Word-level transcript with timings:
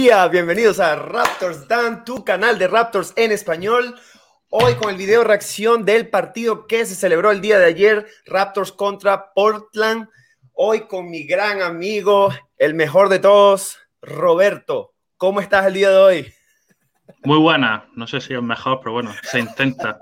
Bienvenidos 0.00 0.80
a 0.80 0.96
Raptors 0.96 1.68
Dan, 1.68 2.06
tu 2.06 2.24
canal 2.24 2.58
de 2.58 2.66
Raptors 2.68 3.12
en 3.16 3.32
español. 3.32 4.00
Hoy 4.48 4.74
con 4.76 4.88
el 4.88 4.96
video 4.96 5.24
reacción 5.24 5.84
del 5.84 6.08
partido 6.08 6.66
que 6.66 6.86
se 6.86 6.94
celebró 6.94 7.30
el 7.30 7.42
día 7.42 7.58
de 7.58 7.66
ayer, 7.66 8.06
Raptors 8.24 8.72
contra 8.72 9.34
Portland. 9.34 10.08
Hoy 10.54 10.86
con 10.86 11.10
mi 11.10 11.24
gran 11.24 11.60
amigo, 11.60 12.30
el 12.56 12.72
mejor 12.72 13.10
de 13.10 13.18
todos, 13.18 13.76
Roberto. 14.00 14.94
¿Cómo 15.18 15.42
estás 15.42 15.66
el 15.66 15.74
día 15.74 15.90
de 15.90 15.96
hoy? 15.96 16.34
Muy 17.22 17.36
buena, 17.36 17.84
no 17.96 18.06
sé 18.06 18.18
si 18.20 18.32
es 18.32 18.42
mejor, 18.42 18.80
pero 18.80 18.92
bueno, 18.92 19.12
se 19.22 19.40
intenta. 19.40 19.98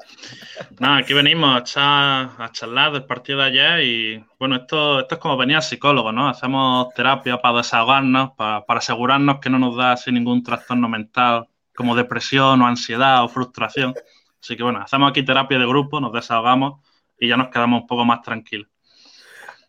Nada, 0.79 0.99
aquí 0.99 1.15
venimos 1.15 1.75
a, 1.77 2.51
charlar 2.53 2.93
del 2.93 3.07
partido 3.07 3.41
de 3.41 3.45
ayer 3.45 3.81
y 3.81 4.25
bueno, 4.39 4.55
esto, 4.55 5.01
esto 5.01 5.17
es 5.17 5.21
como 5.21 5.37
venir 5.37 5.57
al 5.57 5.63
psicólogo, 5.63 6.13
¿no? 6.13 6.29
Hacemos 6.29 6.95
terapia 6.95 7.41
para 7.41 7.59
desahogarnos, 7.59 8.31
para, 8.37 8.65
para 8.65 8.79
asegurarnos 8.79 9.41
que 9.41 9.51
no 9.51 9.59
nos 9.59 9.77
da 9.77 9.93
así 9.93 10.13
ningún 10.13 10.45
trastorno 10.45 10.89
mental 10.89 11.49
como 11.75 11.97
depresión 11.97 12.63
o 12.63 12.67
ansiedad 12.67 13.25
o 13.25 13.29
frustración. 13.29 13.95
Así 14.41 14.57
que 14.57 14.63
bueno, 14.63 14.81
hacemos 14.81 15.11
aquí 15.11 15.25
terapia 15.25 15.59
de 15.59 15.67
grupo, 15.67 16.01
nos 16.01 16.13
desahogamos 16.13 16.81
y 17.19 17.27
ya 17.27 17.37
nos 17.37 17.49
quedamos 17.49 17.83
un 17.83 17.87
poco 17.89 18.05
más 18.05 18.23
tranquilos. 18.23 18.69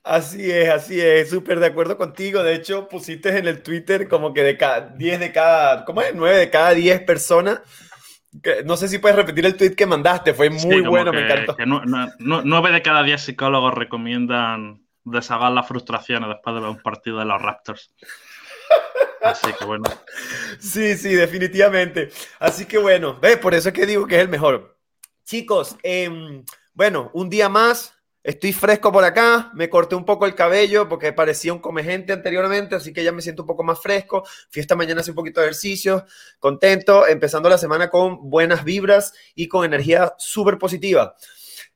Así 0.03 0.49
es, 0.49 0.69
así 0.69 0.99
es, 0.99 1.29
súper 1.29 1.59
de 1.59 1.67
acuerdo 1.67 1.97
contigo. 1.97 2.41
De 2.41 2.55
hecho, 2.55 2.87
pusiste 2.87 3.37
en 3.37 3.47
el 3.47 3.61
Twitter 3.61 4.07
como 4.07 4.33
que 4.33 4.43
de 4.43 4.57
cada 4.57 4.81
10 4.81 5.19
de 5.19 5.31
cada, 5.31 5.85
¿cómo 5.85 6.01
es? 6.01 6.15
9 6.15 6.37
de 6.37 6.49
cada 6.49 6.73
10 6.73 7.01
personas. 7.01 7.61
no 8.65 8.77
sé 8.77 8.87
si 8.87 8.99
puedes 8.99 9.17
repetir 9.17 9.45
el 9.45 9.57
tweet 9.57 9.75
que 9.75 9.85
mandaste, 9.85 10.33
fue 10.33 10.49
muy 10.49 10.81
bueno, 10.81 11.11
me 11.11 11.25
encantó. 11.25 11.55
Que 11.55 11.65
9 11.65 12.71
de 12.71 12.81
cada 12.81 13.03
10 13.03 13.21
psicólogos 13.21 13.73
recomiendan 13.73 14.81
deshagar 15.03 15.51
las 15.51 15.67
frustraciones 15.67 16.29
después 16.29 16.55
de 16.55 16.61
un 16.69 16.81
partido 16.81 17.19
de 17.19 17.25
los 17.25 17.41
Raptors. 17.41 17.93
Así 19.21 19.51
que 19.53 19.65
bueno. 19.65 19.83
Sí, 20.59 20.97
sí, 20.97 21.13
definitivamente. 21.13 22.09
Así 22.39 22.65
que 22.65 22.77
bueno, 22.77 23.19
ve, 23.19 23.37
por 23.37 23.53
eso 23.53 23.69
es 23.69 23.75
que 23.75 23.85
digo 23.85 24.07
que 24.07 24.15
es 24.15 24.21
el 24.21 24.29
mejor. 24.29 24.77
Chicos, 25.25 25.75
eh, 25.83 26.43
bueno, 26.73 27.11
un 27.13 27.29
día 27.29 27.49
más, 27.49 27.98
Estoy 28.29 28.53
fresco 28.53 28.91
por 28.91 29.03
acá, 29.03 29.49
me 29.55 29.71
corté 29.71 29.95
un 29.95 30.05
poco 30.05 30.27
el 30.27 30.35
cabello 30.35 30.87
porque 30.87 31.11
parecía 31.13 31.51
un 31.51 31.57
comegente 31.57 32.13
anteriormente, 32.13 32.75
así 32.75 32.93
que 32.93 33.03
ya 33.03 33.11
me 33.11 33.23
siento 33.23 33.41
un 33.41 33.47
poco 33.47 33.63
más 33.63 33.81
fresco. 33.81 34.23
Fui 34.51 34.59
esta 34.59 34.75
mañana 34.75 34.99
a 34.99 35.01
hacer 35.01 35.13
un 35.13 35.15
poquito 35.15 35.41
de 35.41 35.47
ejercicio, 35.47 36.05
contento, 36.37 37.07
empezando 37.07 37.49
la 37.49 37.57
semana 37.57 37.89
con 37.89 38.29
buenas 38.29 38.63
vibras 38.63 39.13
y 39.33 39.47
con 39.47 39.65
energía 39.65 40.13
súper 40.19 40.59
positiva. 40.59 41.15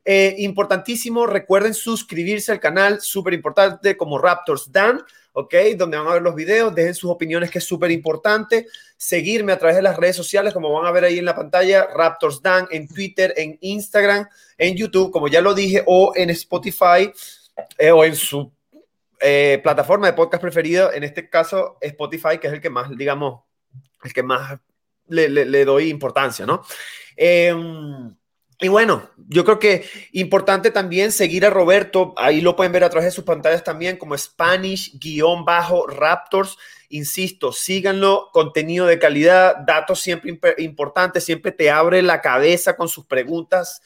Eh, 0.06 0.36
importantísimo, 0.38 1.26
recuerden 1.26 1.74
suscribirse 1.74 2.52
al 2.52 2.60
canal, 2.60 3.02
súper 3.02 3.34
importante, 3.34 3.98
como 3.98 4.20
Raptors 4.20 4.72
Dan, 4.72 5.04
¿ok? 5.34 5.54
Donde 5.78 5.98
van 5.98 6.08
a 6.08 6.14
ver 6.14 6.22
los 6.22 6.36
videos, 6.36 6.74
dejen 6.74 6.96
sus 6.96 7.12
opiniones, 7.12 7.52
que 7.52 7.60
es 7.60 7.66
súper 7.66 7.92
importante. 7.92 8.68
Seguirme 8.96 9.52
a 9.52 9.60
través 9.60 9.76
de 9.76 9.82
las 9.82 9.98
redes 9.98 10.16
sociales, 10.16 10.54
como 10.54 10.72
van 10.72 10.86
a 10.86 10.92
ver 10.92 11.04
ahí 11.04 11.20
en 11.20 11.26
la 11.26 11.36
pantalla, 11.36 11.88
Raptors 11.94 12.42
Dan, 12.42 12.68
en 12.72 12.88
Twitter, 12.88 13.34
en 13.36 13.58
Instagram, 13.62 14.28
en 14.58 14.76
YouTube, 14.76 15.12
como 15.12 15.28
ya 15.28 15.42
lo 15.42 15.54
dije, 15.54 15.84
o 15.86 16.14
en 16.16 16.30
Spotify, 16.30 17.12
eh, 17.78 17.92
o 17.92 18.04
en 18.04 18.16
su 18.16 18.52
eh, 19.20 19.60
plataforma 19.64 20.08
de 20.08 20.14
podcast 20.14 20.42
preferida, 20.42 20.92
en 20.94 21.04
este 21.04 21.30
caso 21.30 21.78
Spotify, 21.82 22.38
que 22.40 22.48
es 22.48 22.54
el 22.54 22.62
que 22.62 22.70
más, 22.70 22.90
digamos, 22.96 23.42
el 24.04 24.14
que 24.14 24.24
más 24.24 24.60
le, 25.08 25.66
doy 25.66 25.90
importancia, 25.90 26.46
¿no? 26.46 26.64
Eh, 27.16 27.54
y 28.60 28.68
bueno, 28.68 29.10
yo 29.18 29.46
creo 29.46 29.60
que 29.60 29.86
importante 30.12 30.72
también 30.72 31.12
seguir 31.12 31.46
a 31.46 31.50
Roberto, 31.50 32.14
ahí 32.18 32.42
lo 32.42 32.56
pueden 32.56 32.72
ver 32.72 32.84
a 32.84 32.90
través 32.90 33.06
de 33.06 33.12
sus 33.12 33.24
pantallas 33.24 33.64
también 33.64 33.98
como 33.98 34.18
Spanish-Raptors. 34.18 36.58
Insisto, 36.90 37.52
síganlo, 37.52 38.30
contenido 38.32 38.86
de 38.86 39.00
calidad, 39.00 39.56
datos 39.66 40.00
siempre 40.00 40.38
importantes, 40.60 41.24
siempre 41.24 41.52
te 41.52 41.72
abre 41.72 42.04
la 42.04 42.22
cabeza 42.22 42.76
con 42.76 42.88
sus 42.88 43.06
preguntas. 43.06 43.82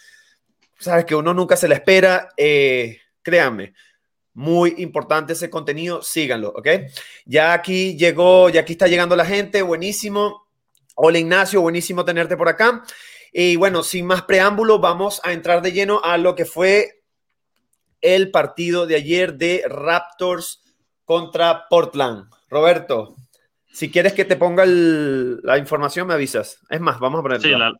Sabes 0.78 1.06
que 1.06 1.16
uno 1.16 1.34
nunca 1.34 1.56
se 1.56 1.70
la 1.70 1.76
espera, 1.76 2.30
eh, 2.36 3.00
créanme. 3.22 3.74
Muy 4.34 4.76
importante 4.78 5.34
ese 5.34 5.50
contenido, 5.50 6.04
síganlo, 6.04 6.50
¿ok? 6.50 6.68
Ya 7.26 7.54
aquí 7.54 7.98
llegó, 7.98 8.50
ya 8.50 8.62
aquí 8.62 8.74
está 8.74 8.88
llegando 8.88 9.16
la 9.16 9.26
gente, 9.26 9.62
buenísimo. 9.62 10.46
Hola 10.96 11.18
Ignacio, 11.18 11.62
buenísimo 11.62 12.06
tenerte 12.06 12.38
por 12.38 12.50
acá. 12.50 12.84
Y 13.32 13.56
bueno, 13.56 13.84
sin 13.84 14.06
más 14.06 14.24
preámbulo, 14.24 14.80
vamos 14.80 15.22
a 15.24 15.34
entrar 15.34 15.62
de 15.62 15.72
lleno 15.72 16.02
a 16.04 16.18
lo 16.18 16.36
que 16.36 16.46
fue 16.46 17.04
el 18.02 18.32
partido 18.32 18.86
de 18.86 18.96
ayer 18.96 19.36
de 19.36 19.64
Raptors 19.68 20.64
contra 21.06 21.68
Portland. 21.70 22.30
Roberto, 22.50 23.16
si 23.72 23.92
quieres 23.92 24.14
que 24.14 24.26
te 24.26 24.36
ponga 24.36 24.66
la 24.66 25.58
información, 25.58 26.08
me 26.08 26.14
avisas. 26.14 26.60
Es 26.70 26.82
más, 26.82 27.00
vamos 27.00 27.20
a 27.20 27.24
ponerla. 27.24 27.74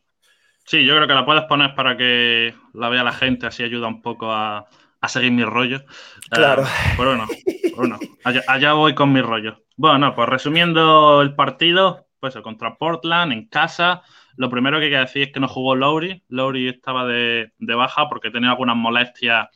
Sí, 0.64 0.84
yo 0.84 0.94
creo 0.94 1.08
que 1.08 1.14
la 1.14 1.24
puedes 1.24 1.44
poner 1.44 1.74
para 1.74 1.96
que 1.96 2.54
la 2.74 2.90
vea 2.90 3.02
la 3.02 3.12
gente, 3.12 3.46
así 3.46 3.62
ayuda 3.62 3.88
un 3.88 4.02
poco 4.02 4.30
a, 4.30 4.66
seguir 5.06 5.32
mi 5.32 5.42
rollo. 5.42 5.82
Claro. 6.30 6.62
Eh, 6.62 6.94
bueno, 6.96 7.26
bueno 7.76 7.98
allá, 8.22 8.42
allá, 8.46 8.72
voy 8.74 8.94
con 8.94 9.12
mi 9.12 9.22
rollo. 9.22 9.64
Bueno, 9.76 10.14
pues 10.14 10.28
resumiendo 10.28 11.22
el 11.22 11.34
partido, 11.34 12.08
pues 12.20 12.34
contra 12.36 12.76
Portland 12.76 13.32
en 13.32 13.48
casa. 13.48 14.02
Lo 14.38 14.48
primero 14.50 14.78
que 14.78 14.84
hay 14.84 14.90
que 14.92 14.98
decir 14.98 15.22
es 15.24 15.32
que 15.32 15.40
no 15.40 15.48
jugó 15.48 15.74
Lowry. 15.74 16.22
Lowry 16.28 16.68
estaba 16.68 17.04
de, 17.04 17.50
baja 17.58 18.08
porque 18.08 18.30
tenía 18.30 18.50
algunas 18.50 18.76
molestias 18.76 19.48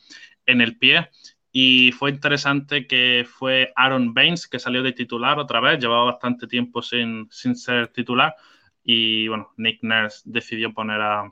en 0.45 0.59
el 0.59 0.77
pie. 0.77 1.09
Y 1.53 1.93
fue 1.93 2.09
interesante 2.09 2.85
que 2.85 3.25
fue 3.25 3.71
Aaron 3.77 4.13
Baines 4.13 4.45
que 4.45 4.59
salió 4.59 4.83
de 4.83 4.91
titular 4.91 5.39
otra 5.39 5.61
vez. 5.61 5.79
Llevaba 5.79 6.03
bastante 6.03 6.47
tiempo 6.47 6.81
sin, 6.81 7.29
ser 7.31 7.87
titular. 7.87 8.35
Y 8.83 9.29
bueno, 9.29 9.53
Nick 9.55 9.79
Nurse 9.83 10.21
decidió 10.25 10.73
poner 10.73 10.99
a, 10.99 11.31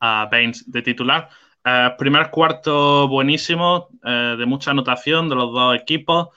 a 0.00 0.26
Baines 0.30 0.70
de 0.70 0.80
titular. 0.80 1.28
Eh, 1.62 1.90
primer 1.98 2.30
cuarto 2.30 3.06
buenísimo, 3.06 3.88
eh, 4.02 4.36
de 4.38 4.46
mucha 4.46 4.70
anotación 4.70 5.28
de 5.28 5.34
los 5.34 5.52
dos 5.52 5.76
equipos. 5.76 6.28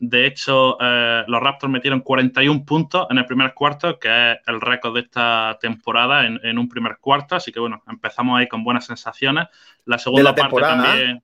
De 0.00 0.26
hecho, 0.26 0.78
eh, 0.80 1.24
los 1.26 1.40
Raptors 1.40 1.72
metieron 1.72 2.00
41 2.00 2.64
puntos 2.64 3.06
en 3.10 3.18
el 3.18 3.26
primer 3.26 3.52
cuarto, 3.52 3.98
que 3.98 4.32
es 4.32 4.38
el 4.46 4.60
récord 4.60 4.94
de 4.94 5.00
esta 5.00 5.58
temporada 5.60 6.24
en, 6.24 6.58
un 6.58 6.68
primer 6.68 6.98
cuarto. 6.98 7.34
Así 7.34 7.50
que 7.50 7.58
bueno, 7.58 7.82
empezamos 7.88 8.38
ahí 8.38 8.46
con 8.46 8.62
buenas 8.62 8.86
sensaciones. 8.86 9.48
La 9.84 9.98
segunda 9.98 10.34
parte 10.34 10.60
también. 10.60 11.22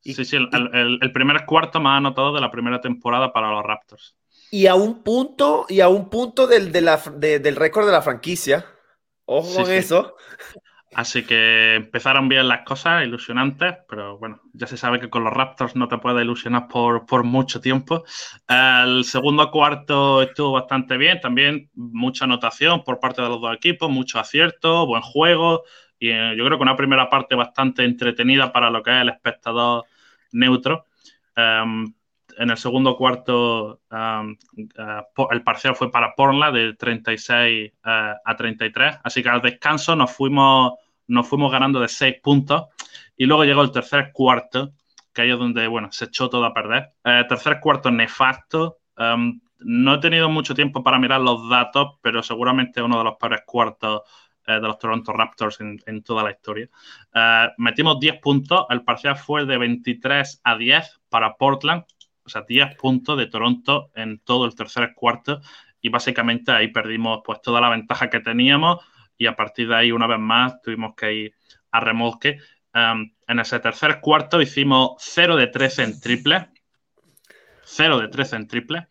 sí, 0.00 0.24
sí, 0.24 0.36
el, 0.36 1.12
primer 1.12 1.44
cuarto 1.46 1.80
más 1.80 1.98
anotado 1.98 2.32
de 2.32 2.40
la 2.40 2.50
primera 2.50 2.80
temporada 2.80 3.32
para 3.32 3.50
los 3.50 3.62
Raptors. 3.62 4.16
Y 4.50 4.66
a 4.66 4.74
un 4.74 5.04
punto, 5.04 5.66
y 5.68 5.80
a 5.80 5.88
un 5.88 6.10
punto 6.10 6.48
del, 6.48 6.72
del 6.72 7.56
récord 7.56 7.86
de 7.86 7.92
la 7.92 8.02
franquicia. 8.02 8.66
Ojo 9.24 9.54
con 9.62 9.70
eso. 9.70 10.16
Así 10.94 11.24
que 11.24 11.76
empezaron 11.76 12.28
bien 12.28 12.48
las 12.48 12.62
cosas, 12.62 13.04
ilusionantes, 13.04 13.76
pero 13.88 14.18
bueno, 14.18 14.40
ya 14.52 14.66
se 14.66 14.76
sabe 14.76 14.98
que 14.98 15.08
con 15.08 15.22
los 15.22 15.32
Raptors 15.32 15.76
no 15.76 15.86
te 15.86 15.98
puede 15.98 16.22
ilusionar 16.22 16.66
por, 16.66 17.06
por 17.06 17.22
mucho 17.22 17.60
tiempo. 17.60 18.04
El 18.48 19.04
segundo 19.04 19.50
cuarto 19.52 20.20
estuvo 20.22 20.52
bastante 20.52 20.96
bien, 20.96 21.20
también 21.20 21.70
mucha 21.74 22.24
anotación 22.24 22.82
por 22.82 22.98
parte 22.98 23.22
de 23.22 23.28
los 23.28 23.40
dos 23.40 23.54
equipos, 23.54 23.88
mucho 23.88 24.18
acierto, 24.18 24.84
buen 24.86 25.02
juego 25.02 25.62
y 26.00 26.08
eh, 26.10 26.34
yo 26.36 26.44
creo 26.46 26.58
que 26.58 26.62
una 26.62 26.76
primera 26.76 27.08
parte 27.08 27.34
bastante 27.34 27.84
entretenida 27.84 28.52
para 28.52 28.70
lo 28.70 28.82
que 28.82 28.90
es 28.90 29.02
el 29.02 29.10
espectador 29.10 29.84
neutro. 30.32 30.86
Em, 31.36 31.92
en 32.40 32.48
el 32.48 32.56
segundo 32.56 32.96
cuarto 32.96 33.82
el 33.90 35.42
parcial 35.44 35.76
fue 35.76 35.90
para 35.90 36.14
Porla 36.14 36.50
de 36.50 36.72
36 36.72 37.72
uh, 37.84 37.88
a 38.24 38.36
33. 38.36 38.96
Así 39.04 39.22
que 39.22 39.28
al 39.28 39.42
descanso 39.42 39.94
nos 39.94 40.10
fuimos, 40.10 40.72
ganando 41.06 41.80
de 41.80 41.88
6 41.88 42.16
puntos. 42.22 42.68
Y 43.14 43.26
luego 43.26 43.44
llegó 43.44 43.60
el 43.60 43.70
tercer 43.70 44.10
cuarto, 44.14 44.72
que 45.12 45.20
ahí 45.20 45.30
es 45.30 45.38
donde 45.38 45.66
bueno, 45.66 45.92
se 45.92 46.06
echó 46.06 46.30
todo 46.30 46.46
a 46.46 46.54
perder. 46.54 46.94
Eh, 47.04 47.26
tercer 47.28 47.60
cuarto 47.60 47.90
nefasto. 47.90 48.78
No 49.58 49.94
he 49.94 49.98
tenido 49.98 50.30
mucho 50.30 50.54
tiempo 50.54 50.82
para 50.82 50.98
mirar 50.98 51.20
los 51.20 51.46
datos, 51.50 51.98
pero 52.00 52.22
seguramente 52.22 52.80
uno 52.80 52.96
de 52.96 53.04
los 53.04 53.16
peores 53.16 53.42
cuartos 53.44 54.00
eh, 54.46 54.54
de 54.54 54.60
los 54.60 54.78
Toronto 54.78 55.12
Raptors 55.12 55.60
en, 55.60 56.02
toda 56.02 56.22
la 56.22 56.30
historia. 56.30 56.70
Metimos 57.58 58.00
10 58.00 58.18
puntos, 58.20 58.64
el 58.70 58.82
parcial 58.82 59.16
fue 59.16 59.44
de 59.44 59.58
23 59.58 60.40
a 60.42 60.56
10 60.56 61.00
para 61.10 61.36
Portland, 61.36 61.84
o 62.24 62.28
sea, 62.28 62.44
10 62.46 62.76
puntos 62.76 63.18
de 63.18 63.26
Toronto 63.26 63.90
en 63.94 64.18
todo 64.20 64.46
el 64.46 64.54
tercer 64.54 64.92
cuarto 64.94 65.40
y 65.80 65.88
básicamente 65.88 66.52
ahí 66.52 66.68
perdimos 66.68 67.20
pues 67.24 67.40
toda 67.40 67.60
la 67.60 67.70
ventaja 67.70 68.10
que 68.10 68.20
teníamos 68.20 68.78
y 69.16 69.26
a 69.26 69.36
partir 69.36 69.68
de 69.68 69.76
ahí 69.76 69.92
una 69.92 70.06
vez 70.06 70.18
más 70.18 70.60
tuvimos 70.62 70.94
que 70.94 71.12
ir 71.12 71.34
a 71.70 71.80
remolque. 71.80 72.38
Um, 72.72 73.10
en 73.26 73.40
ese 73.40 73.58
tercer 73.58 74.00
cuarto 74.00 74.40
hicimos 74.40 74.92
0 74.98 75.36
de 75.36 75.48
13 75.48 75.82
en 75.82 76.00
triple, 76.00 76.48
0 77.64 77.98
de 77.98 78.08
13 78.08 78.36
en 78.36 78.48
triple 78.48 78.88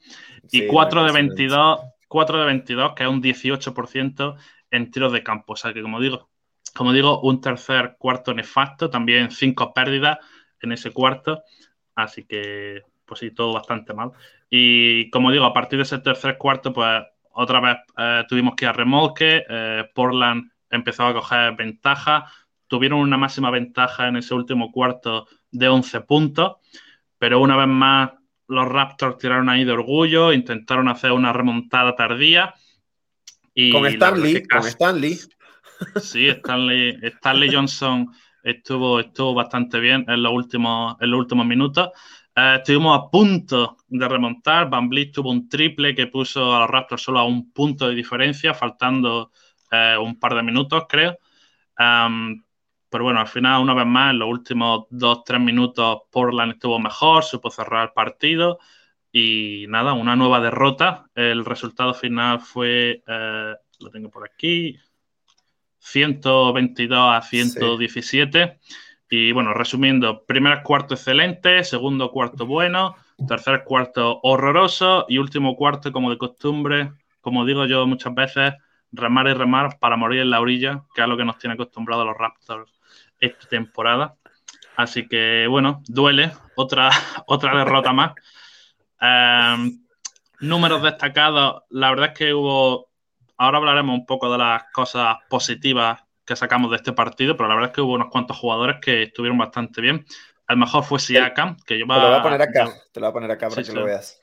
y 0.51 0.67
4 0.67 1.03
de 1.05 1.11
22, 1.11 1.79
4 2.07 2.39
de 2.39 2.45
22 2.45 2.93
que 2.95 3.03
es 3.03 3.09
un 3.09 3.21
18% 3.21 4.35
en 4.71 4.91
tiros 4.91 5.13
de 5.13 5.23
campo. 5.23 5.53
O 5.53 5.55
sea 5.55 5.73
que 5.73 5.81
como 5.81 5.99
digo, 5.99 6.29
como 6.75 6.93
digo, 6.93 7.21
un 7.21 7.41
tercer 7.41 7.95
cuarto 7.97 8.33
nefasto, 8.33 8.89
también 8.89 9.31
cinco 9.31 9.73
pérdidas 9.73 10.19
en 10.61 10.71
ese 10.71 10.91
cuarto. 10.91 11.43
Así 11.95 12.25
que 12.25 12.83
pues 13.09 13.21
sí, 13.21 13.31
todo 13.31 13.53
bastante 13.53 13.93
mal. 13.93 14.11
Y 14.49 15.09
como 15.09 15.31
digo, 15.31 15.45
a 15.45 15.53
partir 15.53 15.77
de 15.77 15.83
ese 15.83 15.97
tercer 15.97 16.37
cuarto, 16.37 16.71
pues 16.71 17.03
otra 17.31 17.59
vez 17.59 17.77
eh, 17.97 18.23
tuvimos 18.29 18.55
que 18.55 18.65
ir 18.65 18.69
a 18.69 18.73
remolque. 18.73 19.43
Eh, 19.49 19.89
Portland 19.95 20.51
empezó 20.69 21.07
a 21.07 21.13
coger 21.13 21.55
ventaja. 21.55 22.31
Tuvieron 22.67 22.99
una 22.99 23.17
máxima 23.17 23.49
ventaja 23.49 24.07
en 24.07 24.17
ese 24.17 24.35
último 24.35 24.71
cuarto 24.71 25.27
de 25.49 25.67
11 25.67 26.01
puntos, 26.01 26.57
pero 27.17 27.39
una 27.39 27.57
vez 27.57 27.67
más 27.67 28.11
los 28.47 28.67
Raptors 28.67 29.17
tiraron 29.17 29.49
ahí 29.49 29.63
de 29.63 29.71
orgullo, 29.71 30.31
intentaron 30.31 30.87
hacer 30.87 31.11
una 31.11 31.33
remontada 31.33 31.95
tardía. 31.95 32.53
Y 33.55 33.71
con 33.71 33.87
Stanley, 33.87 34.43
con 34.43 34.67
Stanley. 34.67 35.17
Sí, 36.01 36.27
Stanley, 36.27 36.99
Stanley 37.01 37.53
Johnson 37.53 38.11
estuvo, 38.43 38.99
estuvo 38.99 39.33
bastante 39.33 39.79
bien 39.79 40.05
en 40.07 40.21
los 40.21 40.33
últimos, 40.33 40.95
en 40.99 41.11
los 41.11 41.19
últimos 41.19 41.45
minutos. 41.45 41.89
Eh, 42.39 42.55
estuvimos 42.57 42.97
a 42.97 43.09
punto 43.09 43.77
de 43.87 44.07
remontar. 44.07 44.69
Van 44.69 44.89
tuvo 45.11 45.31
un 45.31 45.49
triple 45.49 45.93
que 45.93 46.07
puso 46.07 46.55
a 46.55 46.59
los 46.61 46.69
Raptors 46.69 47.01
solo 47.01 47.19
a 47.19 47.25
un 47.25 47.51
punto 47.51 47.87
de 47.89 47.95
diferencia, 47.95 48.53
faltando 48.53 49.31
eh, 49.71 49.97
un 49.99 50.17
par 50.19 50.35
de 50.35 50.43
minutos, 50.43 50.85
creo. 50.87 51.17
pero 52.89 53.03
bueno, 53.03 53.19
al 53.19 53.27
final, 53.27 53.61
una 53.61 53.73
vez 53.73 53.85
más, 53.85 54.11
en 54.11 54.19
los 54.19 54.29
últimos 54.29 54.85
dos, 54.89 55.23
tres 55.23 55.39
minutos, 55.41 55.99
Portland 56.11 56.53
estuvo 56.53 56.79
mejor, 56.79 57.23
supo 57.23 57.51
cerrar 57.51 57.89
el 57.89 57.93
partido. 57.93 58.59
Y 59.11 59.65
nada, 59.69 59.93
una 59.93 60.15
nueva 60.15 60.39
derrota. 60.39 61.09
El 61.15 61.45
resultado 61.45 61.93
final 61.93 62.39
fue, 62.39 63.03
eh, 63.05 63.55
lo 63.79 63.89
tengo 63.91 64.09
por 64.09 64.25
aquí, 64.25 64.77
122 65.79 66.99
a 66.99 67.21
117. 67.21 68.59
Y 69.09 69.31
bueno, 69.31 69.53
resumiendo, 69.53 70.23
primer 70.25 70.61
cuarto 70.61 70.93
excelente, 70.93 71.63
segundo 71.63 72.11
cuarto 72.11 72.45
bueno, 72.45 72.95
tercer 73.27 73.63
cuarto 73.63 74.19
horroroso 74.21 75.05
y 75.09 75.17
último 75.17 75.55
cuarto, 75.55 75.91
como 75.91 76.11
de 76.11 76.17
costumbre, 76.17 76.91
como 77.19 77.43
digo 77.45 77.65
yo 77.65 77.87
muchas 77.87 78.13
veces, 78.13 78.53
remar 78.91 79.27
y 79.27 79.33
remar 79.33 79.79
para 79.79 79.97
morir 79.97 80.21
en 80.21 80.29
la 80.29 80.39
orilla, 80.39 80.83
que 80.93 81.01
es 81.01 81.07
lo 81.07 81.17
que 81.17 81.25
nos 81.25 81.39
tiene 81.39 81.55
acostumbrados 81.55 82.05
los 82.05 82.17
Raptors 82.17 82.71
esta 83.19 83.47
temporada. 83.47 84.15
Así 84.75 85.07
que 85.07 85.47
bueno, 85.49 85.81
duele, 85.87 86.31
otra, 86.55 86.89
otra 87.25 87.57
derrota 87.57 87.91
más. 87.91 88.13
Em, 89.01 89.85
números 90.39 90.83
destacados, 90.83 91.63
la 91.69 91.89
verdad 91.89 92.07
es 92.13 92.17
que 92.17 92.33
hubo, 92.33 92.89
ahora 93.37 93.57
hablaremos 93.57 93.97
un 93.97 94.05
poco 94.05 94.31
de 94.31 94.37
las 94.37 94.63
cosas 94.71 95.17
positivas 95.29 95.99
que 96.29 96.35
sacamos 96.35 96.69
de 96.69 96.77
este 96.77 96.93
partido, 96.93 97.35
pero 97.35 97.49
la 97.49 97.55
verdad 97.55 97.71
es 97.71 97.75
que 97.75 97.81
hubo 97.81 97.93
unos 97.93 98.11
cuantos 98.11 98.37
jugadores 98.37 98.77
que 98.79 99.01
estuvieron 99.01 99.39
bastante 99.39 99.81
bien. 99.81 100.05
El 100.47 100.57
mejor 100.57 100.83
fue 100.83 100.99
Siakam, 100.99 101.57
que 101.65 101.75
lleva... 101.75 101.95
Te 101.95 102.01
lo 102.01 102.07
voy 102.09 102.19
a 102.19 102.21
poner 102.21 102.41
acá, 102.43 102.73
te 102.91 102.99
lo 102.99 103.07
voy 103.07 103.09
a 103.09 103.13
poner 103.13 103.31
acá 103.31 103.49
para 103.49 103.63
que 103.63 103.73
lo 103.73 103.83
veas. 103.83 104.21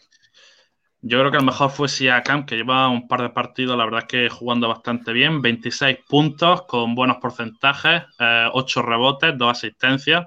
Yo 1.01 1.19
creo 1.19 1.33
que 1.33 1.39
el 1.39 1.45
mejor 1.45 1.71
fue 1.71 1.89
Siakam, 1.89 2.47
que 2.47 2.55
lleva 2.55 2.87
un 2.87 3.09
par 3.09 3.23
de 3.23 3.31
partidos, 3.31 3.77
la 3.77 3.85
verdad 3.85 4.03
es 4.03 4.07
que 4.07 4.29
jugando 4.29 4.69
bastante 4.69 5.13
bien, 5.13 5.43
26 5.43 5.99
puntos 6.09 6.63
con 6.63 6.95
buenos 6.95 7.17
porcentajes, 7.17 8.05
8 8.53 8.81
eh, 8.81 8.83
rebotes, 8.85 9.37
2 9.37 9.51
asistencias. 9.51 10.27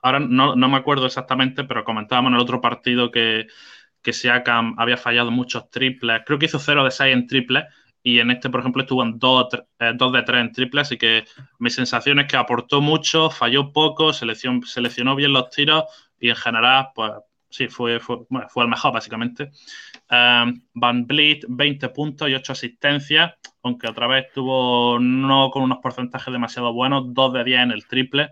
Ahora 0.00 0.18
no, 0.18 0.56
no, 0.56 0.68
me 0.70 0.78
acuerdo 0.78 1.04
exactamente, 1.04 1.64
pero 1.64 1.84
comentábamos 1.84 2.30
en 2.30 2.36
el 2.36 2.40
otro 2.40 2.62
partido 2.62 3.10
que, 3.10 3.48
que 4.00 4.14
Siakam 4.14 4.76
había 4.78 4.96
fallado 4.96 5.30
muchos 5.30 5.68
triples. 5.68 6.22
Creo 6.24 6.38
que 6.38 6.46
hizo 6.46 6.58
0 6.58 6.84
de 6.84 6.90
6 6.90 7.12
en 7.12 7.26
triples 7.26 7.64
y 8.02 8.18
en 8.18 8.30
este, 8.30 8.48
por 8.48 8.60
ejemplo, 8.60 8.82
estuvo 8.82 9.02
en 9.02 9.18
2 9.18 9.48
eh, 9.78 9.92
de 10.12 10.22
3 10.22 10.40
en 10.40 10.52
triple, 10.52 10.80
así 10.80 10.96
que 10.96 11.24
mi 11.58 11.70
sensación 11.70 12.18
es 12.20 12.26
que 12.26 12.36
aportó 12.36 12.80
mucho, 12.80 13.30
falló 13.30 13.72
poco, 13.72 14.12
seleccionó, 14.12 15.14
bien 15.14 15.32
los 15.32 15.50
tiros 15.50 15.84
y 16.18 16.30
en 16.30 16.36
general, 16.36 16.88
pues 16.94 17.12
sí, 17.50 17.68
fue, 17.68 18.00
fue, 18.00 18.18
fue 18.48 18.64
el 18.64 18.70
mejor, 18.70 18.92
básicamente. 18.92 19.50
Um, 20.10 20.62
Van 20.74 21.06
Vliet, 21.06 21.44
20 21.48 21.88
puntos 21.90 22.28
y 22.28 22.34
8 22.34 22.52
asistencias, 22.52 23.32
aunque 23.62 23.88
otra 23.88 24.06
vez 24.06 24.26
estuvo 24.26 24.98
no 24.98 25.50
con 25.50 25.62
unos 25.62 25.78
porcentajes 25.78 26.32
demasiado 26.32 26.72
buenos, 26.72 27.12
2 27.12 27.32
de 27.34 27.44
10 27.44 27.60
en 27.60 27.70
el 27.72 27.86
triple. 27.86 28.30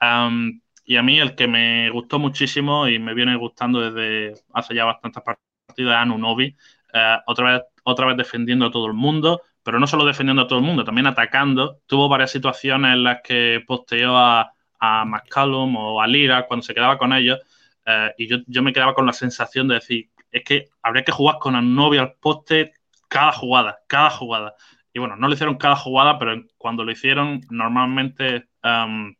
Um, 0.00 0.60
y 0.84 0.96
a 0.96 1.02
mí 1.02 1.18
el 1.18 1.34
que 1.34 1.48
me 1.48 1.90
gustó 1.90 2.18
muchísimo 2.18 2.88
y 2.88 2.98
me 2.98 3.12
viene 3.12 3.36
gustando 3.36 3.90
desde 3.90 4.40
hace 4.54 4.74
ya 4.74 4.84
bastantes 4.84 5.22
partidos 5.22 5.92
es 5.92 5.98
Anunobi. 5.98 6.56
Uh, 6.94 7.20
otra 7.26 7.52
vez 7.52 7.62
otra 7.86 8.06
vez 8.06 8.16
defendiendo 8.16 8.66
a 8.66 8.70
todo 8.70 8.86
el 8.86 8.94
mundo, 8.94 9.42
pero 9.62 9.78
no 9.78 9.86
solo 9.86 10.04
defendiendo 10.04 10.42
a 10.42 10.48
todo 10.48 10.58
el 10.58 10.64
mundo, 10.64 10.84
también 10.84 11.06
atacando. 11.06 11.80
Tuvo 11.86 12.08
varias 12.08 12.32
situaciones 12.32 12.94
en 12.94 13.04
las 13.04 13.20
que 13.22 13.62
posteó 13.66 14.16
a, 14.16 14.52
a 14.80 15.04
McCallum 15.04 15.76
o 15.76 16.02
a 16.02 16.06
Lira 16.06 16.46
cuando 16.46 16.64
se 16.64 16.74
quedaba 16.74 16.98
con 16.98 17.12
ellos, 17.12 17.38
eh, 17.86 18.12
y 18.18 18.26
yo, 18.26 18.38
yo, 18.46 18.62
me 18.62 18.72
quedaba 18.72 18.94
con 18.94 19.06
la 19.06 19.12
sensación 19.12 19.68
de 19.68 19.76
decir, 19.76 20.10
es 20.32 20.42
que 20.42 20.68
habría 20.82 21.04
que 21.04 21.12
jugar 21.12 21.38
con 21.38 21.54
el 21.54 21.74
novio 21.74 22.00
al 22.00 22.14
poste 22.14 22.72
cada 23.08 23.32
jugada, 23.32 23.78
cada 23.86 24.10
jugada. 24.10 24.54
Y 24.92 24.98
bueno, 24.98 25.14
no 25.16 25.28
lo 25.28 25.34
hicieron 25.34 25.56
cada 25.56 25.76
jugada, 25.76 26.18
pero 26.18 26.42
cuando 26.58 26.82
lo 26.82 26.90
hicieron, 26.90 27.40
normalmente 27.50 28.48
um, 28.64 29.14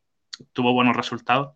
tuvo 0.51 0.73
buenos 0.73 0.95
resultados. 0.97 1.55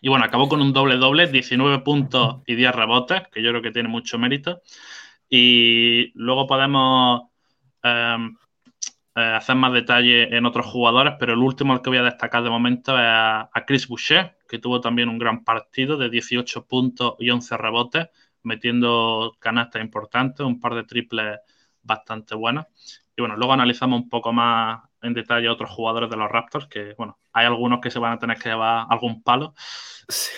Y 0.00 0.08
bueno, 0.08 0.24
acabó 0.24 0.48
con 0.48 0.60
un 0.60 0.72
doble-doble, 0.72 1.26
19 1.26 1.80
puntos 1.80 2.42
y 2.46 2.54
10 2.54 2.74
rebotes, 2.74 3.22
que 3.32 3.42
yo 3.42 3.50
creo 3.50 3.62
que 3.62 3.72
tiene 3.72 3.88
mucho 3.88 4.18
mérito. 4.18 4.60
Y 5.28 6.12
luego 6.14 6.46
podemos 6.46 7.22
em, 7.82 8.36
eh, 9.16 9.20
hacer 9.20 9.56
más 9.56 9.72
detalle 9.72 10.36
en 10.36 10.44
otros 10.46 10.66
jugadores, 10.66 11.14
pero 11.18 11.32
el 11.32 11.38
último 11.38 11.72
al 11.72 11.82
que 11.82 11.90
voy 11.90 11.98
a 11.98 12.02
destacar 12.02 12.42
de 12.42 12.50
momento 12.50 12.92
es 12.98 13.04
a, 13.06 13.50
Chris 13.66 13.88
Boucher, 13.88 14.36
que 14.48 14.58
tuvo 14.58 14.80
también 14.80 15.08
un 15.08 15.18
gran 15.18 15.42
partido 15.42 15.96
de 15.96 16.10
18 16.10 16.66
puntos 16.66 17.14
y 17.18 17.30
11 17.30 17.56
rebotes, 17.56 18.08
metiendo 18.42 19.34
canastas 19.40 19.82
importantes, 19.82 20.44
un 20.44 20.60
par 20.60 20.74
de 20.74 20.84
triples 20.84 21.38
bastante 21.82 22.34
buenos. 22.34 22.66
Y 23.16 23.22
bueno, 23.22 23.36
luego 23.36 23.54
analizamos 23.54 24.02
un 24.02 24.08
poco 24.10 24.32
más 24.32 24.82
en 25.02 25.14
detalle 25.14 25.48
a 25.48 25.52
otros 25.52 25.70
jugadores 25.70 26.10
de 26.10 26.16
los 26.16 26.30
Raptors, 26.30 26.66
que 26.66 26.94
bueno, 26.96 27.18
hay 27.32 27.46
algunos 27.46 27.80
que 27.80 27.90
se 27.90 27.98
van 27.98 28.12
a 28.12 28.18
tener 28.18 28.38
que 28.38 28.48
llevar 28.48 28.86
algún 28.88 29.22
palo. 29.22 29.54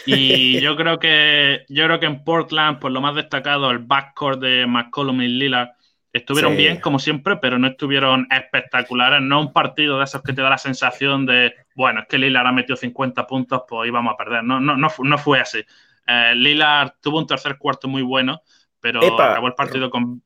Y 0.06 0.60
yo 0.60 0.76
creo 0.76 0.98
que 0.98 1.64
yo 1.68 1.84
creo 1.84 2.00
que 2.00 2.06
en 2.06 2.24
Portland, 2.24 2.78
pues 2.78 2.92
lo 2.92 3.00
más 3.00 3.14
destacado, 3.14 3.70
el 3.70 3.78
backcourt 3.78 4.40
de 4.40 4.66
McCollum 4.66 5.20
y 5.22 5.28
Lillard 5.28 5.70
estuvieron 6.12 6.56
bien, 6.56 6.80
como 6.80 6.98
siempre, 6.98 7.36
pero 7.36 7.58
no 7.58 7.68
estuvieron 7.68 8.26
espectaculares. 8.30 9.20
No 9.20 9.40
un 9.40 9.52
partido 9.52 9.98
de 9.98 10.04
esos 10.04 10.22
que 10.22 10.32
te 10.32 10.42
da 10.42 10.50
la 10.50 10.58
sensación 10.58 11.26
de, 11.26 11.54
bueno, 11.74 12.00
es 12.00 12.06
que 12.06 12.18
Lillard 12.18 12.46
ha 12.46 12.52
metido 12.52 12.76
50 12.76 13.26
puntos, 13.26 13.62
pues 13.68 13.88
íbamos 13.88 14.14
a 14.14 14.16
perder. 14.16 14.44
No, 14.44 14.60
no, 14.60 14.76
no, 14.76 14.88
no 14.98 15.18
fue 15.18 15.40
así. 15.40 15.62
Eh, 16.06 16.34
Lillard 16.34 16.92
tuvo 17.00 17.18
un 17.18 17.26
tercer 17.26 17.58
cuarto 17.58 17.88
muy 17.88 18.02
bueno, 18.02 18.40
pero 18.80 19.00
acabó 19.00 19.46
el 19.46 19.54
partido 19.54 19.90
con. 19.90 20.22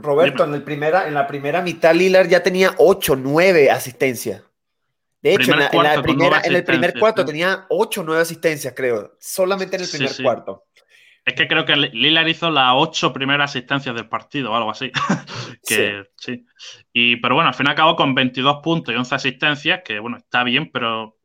Roberto, 0.00 0.44
en, 0.44 0.54
el 0.54 0.62
primera, 0.62 1.06
en 1.06 1.14
la 1.14 1.26
primera 1.26 1.62
mitad 1.62 1.94
Lillard 1.94 2.28
ya 2.28 2.42
tenía 2.42 2.74
8, 2.78 3.16
9 3.16 3.70
asistencias. 3.70 4.42
De 5.22 5.34
hecho, 5.34 5.52
en, 5.52 5.58
la, 5.58 6.02
primera, 6.02 6.40
en 6.44 6.54
el 6.54 6.64
primer 6.64 6.98
cuarto 6.98 7.24
tenía 7.24 7.66
8 7.68 8.00
o 8.00 8.04
9 8.04 8.22
asistencias, 8.22 8.72
creo. 8.76 9.16
Solamente 9.18 9.76
en 9.76 9.82
el 9.82 9.88
primer 9.88 10.12
cuarto. 10.22 10.64
Es 11.24 11.34
que 11.34 11.46
creo 11.46 11.66
que 11.66 11.76
Lillard 11.76 12.28
hizo 12.28 12.50
las 12.50 12.72
8 12.74 13.12
primeras 13.12 13.50
asistencias 13.50 13.94
del 13.94 14.08
partido 14.08 14.52
o 14.52 14.54
algo 14.54 14.70
así. 14.70 14.90
que 15.66 16.04
sí. 16.16 16.46
Y, 16.92 17.16
pero 17.16 17.34
bueno, 17.34 17.48
al 17.48 17.54
final 17.54 17.72
acabó 17.72 17.96
con 17.96 18.14
22 18.14 18.60
puntos 18.62 18.94
y 18.94 18.96
11 18.96 19.14
asistencias, 19.14 19.80
que 19.84 19.98
bueno, 19.98 20.16
está 20.16 20.44
bien, 20.44 20.70
pero 20.72 21.18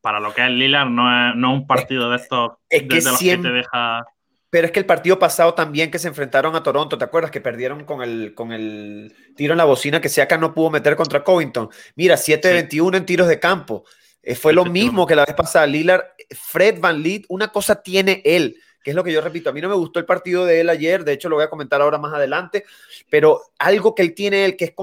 para 0.00 0.20
lo 0.20 0.32
que 0.32 0.44
es 0.44 0.50
Lillard 0.50 0.88
no 0.88 1.30
es, 1.30 1.36
no 1.36 1.52
un 1.52 1.66
partido 1.66 2.10
de 2.10 2.16
estos 2.16 2.52
es 2.68 2.82
que 2.82 3.00
los 3.02 3.18
que 3.18 3.38
te 3.38 3.50
deja. 3.50 4.04
Pero 4.52 4.66
es 4.66 4.70
que 4.70 4.80
el 4.80 4.84
partido 4.84 5.18
pasado 5.18 5.54
también 5.54 5.90
que 5.90 5.98
se 5.98 6.08
enfrentaron 6.08 6.54
a 6.54 6.62
Toronto, 6.62 6.98
¿te 6.98 7.04
acuerdas? 7.04 7.30
Que 7.30 7.40
perdieron 7.40 7.86
con 7.86 8.02
el, 8.02 8.34
con 8.34 8.52
el 8.52 9.16
tiro 9.34 9.54
en 9.54 9.56
la 9.56 9.64
bocina 9.64 9.98
que 9.98 10.10
Siaka 10.10 10.36
no 10.36 10.52
pudo 10.52 10.68
meter 10.68 10.94
contra 10.94 11.24
Covington. 11.24 11.70
Mira, 11.96 12.18
7 12.18 12.48
de 12.48 12.54
21 12.54 12.98
en 12.98 13.06
tiros 13.06 13.28
de 13.28 13.40
campo. 13.40 13.86
Eh, 14.22 14.34
fue 14.34 14.52
lo 14.52 14.66
mismo 14.66 15.06
que 15.06 15.16
la 15.16 15.24
vez 15.24 15.34
pasada. 15.34 15.66
Lillard, 15.66 16.02
Fred 16.38 16.80
Van 16.80 17.02
Leet, 17.02 17.22
una 17.30 17.48
cosa 17.48 17.82
tiene 17.82 18.20
él, 18.26 18.58
que 18.84 18.90
es 18.90 18.94
lo 18.94 19.02
que 19.02 19.10
yo 19.10 19.22
repito. 19.22 19.48
A 19.48 19.54
mí 19.54 19.62
no 19.62 19.70
me 19.70 19.74
gustó 19.74 19.98
el 20.00 20.04
partido 20.04 20.44
de 20.44 20.60
él 20.60 20.68
ayer, 20.68 21.02
de 21.02 21.14
hecho 21.14 21.30
lo 21.30 21.36
voy 21.36 21.46
a 21.46 21.50
comentar 21.50 21.80
ahora 21.80 21.96
más 21.96 22.12
adelante, 22.12 22.66
pero 23.08 23.40
algo 23.58 23.94
que 23.94 24.02
él 24.02 24.12
tiene 24.12 24.44
él 24.44 24.58
que 24.58 24.66
es 24.66 24.74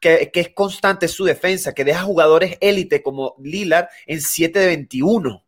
que, 0.00 0.30
es 0.32 0.48
constante 0.54 1.06
su 1.06 1.26
defensa, 1.26 1.74
que 1.74 1.84
deja 1.84 2.00
jugadores 2.00 2.56
élite 2.62 3.02
como 3.02 3.34
Lillard 3.42 3.88
en 4.06 4.22
7 4.22 4.58
de 4.58 4.66
21. 4.68 5.44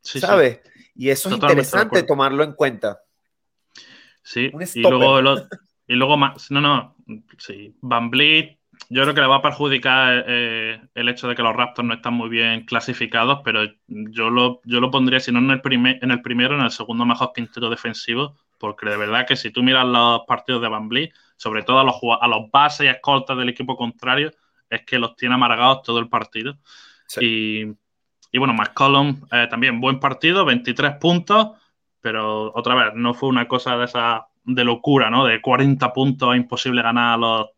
¿Sabes? 0.00 0.60
Y 1.00 1.08
eso 1.08 1.30
es 1.30 1.36
interesante 1.36 2.02
tomarlo 2.02 2.44
en 2.44 2.52
cuenta. 2.52 3.00
Sí, 4.22 4.52
y 4.74 4.82
luego, 4.82 5.18
y 5.86 5.94
luego 5.94 6.18
más, 6.18 6.50
no, 6.50 6.60
no, 6.60 6.94
sí, 7.38 7.74
Van 7.80 8.10
Vliet, 8.10 8.58
yo 8.90 9.00
creo 9.04 9.14
que 9.14 9.22
le 9.22 9.26
va 9.26 9.36
a 9.36 9.42
perjudicar 9.42 10.26
eh, 10.28 10.78
el 10.94 11.08
hecho 11.08 11.26
de 11.26 11.34
que 11.34 11.42
los 11.42 11.56
Raptors 11.56 11.88
no 11.88 11.94
están 11.94 12.12
muy 12.12 12.28
bien 12.28 12.66
clasificados, 12.66 13.40
pero 13.42 13.62
yo 13.88 14.28
lo, 14.28 14.60
yo 14.66 14.78
lo 14.80 14.90
pondría, 14.90 15.20
si 15.20 15.32
no 15.32 15.38
en 15.38 15.50
el, 15.50 15.62
primer, 15.62 16.04
en 16.04 16.10
el 16.10 16.20
primero, 16.20 16.54
en 16.54 16.64
el 16.66 16.70
segundo 16.70 17.06
mejor 17.06 17.32
quinteto 17.34 17.70
defensivo, 17.70 18.36
porque 18.58 18.90
de 18.90 18.98
verdad 18.98 19.26
que 19.26 19.36
si 19.36 19.50
tú 19.50 19.62
miras 19.62 19.86
los 19.86 20.20
partidos 20.26 20.60
de 20.60 20.68
Van 20.68 20.90
Vliet, 20.90 21.14
sobre 21.38 21.62
todo 21.62 21.78
a 21.78 21.84
los, 21.84 21.94
a 22.20 22.28
los 22.28 22.50
bases 22.50 22.84
y 22.84 22.88
escoltas 22.90 23.38
del 23.38 23.48
equipo 23.48 23.74
contrario, 23.74 24.32
es 24.68 24.84
que 24.84 24.98
los 24.98 25.16
tiene 25.16 25.34
amargados 25.34 25.82
todo 25.82 25.98
el 25.98 26.10
partido. 26.10 26.58
Y 27.18 27.64
y 28.32 28.38
bueno, 28.38 28.54
McCollum 28.54 29.22
eh, 29.32 29.46
también 29.50 29.80
buen 29.80 30.00
partido, 30.00 30.44
23 30.44 30.96
puntos, 30.96 31.50
pero 32.00 32.52
otra 32.54 32.74
vez, 32.74 32.94
no 32.94 33.14
fue 33.14 33.28
una 33.28 33.48
cosa 33.48 33.76
de 33.76 33.84
esa 33.84 34.26
de 34.44 34.64
locura, 34.64 35.10
¿no? 35.10 35.24
De 35.24 35.40
40 35.40 35.92
puntos, 35.92 36.36
imposible 36.36 36.82
ganar 36.82 37.14
a 37.14 37.16
los, 37.16 37.48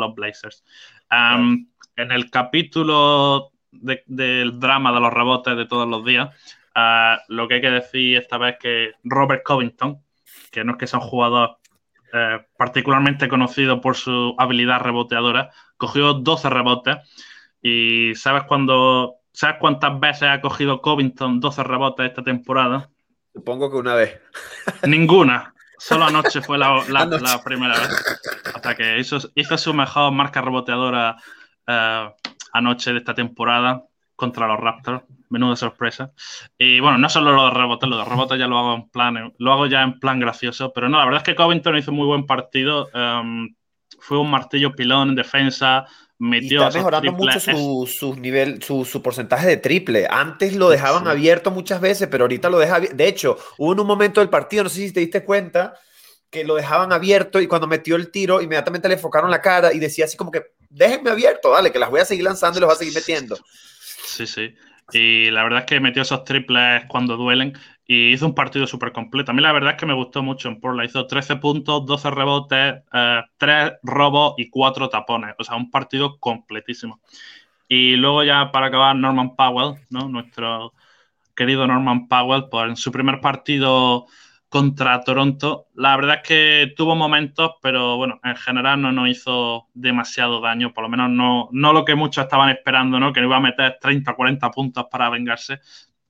los 0.00 0.14
Blazers. 0.14 0.64
en 1.10 1.66
el 1.96 2.30
capítulo 2.30 3.52
del 3.70 4.58
drama 4.58 4.92
de 4.92 5.00
los 5.00 5.12
rebotes 5.12 5.56
de 5.56 5.66
todos 5.66 5.88
los 5.88 6.04
días, 6.04 6.28
uh, 6.76 7.16
lo 7.28 7.48
que 7.48 7.54
hay 7.54 7.60
que 7.60 7.70
decir 7.70 8.18
esta 8.18 8.38
vez 8.38 8.54
es 8.54 8.58
que 8.60 8.92
Robert 9.04 9.42
Covington, 9.44 10.02
que 10.50 10.64
no 10.64 10.72
es 10.72 10.78
que 10.78 10.86
sea 10.86 10.98
un 10.98 11.06
jugador 11.06 11.58
eh, 12.12 12.44
particularmente 12.58 13.28
conocido 13.28 13.80
por 13.80 13.96
su 13.96 14.34
habilidad 14.36 14.80
reboteadora, 14.80 15.50
cogió 15.78 16.12
12 16.12 16.50
rebotes 16.50 16.96
y 17.62 18.14
¿sabes 18.14 18.42
cuando 18.44 19.21
¿Sabes 19.32 19.56
cuántas 19.58 19.98
veces 19.98 20.24
ha 20.24 20.40
cogido 20.40 20.80
Covington 20.80 21.40
12 21.40 21.62
rebotes 21.64 22.06
esta 22.06 22.22
temporada? 22.22 22.90
Supongo 23.32 23.70
que 23.70 23.76
una 23.76 23.94
vez. 23.94 24.20
Ninguna. 24.86 25.54
Solo 25.78 26.04
anoche 26.04 26.42
fue 26.42 26.58
la, 26.58 27.40
primera 27.44 27.78
vez. 27.78 28.20
Hasta 28.54 28.74
que 28.74 28.98
hizo, 28.98 29.18
hizo 29.34 29.58
su 29.58 29.74
mejor 29.74 30.12
marca 30.12 30.40
reboteadora 30.40 31.16
eh, 31.66 32.10
anoche 32.52 32.92
de 32.92 32.98
esta 32.98 33.14
temporada 33.14 33.82
contra 34.14 34.46
los 34.46 34.60
Raptors. 34.60 35.02
Menuda 35.30 35.56
sorpresa. 35.56 36.12
Y 36.58 36.78
bueno, 36.80 36.98
no 36.98 37.08
solo 37.08 37.32
los 37.32 37.54
rebotes, 37.54 37.88
los 37.88 38.06
rebotes 38.06 38.38
ya 38.38 38.46
lo 38.46 38.58
hago 38.58 38.74
en 38.74 38.90
plan, 38.90 39.32
lo 39.38 39.52
hago 39.52 39.66
ya 39.66 39.82
en 39.82 39.98
plan 39.98 40.20
gracioso. 40.20 40.72
Pero 40.74 40.90
no, 40.90 40.98
la 40.98 41.06
verdad 41.06 41.22
es 41.22 41.24
que 41.24 41.34
Covington 41.34 41.78
hizo 41.78 41.90
muy 41.90 42.06
buen 42.06 42.26
partido. 42.26 42.90
Em, 42.92 43.54
fue 43.98 44.18
un 44.18 44.30
martillo 44.30 44.74
pilón 44.74 45.10
en 45.10 45.14
defensa, 45.14 45.86
está 46.30 46.70
mejorando 46.70 47.12
mucho 47.12 47.40
su, 47.40 47.90
su 47.92 48.14
nivel, 48.16 48.62
su, 48.62 48.84
su, 48.84 49.02
porcentaje 49.02 49.46
de 49.46 49.56
triple. 49.56 50.06
Antes 50.08 50.54
lo 50.54 50.70
dejaban 50.70 51.08
abierto 51.08 51.50
muchas 51.50 51.80
veces, 51.80 52.08
pero 52.08 52.24
ahorita 52.24 52.48
lo 52.48 52.58
deja 52.58 52.80
De 52.80 53.08
hecho, 53.08 53.38
hubo 53.58 53.72
en 53.72 53.80
un 53.80 53.86
momento 53.86 54.20
del 54.20 54.28
partido, 54.28 54.64
no 54.64 54.68
sé 54.68 54.86
si 54.86 54.92
te 54.92 55.00
diste 55.00 55.24
cuenta, 55.24 55.74
que 56.30 56.44
lo 56.44 56.54
dejaban 56.54 56.92
abierto 56.92 57.40
y 57.40 57.46
cuando 57.46 57.66
metió 57.66 57.96
el 57.96 58.10
tiro, 58.10 58.40
inmediatamente 58.40 58.88
le 58.88 58.94
enfocaron 58.94 59.30
la 59.30 59.42
cara 59.42 59.72
y 59.72 59.78
decía 59.78 60.04
así 60.04 60.16
como 60.16 60.30
que, 60.30 60.52
déjenme 60.70 61.10
abierto, 61.10 61.50
dale, 61.50 61.72
que 61.72 61.78
las 61.78 61.90
voy 61.90 62.00
a 62.00 62.04
seguir 62.04 62.24
lanzando 62.24 62.58
y 62.58 62.60
los 62.60 62.68
voy 62.68 62.74
a 62.74 62.78
seguir 62.78 62.94
metiendo. 62.94 63.36
Sí, 64.06 64.26
sí. 64.26 64.54
Y 64.92 65.30
la 65.30 65.42
verdad 65.42 65.60
es 65.60 65.66
que 65.66 65.80
metió 65.80 66.02
esos 66.02 66.24
triples 66.24 66.84
cuando 66.88 67.16
duelen 67.16 67.52
y 67.92 68.12
hizo 68.12 68.24
un 68.24 68.34
partido 68.34 68.66
súper 68.66 68.90
completo. 68.90 69.32
A 69.32 69.34
mí 69.34 69.42
la 69.42 69.52
verdad 69.52 69.72
es 69.72 69.76
que 69.76 69.84
me 69.84 69.92
gustó 69.92 70.22
mucho 70.22 70.48
en 70.48 70.58
Porla. 70.60 70.86
Hizo 70.86 71.06
13 71.06 71.36
puntos, 71.36 71.84
12 71.84 72.10
rebotes, 72.10 72.82
3 73.36 73.66
eh, 73.66 73.72
robos 73.82 74.32
y 74.38 74.48
4 74.48 74.88
tapones. 74.88 75.34
O 75.38 75.44
sea, 75.44 75.56
un 75.56 75.70
partido 75.70 76.18
completísimo. 76.18 77.02
Y 77.68 77.96
luego 77.96 78.24
ya 78.24 78.50
para 78.50 78.68
acabar, 78.68 78.96
Norman 78.96 79.36
Powell, 79.36 79.74
¿no? 79.90 80.08
Nuestro 80.08 80.72
querido 81.36 81.66
Norman 81.66 82.08
Powell, 82.08 82.44
pues 82.50 82.70
en 82.70 82.76
su 82.76 82.90
primer 82.90 83.20
partido 83.20 84.06
contra 84.48 85.02
Toronto. 85.02 85.66
La 85.74 85.94
verdad 85.96 86.20
es 86.22 86.28
que 86.28 86.74
tuvo 86.74 86.94
momentos, 86.94 87.52
pero 87.60 87.98
bueno, 87.98 88.20
en 88.24 88.36
general 88.36 88.80
no 88.80 88.90
nos 88.92 89.08
hizo 89.08 89.68
demasiado 89.74 90.40
daño, 90.40 90.72
por 90.72 90.84
lo 90.84 90.88
menos 90.88 91.10
no, 91.10 91.48
no 91.52 91.72
lo 91.74 91.84
que 91.84 91.94
muchos 91.94 92.24
estaban 92.24 92.48
esperando, 92.48 92.98
¿no? 92.98 93.12
Que 93.12 93.20
iba 93.20 93.36
a 93.36 93.40
meter 93.40 93.76
30 93.80 94.10
o 94.12 94.16
40 94.16 94.50
puntos 94.50 94.86
para 94.90 95.10
vengarse. 95.10 95.60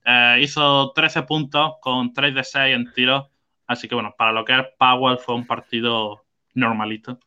Eh, 0.05 0.39
hizo 0.41 0.91
13 0.93 1.23
puntos 1.23 1.73
con 1.81 2.13
3 2.13 2.35
de 2.35 2.43
6 2.43 2.75
en 2.75 2.91
tiros, 2.93 3.27
así 3.67 3.87
que 3.87 3.95
bueno, 3.95 4.13
para 4.17 4.31
lo 4.31 4.43
que 4.43 4.53
es 4.53 4.65
Powell 4.77 5.17
fue 5.17 5.35
un 5.35 5.47
partido 5.47 6.25
normalito. 6.53 7.19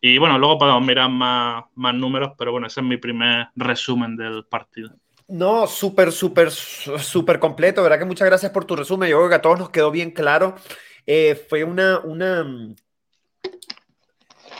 Y 0.00 0.18
bueno, 0.18 0.38
luego 0.38 0.58
podemos 0.58 0.86
mirar 0.86 1.10
más, 1.10 1.64
más 1.74 1.94
números, 1.94 2.32
pero 2.38 2.52
bueno, 2.52 2.66
ese 2.66 2.80
es 2.80 2.86
mi 2.86 2.98
primer 2.98 3.48
resumen 3.56 4.16
del 4.16 4.44
partido. 4.44 4.94
No, 5.26 5.66
súper, 5.66 6.12
súper, 6.12 6.50
súper 6.50 7.38
completo. 7.38 7.82
¿Verdad 7.82 7.98
que 7.98 8.04
muchas 8.04 8.26
gracias 8.26 8.50
por 8.52 8.64
tu 8.64 8.76
resumen? 8.76 9.10
Yo 9.10 9.18
creo 9.18 9.28
que 9.28 9.34
a 9.34 9.42
todos 9.42 9.58
nos 9.58 9.70
quedó 9.70 9.90
bien 9.90 10.10
claro. 10.10 10.54
Eh, 11.04 11.34
fue 11.48 11.64
una, 11.64 11.98
una, 11.98 12.74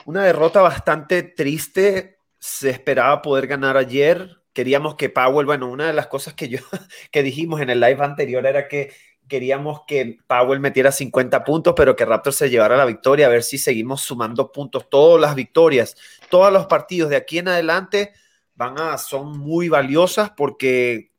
una 0.04 0.24
derrota 0.24 0.60
bastante 0.60 1.22
triste. 1.22 2.18
Se 2.38 2.70
esperaba 2.70 3.22
poder 3.22 3.46
ganar 3.46 3.76
ayer. 3.76 4.37
Queríamos 4.58 4.96
que 4.96 5.08
Powell, 5.08 5.46
bueno, 5.46 5.70
una 5.70 5.86
de 5.86 5.92
las 5.92 6.08
cosas 6.08 6.34
que 6.34 6.48
yo 6.48 6.58
que 7.12 7.22
dijimos 7.22 7.60
en 7.60 7.70
el 7.70 7.78
live 7.78 8.04
anterior 8.04 8.44
era 8.44 8.66
que 8.66 8.92
queríamos 9.28 9.82
que 9.86 10.18
Powell 10.26 10.58
metiera 10.58 10.90
50 10.90 11.44
puntos, 11.44 11.74
pero 11.76 11.94
que 11.94 12.04
Raptor 12.04 12.32
se 12.32 12.50
llevara 12.50 12.76
la 12.76 12.84
victoria, 12.84 13.26
a 13.26 13.28
ver 13.30 13.44
si 13.44 13.56
seguimos 13.56 14.02
sumando 14.02 14.50
puntos. 14.50 14.90
Todas 14.90 15.20
las 15.20 15.36
victorias, 15.36 15.94
todos 16.28 16.52
los 16.52 16.66
partidos 16.66 17.08
de 17.08 17.14
aquí 17.14 17.38
en 17.38 17.46
adelante 17.46 18.14
van 18.56 18.80
a, 18.80 18.98
son 18.98 19.38
muy 19.38 19.68
valiosas 19.68 20.30
porque 20.30 21.12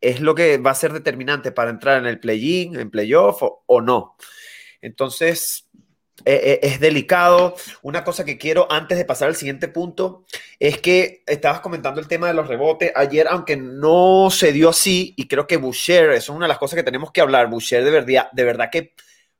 es 0.00 0.20
lo 0.20 0.34
que 0.34 0.58
va 0.58 0.72
a 0.72 0.74
ser 0.74 0.92
determinante 0.92 1.52
para 1.52 1.70
entrar 1.70 1.98
en 1.98 2.06
el 2.06 2.18
play-in, 2.18 2.80
en 2.80 2.90
playoff 2.90 3.44
o, 3.44 3.62
o 3.64 3.80
no. 3.80 4.16
Entonces, 4.80 5.69
e, 6.24 6.60
e, 6.62 6.66
es 6.66 6.80
delicado. 6.80 7.54
Una 7.82 8.04
cosa 8.04 8.24
que 8.24 8.38
quiero 8.38 8.70
antes 8.70 8.98
de 8.98 9.04
pasar 9.04 9.28
al 9.28 9.36
siguiente 9.36 9.68
punto 9.68 10.24
es 10.58 10.78
que 10.80 11.22
estabas 11.26 11.60
comentando 11.60 12.00
el 12.00 12.08
tema 12.08 12.28
de 12.28 12.34
los 12.34 12.48
rebotes. 12.48 12.92
Ayer, 12.94 13.26
aunque 13.28 13.56
no 13.56 14.28
se 14.30 14.52
dio 14.52 14.70
así, 14.70 15.14
y 15.16 15.28
creo 15.28 15.46
que 15.46 15.56
Boucher, 15.56 16.10
eso 16.10 16.32
es 16.32 16.36
una 16.36 16.46
de 16.46 16.50
las 16.50 16.58
cosas 16.58 16.76
que 16.76 16.82
tenemos 16.82 17.12
que 17.12 17.20
hablar, 17.20 17.48
Boucher 17.48 17.84
de 17.84 17.90
verdad, 17.90 18.30
de 18.32 18.44
verdad 18.44 18.70
que 18.70 18.94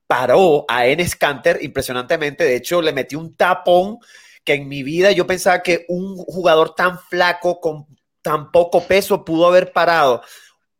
paró 0.06 0.64
a 0.68 0.86
Enes 0.86 1.16
Canter 1.16 1.58
impresionantemente. 1.62 2.44
De 2.44 2.56
hecho, 2.56 2.82
le 2.82 2.92
metió 2.92 3.18
un 3.18 3.36
tapón 3.36 3.98
que 4.44 4.54
en 4.54 4.68
mi 4.68 4.82
vida 4.82 5.12
yo 5.12 5.26
pensaba 5.26 5.62
que 5.62 5.84
un 5.88 6.16
jugador 6.16 6.74
tan 6.74 6.98
flaco, 6.98 7.60
con 7.60 7.86
tan 8.22 8.50
poco 8.50 8.82
peso, 8.86 9.24
pudo 9.24 9.46
haber 9.46 9.72
parado 9.72 10.22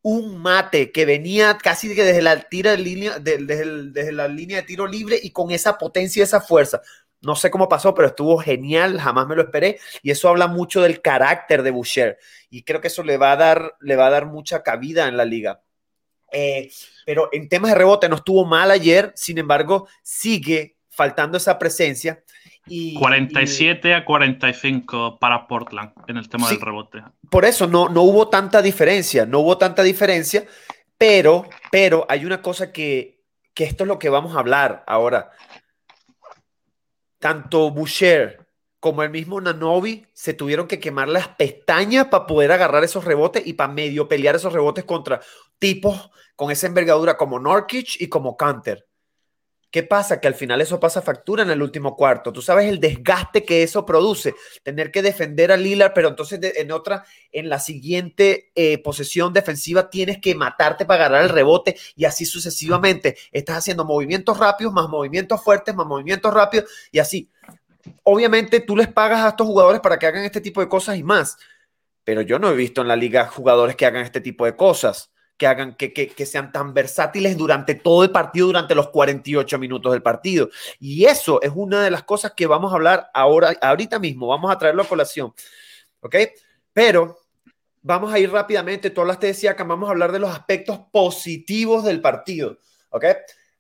un 0.03 0.39
mate 0.39 0.93
que 0.93 1.05
venía 1.05 1.59
casi 1.59 1.89
desde 1.89 2.23
la, 2.23 2.41
tira 2.41 2.73
de 2.73 2.79
línea, 2.79 3.19
desde, 3.19 4.13
la 4.13 4.29
línea 4.29 4.59
de 4.59 4.63
tiro 4.63 4.87
libre 4.87 5.19
y 5.23 5.31
con 5.31 5.51
esa 5.51 5.77
potencia 5.79 6.21
y 6.21 6.25
esa 6.25 6.41
fuerza. 6.41 6.81
No 7.23 7.37
sé 7.37 7.51
cómo 7.51 7.69
pasó, 7.69 7.95
pero 7.95 8.09
estuvo 8.09 8.39
genial, 8.39 8.99
jamás 8.99 9.27
me 9.27 9.37
lo 9.37 9.43
esperé. 9.43 9.79
Y 10.03 10.11
eso 10.11 10.29
habla 10.29 10.47
mucho 10.47 10.81
del 10.81 11.03
carácter 11.03 11.63
de 11.63 11.71
Boucher. 11.71 12.19
Y 12.49 12.63
creo 12.63 12.81
que 12.81 12.89
eso 12.89 13.03
le 13.03 13.19
va 13.19 13.33
a 13.33 13.37
dar, 13.37 13.77
le 13.81 13.97
va 13.97 14.07
a 14.07 14.11
dar 14.11 14.27
mucha 14.27 14.63
cabida 14.63 15.07
en 15.07 15.19
la 15.19 15.27
liga. 15.27 15.63
Eh, 16.33 16.71
pero 17.05 17.29
en 17.33 17.49
temas 17.49 17.73
de 17.73 17.77
rebote 17.77 18.09
no 18.09 18.17
estuvo 18.17 18.47
mal 18.47 18.71
ayer, 18.71 19.13
sin 19.17 19.37
embargo, 19.37 19.89
sigue 20.03 20.79
faltando 20.89 21.37
esa 21.37 21.59
presencia. 21.59 22.23
47 22.99 23.95
a 23.95 24.05
45 24.05 25.19
para 25.19 25.49
Portland 25.49 25.93
en 26.07 26.17
el 26.17 26.29
tema 26.29 26.49
del 26.49 26.61
rebote. 26.61 27.03
Por 27.29 27.45
eso 27.45 27.67
no, 27.67 27.89
no 27.89 28.03
hubo 28.03 28.29
tanta 28.29 28.63
diferencia, 28.63 29.27
no 29.27 29.41
hubo 29.41 29.59
tanta 29.59 29.83
diferencia, 29.83 30.47
pero, 30.97 31.49
pero 31.73 32.07
hay 32.09 32.25
una 32.25 32.41
cosa 32.41 32.73
que, 32.73 33.25
que 33.55 33.65
esto 33.65 33.85
es 33.85 33.89
lo 33.89 33.99
que 33.99 34.09
vamos 34.09 34.37
a 34.37 34.41
hablar 34.41 34.85
ahora. 34.87 35.31
Tanto 37.19 37.71
Boucher 37.71 38.47
como 38.79 39.03
el 39.03 39.11
mismo 39.11 39.41
Nanobi 39.41 40.07
se 40.13 40.33
tuvieron 40.33 40.67
que 40.67 40.81
quemar 40.81 41.09
las 41.09 41.29
pestañas 41.29 42.07
para 42.07 42.27
poder 42.27 42.53
agarrar 42.53 42.83
esos 42.85 43.05
rebotes 43.05 43.47
y 43.47 43.53
para 43.53 43.73
medio 43.73 44.09
pelear 44.09 44.37
esos 44.37 44.53
rebotes 44.53 44.85
contra 44.85 45.21
tipos 45.59 46.11
con 46.35 46.51
esa 46.51 46.67
envergadura 46.67 47.17
como 47.17 47.39
Norkic 47.39 48.01
y 48.01 48.09
como 48.09 48.37
Canter. 48.37 48.90
¿Qué 49.71 49.85
pasa? 49.85 50.21
Que 50.21 50.27
al 50.27 50.35
final 50.35 50.61
eso 50.61 50.81
pasa 50.81 51.01
factura 51.01 51.45
en 51.45 51.51
el 51.51 51.63
último 51.63 51.95
cuarto. 51.95 52.33
Tú 52.33 52.43
sabes 52.43 52.69
el 52.69 52.81
desgaste 52.81 53.45
que 53.45 53.63
eso 53.63 53.87
produce, 53.87 54.35
tener 54.65 54.91
que 54.91 55.01
defender 55.01 55.53
a 55.53 55.57
Lillard, 55.57 55.93
pero 55.95 56.09
entonces 56.09 56.41
en 56.43 56.73
otra, 56.73 57.05
en 57.31 57.49
la 57.49 57.61
siguiente 57.61 58.51
eh, 58.57 58.79
posesión 58.83 59.33
defensiva 59.33 59.89
tienes 59.89 60.19
que 60.19 60.35
matarte 60.35 60.85
para 60.85 61.05
agarrar 61.05 61.23
el 61.23 61.29
rebote 61.29 61.77
y 61.95 62.05
así 62.05 62.25
sucesivamente. 62.25 63.17
Estás 63.31 63.59
haciendo 63.59 63.85
movimientos 63.85 64.39
rápidos, 64.39 64.73
más 64.73 64.89
movimientos 64.89 65.43
fuertes, 65.43 65.73
más 65.73 65.87
movimientos 65.87 66.35
rápidos 66.35 66.69
y 66.91 66.99
así. 66.99 67.31
Obviamente 68.03 68.61
tú 68.61 68.77
les 68.77 68.89
pagas 68.89 69.25
a 69.25 69.29
estos 69.29 69.47
jugadores 69.47 69.81
para 69.81 70.01
que 70.01 70.07
hagan 70.07 70.25
este 70.25 70.41
tipo 70.41 70.61
de 70.61 70.69
cosas 70.69 70.97
y 70.97 71.05
más, 71.05 71.39
pero 72.03 72.23
yo 72.23 72.41
no 72.41 72.51
he 72.51 72.57
visto 72.57 72.81
en 72.81 72.89
la 72.89 72.97
liga 72.97 73.29
jugadores 73.29 73.77
que 73.77 73.87
hagan 73.87 74.05
este 74.05 74.21
tipo 74.21 74.45
de 74.45 74.57
cosas 74.57 75.10
que 75.41 75.47
hagan 75.47 75.75
que, 75.75 75.91
que, 75.95 76.27
sean 76.27 76.53
tan 76.53 76.75
versátiles 76.75 77.35
durante 77.35 77.75
todo 77.75 78.05
el 78.05 78.11
partido, 78.11 78.49
durante 78.49 78.75
los 78.75 78.91
48 78.91 79.59
minutos 79.59 79.91
del 79.91 80.03
partido. 80.03 80.51
Y 80.79 81.07
eso 81.07 81.41
es 81.41 81.51
una 81.55 81.83
de 81.83 81.91
las 81.91 82.03
cosas 82.03 82.35
que 82.37 82.47
vamos 82.47 82.71
a 82.71 82.75
hablar 82.75 83.11
ahora, 83.15 83.57
ahorita 83.63 83.99
mismo, 83.99 84.27
vamos 84.27 84.51
a 84.51 84.59
traerlo 84.59 84.83
a 84.83 84.87
colación. 84.87 85.33
¿Ok? 86.01 86.15
Pero 86.75 87.17
vamos 87.81 88.13
a 88.13 88.19
ir 88.19 88.31
rápidamente, 88.31 88.91
tú 88.91 89.01
hablaste 89.01 89.29
de 89.29 89.35
Siakam, 89.35 89.67
vamos 89.67 89.89
a 89.89 89.93
hablar 89.93 90.13
de 90.13 90.19
los 90.19 90.29
aspectos 90.29 90.79
positivos 90.93 91.85
del 91.85 92.03
partido. 92.03 92.59
¿Ok? 92.91 93.07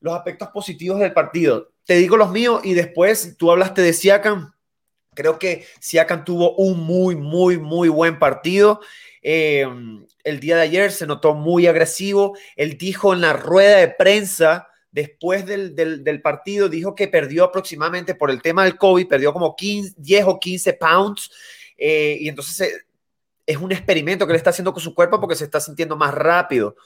Los 0.00 0.14
aspectos 0.14 0.49
positivos 0.49 1.00
del 1.00 1.14
partido. 1.14 1.72
Te 1.87 1.94
digo 1.94 2.18
los 2.18 2.30
míos 2.30 2.60
y 2.62 2.75
después 2.75 3.38
tú 3.38 3.50
hablaste 3.50 3.80
de 3.80 3.94
Siakam. 3.94 4.52
Creo 5.14 5.38
que 5.38 5.66
Siakam 5.80 6.26
tuvo 6.26 6.56
un 6.56 6.78
muy, 6.78 7.16
muy, 7.16 7.56
muy 7.56 7.88
buen 7.88 8.18
partido. 8.18 8.80
Eh, 9.22 9.66
el 10.24 10.40
día 10.40 10.56
de 10.56 10.62
ayer 10.62 10.92
se 10.92 11.06
notó 11.06 11.34
muy 11.34 11.66
agresivo. 11.66 12.36
Él 12.56 12.76
dijo 12.76 13.12
en 13.12 13.20
la 13.20 13.32
rueda 13.32 13.78
de 13.78 13.88
prensa 13.88 14.68
después 14.90 15.46
del, 15.46 16.20
partido, 16.22 16.68
dijo 16.68 16.94
que 16.94 17.08
perdió 17.08 17.44
aproximadamente 17.44 18.14
por 18.14 18.30
el 18.30 18.42
tema 18.42 18.64
del 18.64 18.76
COVID, 18.76 19.06
perdió 19.06 19.32
como 19.32 19.54
15, 19.54 19.94
10 19.96 20.24
o 20.26 20.40
15 20.40 20.72
pounds. 20.74 21.30
Eh, 21.76 22.18
y 22.20 22.28
entonces 22.28 22.60
eh, 22.60 22.82
es 23.46 23.56
un 23.56 23.72
experimento 23.72 24.26
que 24.26 24.32
le 24.32 24.38
está 24.38 24.50
haciendo 24.50 24.72
con 24.72 24.82
su 24.82 24.94
cuerpo 24.94 25.20
porque 25.20 25.36
se 25.36 25.44
está 25.44 25.60
sintiendo 25.60 25.96
más 25.96 26.14
rápido. 26.14 26.76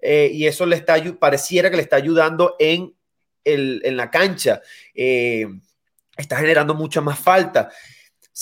eh, 0.00 0.30
y 0.32 0.46
eso 0.46 0.66
le 0.66 0.76
está, 0.76 0.96
pareciera 1.18 1.70
que 1.70 1.76
le 1.76 1.82
está 1.82 1.96
ayudando 1.96 2.56
en, 2.58 2.94
en 3.44 3.96
la 3.96 4.10
cancha. 4.10 4.60
Está 4.94 6.36
generando 6.36 6.74
mucha 6.74 7.00
más 7.00 7.18
falta. 7.18 7.70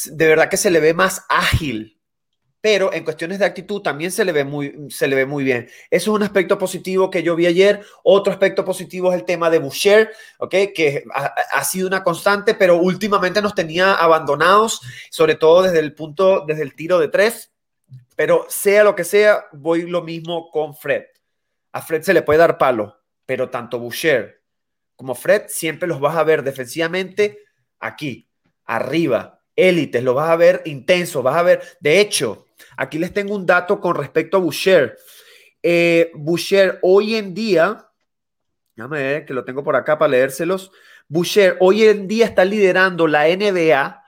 De 0.07 0.27
verdad 0.27 0.49
que 0.49 0.57
se 0.57 0.71
le 0.71 0.81
ve 0.81 0.95
más 0.95 1.25
ágil 1.29 2.00
pero 2.61 2.93
en 2.93 3.05
cuestiones 3.05 3.39
de 3.39 3.47
actitud 3.47 3.81
también 3.81 4.13
se 4.13 4.25
le 4.25 4.33
ve 4.33 4.45
muy, 4.45 4.91
se 4.91 5.09
le 5.09 5.17
ve 5.17 5.27
muy 5.27 5.45
bien. 5.45 5.69
Eso 5.91 6.11
es 6.11 6.17
un 6.17 6.23
aspecto 6.23 6.59
positivo 6.59 7.11
que 7.11 7.23
yo 7.23 7.35
vi 7.35 7.47
ayer. 7.47 7.83
Otro 8.03 8.33
aspecto 8.33 8.65
positivo 8.65 9.11
es 9.11 9.19
el 9.19 9.25
tema 9.25 9.49
de 9.49 9.59
Boucher, 9.59 10.11
¿okay? 10.39 10.73
que 10.73 11.05
ha, 11.15 11.65
sido 11.65 11.89
una 11.89 12.03
constante, 12.03 12.55
pero 12.55 12.77
últimamente 12.77 13.41
nos 13.41 13.55
tenía 13.55 13.95
abandonados, 13.95 14.81
sobre 15.11 15.37
todo 15.37 15.63
desde 15.63 15.79
el 15.79 15.95
punto, 15.95 16.45
desde 16.47 16.63
el 16.63 16.75
tiro 16.75 16.99
de 16.99 17.09
tres. 17.09 17.51
Pero 18.15 18.47
sea 18.49 18.85
lo 18.85 18.95
que 18.95 19.05
sea, 19.05 19.47
voy 19.53 19.83
lo 19.83 20.03
mismo 20.03 20.51
con 20.51 20.75
Fred. 20.75 21.05
A 21.73 21.81
Fred 21.81 22.03
se 22.03 22.13
le 22.13 22.23
puede 22.23 22.41
dar 22.41 22.59
palo, 22.59 22.97
pero 23.25 23.49
tanto 23.49 23.79
Boucher 23.79 24.41
como 25.01 25.15
Fred 25.15 25.45
siempre 25.49 25.89
los 25.89 25.99
vas 25.99 26.15
a 26.15 26.25
ver 26.25 26.43
defensivamente 26.43 27.39
aquí, 27.79 28.29
arriba, 28.67 29.41
élites, 29.57 30.05
lo 30.05 30.13
vas 30.13 30.29
a 30.29 30.37
ver 30.37 30.61
intenso, 30.67 31.23
vas 31.23 31.37
a 31.37 31.43
ver, 31.43 31.63
de 31.81 32.01
hecho, 32.01 32.45
Aquí 32.77 32.99
les 32.99 33.13
tengo 33.13 33.35
un 33.35 33.47
dato 33.47 33.81
con 33.81 33.95
respecto 33.95 34.37
a 34.37 34.41
Boucher. 34.41 34.97
Eh, 35.63 36.11
Boucher 36.15 36.79
hoy 36.83 37.17
en 37.17 37.35
día, 37.35 37.89
déjame 38.75 39.03
ver 39.03 39.27
que 39.27 39.35
lo 39.35 39.45
tengo 39.45 39.63
por 39.63 39.77
acá 39.77 39.99
para 39.99 40.13
leérselos. 40.13 40.73
Boucher 41.09 41.57
hoy 41.61 41.85
en 41.85 42.07
día 42.09 42.27
está 42.27 42.45
liderando 42.45 43.07
la 43.07 43.27
NBA 43.27 44.03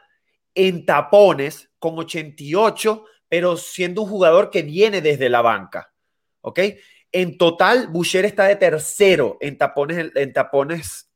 en 0.55 0.87
tapones 0.87 1.71
con 1.79 1.99
88, 1.99 3.05
pero 3.29 3.57
siendo 3.57 4.03
un 4.03 4.09
jugador 4.09 4.51
que 4.51 4.63
viene 4.63 5.01
desde 5.01 5.29
la 5.29 5.43
banca. 5.43 5.93
¿Ok? 6.41 6.61
En 7.11 7.37
total, 7.37 7.89
Boucher 7.89 8.25
está 8.25 8.45
de 8.45 8.57
tercero 8.57 9.37
en 9.41 9.59
tapones, 9.59 10.11
en 10.15 10.33
tapones 10.33 11.12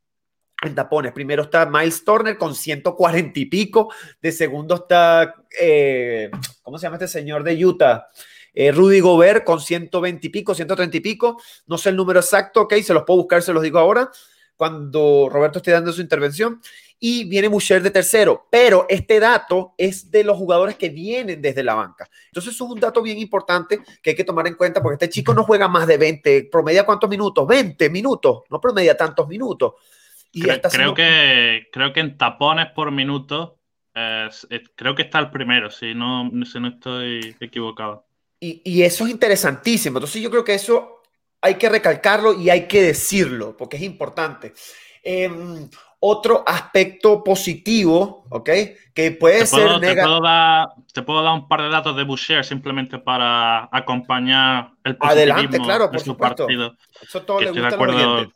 en 0.63 0.75
tapones. 0.75 1.13
Primero 1.13 1.45
está 1.45 1.67
Miles 1.67 2.05
Turner 2.05 2.39
con 2.39 2.55
140 2.55 3.39
y 3.39 3.47
pico. 3.47 3.93
De 4.21 4.33
segundo 4.33 4.77
está, 4.77 5.35
eh, 5.61 6.31
¿cómo 6.63 6.79
se 6.79 6.87
llama 6.87 6.97
este 6.97 7.09
señor 7.09 7.45
de 7.45 7.65
Utah? 7.65 8.09
Eh, 8.55 8.73
Rudy 8.73 9.01
Gobert 9.01 9.45
con 9.45 9.61
120 9.61 10.27
y 10.27 10.31
pico, 10.31 10.55
130 10.55 10.97
y 10.97 11.01
pico. 11.01 11.41
No 11.67 11.77
sé 11.77 11.91
el 11.91 11.97
número 11.97 12.21
exacto, 12.21 12.63
ok, 12.63 12.75
se 12.83 12.95
los 12.95 13.05
puedo 13.05 13.19
buscar, 13.19 13.43
se 13.43 13.53
los 13.53 13.63
digo 13.63 13.79
ahora, 13.79 14.11
cuando 14.57 15.29
Roberto 15.31 15.59
esté 15.59 15.73
dando 15.73 15.93
su 15.93 16.01
intervención. 16.01 16.61
Y 16.99 17.25
viene 17.25 17.49
Boucher 17.49 17.83
de 17.83 17.91
tercero, 17.91 18.47
pero 18.51 18.87
este 18.89 19.21
dato 19.21 19.75
es 19.77 20.11
de 20.11 20.25
los 20.25 20.39
jugadores 20.39 20.77
que 20.77 20.89
vienen 20.89 21.43
desde 21.43 21.63
la 21.63 21.75
banca. 21.75 22.09
Entonces, 22.29 22.55
es 22.55 22.61
un 22.63 22.81
dato 22.81 23.03
bien 23.03 23.19
importante 23.19 23.83
que 24.01 24.11
hay 24.11 24.17
que 24.17 24.25
tomar 24.25 24.47
en 24.47 24.55
cuenta 24.55 24.81
porque 24.81 24.95
este 25.05 25.11
chico 25.11 25.35
no 25.35 25.45
juega 25.45 25.69
más 25.69 25.87
de 25.87 25.99
20. 25.99 26.49
¿Promedia 26.51 26.87
cuántos 26.87 27.11
minutos? 27.11 27.47
20 27.47 27.91
minutos, 27.91 28.45
no 28.49 28.59
promedia 28.59 28.97
tantos 28.97 29.29
minutos 29.29 29.75
creo, 30.43 30.95
que, 30.95 31.69
creo 31.73 31.93
que 31.93 32.01
en 32.01 32.17
tapones 32.17 32.67
por 32.75 32.91
minuto, 32.91 33.59
creo 34.75 34.95
que 34.95 35.03
está 35.03 35.19
el 35.19 35.31
primero, 35.31 35.71
si 35.71 35.95
no, 35.95 36.31
si 36.45 36.61
no 36.61 36.69
estoy 36.69 37.37
equivocado. 37.41 38.07
Y, 38.39 38.83
eso 38.83 39.05
es 39.05 39.11
interesantísimo. 39.11 39.99
Entonces 39.99 40.21
yo 40.21 40.31
creo 40.31 40.45
que 40.45 40.55
eso 40.55 41.03
hay 41.41 41.55
que 41.55 41.69
recalcarlo 41.69 42.39
y 42.39 42.51
hay 42.51 42.67
que 42.67 42.83
decirlo, 42.83 43.57
porque 43.57 43.77
es 43.77 43.83
importante. 43.83 44.53
Em, 45.03 45.69
otro 46.01 46.45
aspecto 46.47 47.25
positivo, 47.25 48.27
¿ok? 48.31 48.51
Que 48.95 49.13
puede 49.13 49.47
ser 49.47 49.81
te 49.81 49.95
puedo, 49.95 50.21
dar, 50.21 50.69
te 50.93 51.03
puedo, 51.03 51.23
dar, 51.23 51.35
un 51.35 51.49
par 51.49 51.63
de 51.63 51.71
datos 51.71 51.97
de 51.97 52.05
Boucher 52.05 52.45
simplemente 52.45 52.99
para 52.99 53.69
acompañar 53.73 54.73
el 54.85 54.97
Adelante, 55.01 55.59
claro, 55.59 55.91
por 55.91 56.01
su 56.01 56.17
partido. 56.17 56.77
Eso 57.01 57.23
todo 57.23 57.41
le 57.41 57.51
gusta 57.51 57.69
de 57.69 57.75
acuerdo. 57.75 58.33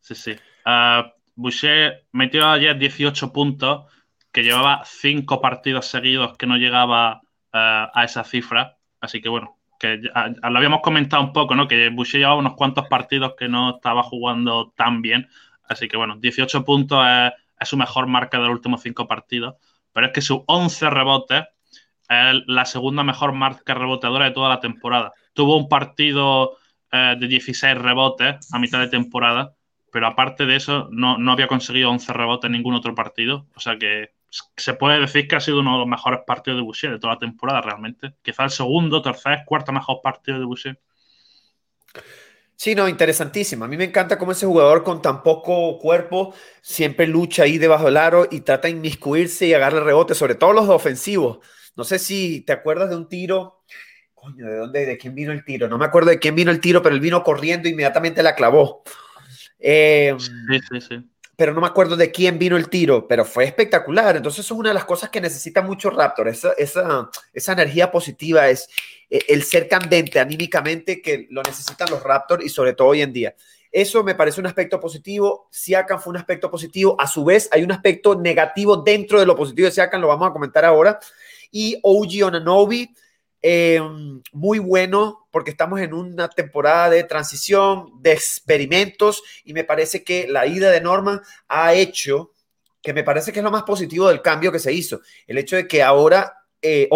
Sí, 0.00 0.14
sí. 0.14 0.36
Uh, 0.64 1.08
Boucher 1.36 2.06
metió 2.12 2.48
ayer 2.48 2.76
18 2.78 3.32
puntos, 3.32 3.84
que 4.32 4.42
llevaba 4.42 4.82
5 4.84 5.40
partidos 5.40 5.86
seguidos 5.86 6.36
que 6.36 6.46
no 6.46 6.56
llegaba 6.56 7.20
eh, 7.52 7.86
a 7.92 8.04
esa 8.04 8.24
cifra. 8.24 8.78
Así 9.00 9.20
que 9.20 9.28
bueno, 9.28 9.58
que 9.78 9.98
lo 9.98 10.58
habíamos 10.58 10.80
comentado 10.80 11.22
un 11.22 11.32
poco, 11.32 11.54
¿no? 11.54 11.68
Que 11.68 11.90
Boucher 11.90 12.20
llevaba 12.20 12.38
unos 12.38 12.54
cuantos 12.54 12.88
partidos 12.88 13.34
que 13.38 13.48
no 13.48 13.76
estaba 13.76 14.02
jugando 14.02 14.72
tan 14.76 15.02
bien. 15.02 15.28
Así 15.68 15.88
que 15.88 15.96
bueno, 15.96 16.16
18 16.16 16.64
puntos 16.64 17.06
es, 17.06 17.68
su 17.68 17.76
mejor 17.76 18.06
marca 18.06 18.38
de 18.38 18.44
los 18.44 18.54
últimos 18.54 18.82
5 18.82 19.06
partidos. 19.06 19.56
Pero 19.92 20.06
es 20.06 20.12
que 20.12 20.22
sus 20.22 20.40
11 20.46 20.90
rebotes 20.90 21.44
es 22.08 22.42
la 22.46 22.64
segunda 22.64 23.02
mejor 23.02 23.32
marca 23.32 23.74
reboteadora 23.74 24.26
de 24.26 24.30
toda 24.30 24.48
la 24.48 24.60
temporada. 24.60 25.12
Tuvo 25.34 25.56
un 25.56 25.68
partido 25.68 26.56
eh, 26.92 27.16
de 27.18 27.28
16 27.28 27.76
rebotes 27.76 28.52
a 28.52 28.58
mitad 28.58 28.80
de 28.80 28.88
temporada 28.88 29.54
pero 29.96 30.08
aparte 30.08 30.44
de 30.44 30.56
eso 30.56 30.90
no, 30.92 31.16
había 31.32 31.48
conseguido 31.48 31.90
11 31.90 32.12
rebotes 32.12 32.48
en 32.48 32.52
ningún 32.52 32.74
otro 32.74 32.94
partido. 32.94 33.46
O 33.54 33.60
sea 33.60 33.78
que 33.78 34.10
se 34.28 34.74
puede 34.74 35.00
decir 35.00 35.26
que 35.26 35.36
ha 35.36 35.40
sido 35.40 35.60
uno 35.60 35.72
de 35.72 35.78
los 35.78 35.88
mejores 35.88 36.20
partidos 36.26 36.58
de 36.58 36.64
Boucher 36.64 36.90
de 36.90 36.98
toda 36.98 37.14
la 37.14 37.18
temporada 37.18 37.62
realmente. 37.62 38.12
Quizá 38.20 38.44
el 38.44 38.50
segundo, 38.50 39.00
tercer, 39.00 39.44
cuarto 39.46 39.72
mejor 39.72 40.02
partido 40.02 40.38
de 40.38 40.44
Boucher. 40.44 40.78
Sí, 42.56 42.74
no, 42.74 42.86
interesantísimo. 42.88 43.64
A 43.64 43.68
mí 43.68 43.78
me 43.78 43.84
encanta 43.84 44.18
cómo 44.18 44.32
ese 44.32 44.44
jugador 44.44 44.84
con 44.84 45.00
tan 45.00 45.22
poco 45.22 45.78
cuerpo 45.78 46.34
siempre 46.60 47.06
lucha 47.06 47.44
ahí 47.44 47.56
debajo 47.56 47.86
del 47.86 47.96
aro 47.96 48.28
y 48.30 48.40
trata 48.40 48.68
de 48.68 48.72
inmiscuirse 48.72 49.46
y 49.46 49.54
agarra 49.54 49.78
el 49.78 49.84
rebote, 49.86 50.14
sobre 50.14 50.34
todo 50.34 50.52
los 50.52 50.68
ofensivos. 50.68 51.38
No 51.74 51.84
sé 51.84 51.98
si 51.98 52.42
te 52.42 52.52
acuerdas 52.52 52.90
de 52.90 52.96
un 52.96 53.08
tiro. 53.08 53.62
Coño, 54.12 54.44
¿de 54.44 54.56
dónde? 54.58 54.84
¿De 54.84 54.98
quién 54.98 55.14
vino 55.14 55.32
el 55.32 55.42
tiro? 55.42 55.68
No 55.68 55.78
me 55.78 55.86
acuerdo 55.86 56.10
de 56.10 56.18
quién 56.18 56.34
vino 56.34 56.50
el 56.50 56.60
tiro, 56.60 56.82
pero 56.82 56.94
él 56.94 57.00
vino 57.00 57.22
corriendo 57.22 57.66
e 57.66 57.70
inmediatamente 57.70 58.22
la 58.22 58.34
clavó. 58.34 58.84
Em, 59.58 60.16
pero 61.36 61.52
no 61.52 61.60
me 61.60 61.66
acuerdo 61.66 61.96
de 61.96 62.10
quién 62.10 62.38
vino 62.38 62.56
el 62.56 62.70
tiro, 62.70 63.06
pero 63.06 63.24
fue 63.24 63.44
espectacular. 63.44 64.16
Entonces, 64.16 64.44
eso 64.44 64.54
es 64.54 64.60
una 64.60 64.70
de 64.70 64.74
las 64.74 64.86
cosas 64.86 65.10
que 65.10 65.20
necesita 65.20 65.60
mucho 65.60 65.90
Raptor, 65.90 66.28
esa, 66.28 66.52
esa, 66.52 67.10
esa 67.32 67.52
energía 67.52 67.90
positiva, 67.90 68.48
es 68.48 68.68
eh, 69.10 69.20
el 69.28 69.42
ser 69.42 69.68
candente 69.68 70.18
anímicamente 70.18 71.02
que 71.02 71.26
lo 71.30 71.42
necesitan 71.42 71.90
los 71.90 72.02
Raptors 72.02 72.44
y 72.44 72.48
sobre 72.48 72.72
todo 72.72 72.88
hoy 72.88 73.02
en 73.02 73.12
día. 73.12 73.34
Eso 73.70 74.02
me 74.02 74.14
parece 74.14 74.40
un 74.40 74.46
aspecto 74.46 74.80
positivo. 74.80 75.48
Siakam 75.50 76.00
fue 76.00 76.12
un 76.12 76.16
aspecto 76.16 76.50
positivo. 76.50 76.96
A 76.98 77.06
su 77.06 77.24
vez, 77.24 77.48
hay 77.52 77.62
un 77.62 77.72
aspecto 77.72 78.14
negativo 78.14 78.78
dentro 78.78 79.20
de 79.20 79.26
lo 79.26 79.36
positivo 79.36 79.66
de 79.66 79.72
Siakam, 79.72 80.00
lo 80.00 80.08
vamos 80.08 80.30
a 80.30 80.32
comentar 80.32 80.64
ahora. 80.64 80.98
Y 81.50 81.78
OG 81.82 82.24
Onanobi, 82.24 82.88
eh, 83.42 83.80
muy 84.32 84.58
bueno 84.58 85.28
porque 85.30 85.50
estamos 85.50 85.80
en 85.80 85.94
una 85.94 86.28
temporada 86.28 86.90
de 86.90 87.04
transición, 87.04 87.90
de 88.00 88.12
experimentos 88.12 89.22
y 89.44 89.52
me 89.52 89.64
parece 89.64 90.02
que 90.02 90.26
la 90.28 90.46
ida 90.46 90.70
de 90.70 90.80
Norman 90.80 91.20
ha 91.48 91.74
hecho, 91.74 92.32
que 92.82 92.92
me 92.92 93.04
parece 93.04 93.32
que 93.32 93.40
es 93.40 93.44
lo 93.44 93.50
más 93.50 93.64
positivo 93.64 94.08
del 94.08 94.22
cambio 94.22 94.50
que 94.50 94.58
se 94.58 94.72
hizo, 94.72 95.00
el 95.26 95.38
hecho 95.38 95.56
de 95.56 95.68
que 95.68 95.82
ahora 95.82 96.46
eh, 96.62 96.88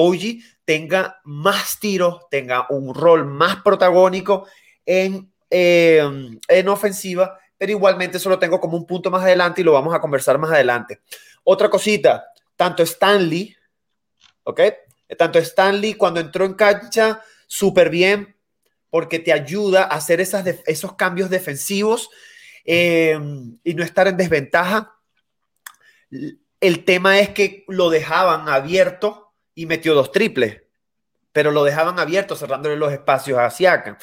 tenga 0.65 1.21
más 1.25 1.79
tiros, 1.79 2.29
tenga 2.31 2.67
un 2.71 2.95
rol 2.95 3.27
más 3.27 3.57
protagónico 3.63 4.47
en, 4.87 5.33
eh, 5.51 6.03
en 6.49 6.69
ofensiva, 6.69 7.39
pero 7.59 7.73
igualmente 7.73 8.17
eso 8.17 8.31
lo 8.31 8.39
tengo 8.39 8.59
como 8.59 8.77
un 8.77 8.87
punto 8.87 9.11
más 9.11 9.23
adelante 9.23 9.61
y 9.61 9.65
lo 9.65 9.73
vamos 9.73 9.95
a 9.95 10.01
conversar 10.01 10.39
más 10.39 10.51
adelante. 10.51 11.01
Otra 11.45 11.69
cosita, 11.69 12.25
tanto 12.57 12.83
Stanley, 12.83 13.55
¿ok? 14.45 14.61
Tanto 15.17 15.39
Stanley 15.39 15.95
cuando 15.95 16.21
entró 16.21 16.45
en 16.45 16.55
cancha, 16.55 17.23
súper 17.47 17.91
bien, 17.91 18.37
porque 18.91 19.19
te 19.19 19.33
ayuda 19.33 19.85
a 19.85 19.97
hacer 19.97 20.21
esos 20.21 20.95
cambios 20.97 21.31
defensivos 21.31 22.11
eh, 22.65 23.19
y 23.65 23.75
no 23.75 23.83
estar 23.83 24.09
en 24.09 24.17
desventaja. 24.17 24.97
El 26.61 26.85
tema 26.85 27.21
es 27.21 27.31
que 27.31 27.65
lo 27.69 27.89
dejaban 27.91 28.49
abierto 28.49 29.33
y 29.55 29.67
metió 29.67 29.95
dos 29.95 30.13
triples, 30.13 30.63
pero 31.33 31.51
lo 31.51 31.65
dejaban 31.65 31.99
abierto 31.99 32.37
cerrándole 32.37 32.77
los 32.77 32.93
espacios 32.93 33.39
a 33.39 33.51
Siakam. 33.51 33.97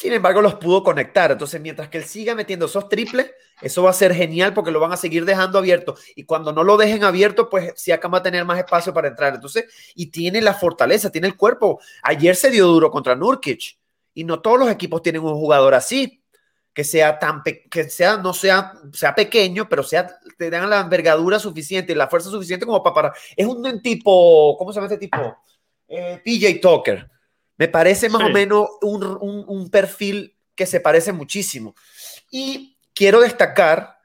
Sin 0.00 0.14
embargo, 0.14 0.40
los 0.40 0.54
pudo 0.54 0.82
conectar. 0.82 1.30
Entonces, 1.30 1.60
mientras 1.60 1.90
que 1.90 1.98
él 1.98 2.04
siga 2.04 2.34
metiendo 2.34 2.64
esos 2.64 2.88
triples, 2.88 3.32
eso 3.60 3.82
va 3.82 3.90
a 3.90 3.92
ser 3.92 4.14
genial 4.14 4.54
porque 4.54 4.70
lo 4.70 4.80
van 4.80 4.94
a 4.94 4.96
seguir 4.96 5.26
dejando 5.26 5.58
abierto. 5.58 5.94
Y 6.16 6.24
cuando 6.24 6.54
no 6.54 6.64
lo 6.64 6.78
dejen 6.78 7.04
abierto, 7.04 7.50
pues 7.50 7.74
Siakam 7.76 8.14
va 8.14 8.16
a 8.16 8.22
tener 8.22 8.46
más 8.46 8.58
espacio 8.58 8.94
para 8.94 9.08
entrar. 9.08 9.34
Entonces, 9.34 9.66
y 9.94 10.06
tiene 10.06 10.40
la 10.40 10.54
fortaleza, 10.54 11.12
tiene 11.12 11.26
el 11.26 11.36
cuerpo. 11.36 11.82
Ayer 12.02 12.34
se 12.34 12.48
dio 12.48 12.66
duro 12.66 12.90
contra 12.90 13.14
Nurkic. 13.14 13.76
Y 14.14 14.24
no 14.24 14.40
todos 14.40 14.58
los 14.58 14.70
equipos 14.70 15.02
tienen 15.02 15.20
un 15.20 15.34
jugador 15.34 15.74
así, 15.74 16.24
que 16.72 16.82
sea 16.82 17.18
tan 17.18 17.42
que 17.42 17.90
sea, 17.90 18.16
no 18.16 18.32
sea, 18.32 18.72
sea 18.94 19.14
pequeño, 19.14 19.68
pero 19.68 19.82
sea, 19.82 20.16
tengan 20.38 20.70
la 20.70 20.80
envergadura 20.80 21.38
suficiente 21.38 21.92
y 21.92 21.96
la 21.96 22.08
fuerza 22.08 22.30
suficiente 22.30 22.64
como 22.64 22.82
para. 22.82 23.12
Es 23.36 23.44
un 23.44 23.82
tipo, 23.82 24.56
¿cómo 24.56 24.72
se 24.72 24.76
llama 24.76 24.86
este 24.86 25.06
tipo? 25.06 25.36
Eh, 25.88 26.22
PJ 26.24 26.58
Tucker 26.58 27.19
me 27.60 27.68
parece 27.68 28.08
más 28.08 28.22
o 28.22 28.30
menos 28.30 28.70
un, 28.80 29.68
perfil 29.70 30.34
que 30.54 30.64
se 30.64 30.80
parece 30.80 31.12
muchísimo. 31.12 31.74
Y 32.30 32.78
quiero 32.94 33.20
destacar 33.20 33.98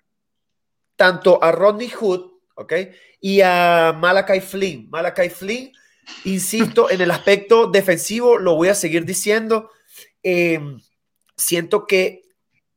tanto 0.97 1.41
a 1.41 1.53
Rodney 1.53 1.89
Hood, 1.89 2.33
¿ok? 2.55 2.73
Y 3.21 3.39
a 3.39 3.95
Malakai 3.97 4.41
Flynn. 4.41 4.89
Malakai 4.89 5.29
Flynn, 5.29 5.71
insisto, 6.25 6.91
en 6.91 6.99
el 6.99 7.11
aspecto 7.11 7.67
defensivo, 7.67 8.37
lo 8.37 8.55
voy 8.55 8.67
a 8.67 8.75
seguir 8.75 9.05
diciendo. 9.05 9.71
Em, 10.21 10.81
siento 11.37 11.87
que 11.87 12.23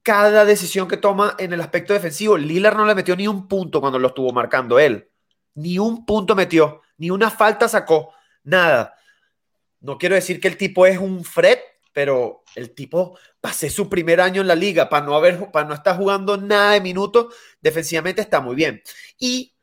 cada 0.05 0.45
decisión 0.45 0.87
que 0.87 0.97
toma 0.97 1.35
en 1.41 1.53
el 1.53 1.61
aspecto 1.61 1.93
defensivo, 1.93 2.38
Lillard 2.38 2.77
no 2.77 2.87
le 2.87 2.95
metió 2.95 3.17
ni 3.17 3.27
un 3.27 3.49
punto 3.49 3.81
cuando 3.81 3.99
lo 3.99 4.07
estuvo 4.07 4.31
marcando 4.33 4.79
él. 4.79 5.11
Ni 5.57 5.81
un 5.81 6.07
punto 6.07 6.37
metió, 6.37 6.83
ni 6.99 7.11
una 7.11 7.31
falta 7.33 7.67
sacó, 7.67 8.14
nada. 8.45 8.95
No 9.81 9.99
quiero 9.99 10.14
decir 10.14 10.41
que 10.41 10.49
el 10.49 10.57
tipo 10.57 10.87
es 10.87 10.99
un 10.99 11.25
Fred, 11.25 11.59
pero 11.93 12.45
el 12.55 12.75
tipo 12.75 13.19
pasé 13.41 13.71
su 13.71 13.88
primer 13.88 14.21
año 14.21 14.41
en 14.41 14.49
la 14.49 14.55
liga 14.55 14.88
para 14.88 15.05
no 15.05 15.14
haber 15.14 15.51
para 15.51 15.67
no 15.67 15.75
estar 15.75 15.97
jugando 15.97 16.37
nada 16.37 16.73
de 16.73 16.81
minutos, 16.81 17.35
defensivamente 17.61 18.21
está 18.21 18.41
muy 18.41 18.55
bien. 18.55 18.83
Y 19.19 19.55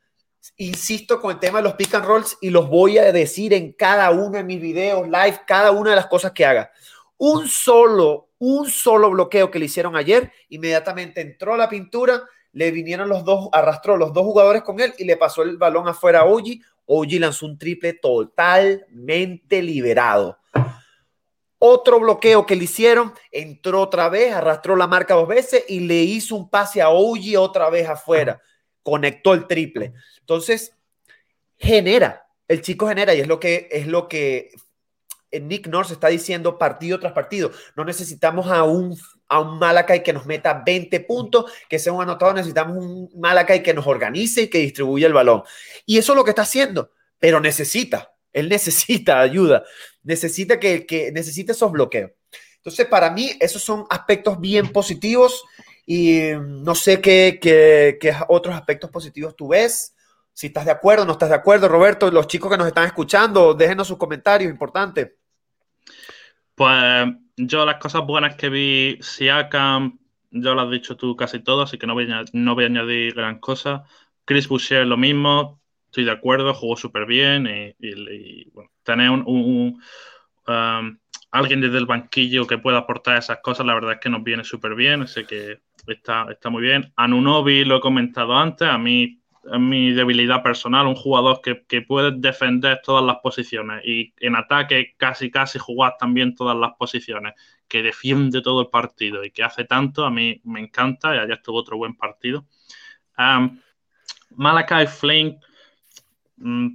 insisto 0.56 1.20
con 1.20 1.32
el 1.32 1.38
tema 1.38 1.58
de 1.58 1.64
los 1.64 1.74
pick 1.74 1.94
and 1.94 2.04
rolls 2.04 2.36
y 2.40 2.50
los 2.50 2.68
voy 2.68 2.98
a 2.98 3.12
decir 3.12 3.52
en 3.52 3.72
cada 3.72 4.10
uno 4.10 4.32
de 4.32 4.44
mis 4.44 4.60
videos 4.60 5.06
live, 5.06 5.40
cada 5.46 5.70
una 5.70 5.90
de 5.90 5.96
las 5.96 6.06
cosas 6.06 6.32
que 6.32 6.46
haga. 6.46 6.70
Un 7.18 7.48
solo, 7.48 8.30
un 8.38 8.68
solo 8.68 9.10
bloqueo 9.10 9.50
que 9.50 9.58
le 9.58 9.66
hicieron 9.66 9.96
ayer, 9.96 10.30
inmediatamente 10.48 11.20
entró 11.20 11.56
la 11.56 11.68
pintura, 11.68 12.22
le 12.52 12.70
vinieron 12.70 13.08
los 13.08 13.24
dos, 13.24 13.48
arrastró 13.52 13.96
los 13.96 14.12
dos 14.12 14.24
jugadores 14.24 14.62
con 14.62 14.80
él 14.80 14.94
y 14.98 15.04
le 15.04 15.16
pasó 15.16 15.42
el 15.42 15.56
balón 15.56 15.88
afuera 15.88 16.20
a 16.20 16.24
Oji. 16.24 16.62
Oji 16.86 17.18
lanzó 17.18 17.46
un 17.46 17.58
triple 17.58 17.92
totalmente 17.92 19.62
liberado. 19.62 20.38
Otro 21.58 21.98
bloqueo 22.00 22.46
que 22.46 22.54
le 22.54 22.64
hicieron, 22.64 23.12
entró 23.32 23.80
otra 23.80 24.08
vez, 24.08 24.32
arrastró 24.32 24.76
la 24.76 24.86
marca 24.86 25.14
dos 25.14 25.26
veces 25.26 25.64
y 25.68 25.80
le 25.80 26.02
hizo 26.02 26.36
un 26.36 26.48
pase 26.48 26.82
a 26.82 26.90
Oji 26.90 27.36
otra 27.36 27.70
vez 27.70 27.88
afuera. 27.88 28.40
Conectó 28.82 29.34
el 29.34 29.46
triple. 29.46 29.92
Entonces, 30.20 30.76
genera, 31.56 32.26
el 32.46 32.62
chico 32.62 32.86
genera 32.86 33.14
y 33.14 33.20
es 33.20 33.26
lo 33.26 33.40
que, 33.40 33.68
es 33.70 33.86
lo 33.86 34.06
que 34.08 34.50
Nick 35.32 35.66
North 35.66 35.90
está 35.90 36.08
diciendo 36.08 36.58
partido 36.58 37.00
tras 37.00 37.12
partido. 37.12 37.50
No 37.74 37.84
necesitamos 37.84 38.46
a 38.48 38.62
un, 38.62 38.96
a 39.28 39.40
un 39.40 39.58
Malakai 39.58 40.02
que 40.02 40.12
nos 40.12 40.26
meta 40.26 40.62
20 40.64 41.00
puntos, 41.00 41.52
que 41.68 41.78
sea 41.78 41.92
un 41.92 42.02
anotador, 42.02 42.34
necesitamos 42.34 42.76
un 42.76 43.10
Malakai 43.16 43.62
que 43.62 43.74
nos 43.74 43.86
organice 43.86 44.42
y 44.42 44.48
que 44.48 44.58
distribuya 44.58 45.06
el 45.06 45.12
balón. 45.12 45.42
Y 45.84 45.98
eso 45.98 46.12
es 46.12 46.16
lo 46.16 46.24
que 46.24 46.30
está 46.30 46.42
haciendo, 46.42 46.92
pero 47.18 47.40
necesita, 47.40 48.12
él 48.32 48.48
necesita 48.48 49.20
ayuda, 49.20 49.64
necesita 50.02 50.60
que, 50.60 50.86
que 50.86 51.12
necesita 51.12 51.52
esos 51.52 51.72
bloqueos. 51.72 52.12
Entonces, 52.56 52.86
para 52.86 53.10
mí, 53.10 53.30
esos 53.40 53.62
son 53.62 53.86
aspectos 53.90 54.40
bien 54.40 54.72
positivos 54.72 55.44
y 55.86 56.30
no 56.36 56.74
sé 56.74 57.00
qué, 57.00 57.38
qué, 57.40 57.96
qué 58.00 58.14
otros 58.28 58.54
aspectos 58.54 58.90
positivos 58.90 59.36
tú 59.36 59.48
ves. 59.48 59.94
Si 60.32 60.48
estás 60.48 60.64
de 60.64 60.72
acuerdo, 60.72 61.04
no 61.04 61.12
estás 61.12 61.28
de 61.28 61.36
acuerdo, 61.36 61.68
Roberto, 61.68 62.10
los 62.10 62.26
chicos 62.26 62.50
que 62.50 62.58
nos 62.58 62.66
están 62.66 62.84
escuchando, 62.84 63.54
déjenos 63.54 63.86
sus 63.86 63.96
comentarios, 63.96 64.50
importante. 64.50 65.16
Pues 66.56 67.06
yo 67.36 67.66
las 67.66 67.76
cosas 67.76 68.06
buenas 68.06 68.34
que 68.34 68.48
vi, 68.48 68.98
Siakam, 69.02 69.98
ya 70.30 70.54
lo 70.54 70.62
has 70.62 70.70
dicho 70.70 70.96
tú 70.96 71.14
casi 71.14 71.40
todo, 71.40 71.62
así 71.62 71.76
que 71.76 71.86
no 71.86 71.92
voy 71.92 72.10
a, 72.10 72.24
no 72.32 72.54
voy 72.54 72.64
a 72.64 72.68
añadir 72.68 73.14
gran 73.14 73.38
cosa. 73.40 73.84
Chris 74.24 74.48
Boucher 74.48 74.86
lo 74.86 74.96
mismo, 74.96 75.60
estoy 75.84 76.04
de 76.04 76.12
acuerdo, 76.12 76.54
jugó 76.54 76.76
súper 76.78 77.04
bien 77.04 77.46
y, 77.78 78.50
bueno, 78.52 78.70
tener 78.82 79.10
un, 79.10 79.78
um, 80.48 80.98
alguien 81.30 81.60
desde 81.60 81.76
el 81.76 81.84
banquillo 81.84 82.46
que 82.46 82.56
pueda 82.56 82.78
aportar 82.78 83.18
esas 83.18 83.40
cosas, 83.42 83.66
la 83.66 83.74
verdad 83.74 83.92
es 83.92 84.00
que 84.00 84.08
nos 84.08 84.24
viene 84.24 84.42
súper 84.42 84.74
bien, 84.74 85.02
así 85.02 85.26
que 85.26 85.60
está, 85.86 86.26
está 86.30 86.48
muy 86.48 86.62
bien. 86.62 86.90
Anunobi 86.96 87.66
lo 87.66 87.76
he 87.76 87.80
comentado 87.80 88.34
antes, 88.34 88.66
a 88.66 88.78
mí 88.78 89.20
mi 89.58 89.92
debilidad 89.92 90.42
personal, 90.42 90.86
un 90.86 90.94
jugador 90.94 91.40
que, 91.42 91.64
que, 91.66 91.82
puede 91.82 92.12
defender 92.12 92.80
todas 92.82 93.04
las 93.04 93.16
posiciones 93.22 93.82
y 93.84 94.12
en 94.18 94.36
ataque 94.36 94.94
casi 94.96 95.30
casi 95.30 95.58
jugar 95.58 95.96
también 95.98 96.34
todas 96.34 96.56
las 96.56 96.72
posiciones, 96.74 97.34
que 97.68 97.82
defiende 97.82 98.42
todo 98.42 98.62
el 98.62 98.68
partido 98.68 99.24
y 99.24 99.30
que 99.30 99.42
hace 99.42 99.64
tanto, 99.64 100.04
a 100.04 100.10
mí 100.10 100.40
me 100.44 100.60
encanta 100.60 101.14
y 101.14 101.18
allá 101.18 101.34
estuvo 101.34 101.58
otro 101.58 101.76
buen 101.76 101.94
partido. 101.96 102.46
Um, 103.18 103.60
Malakai 104.30 104.86
Flynn, 104.86 105.38
mm, 106.36 106.68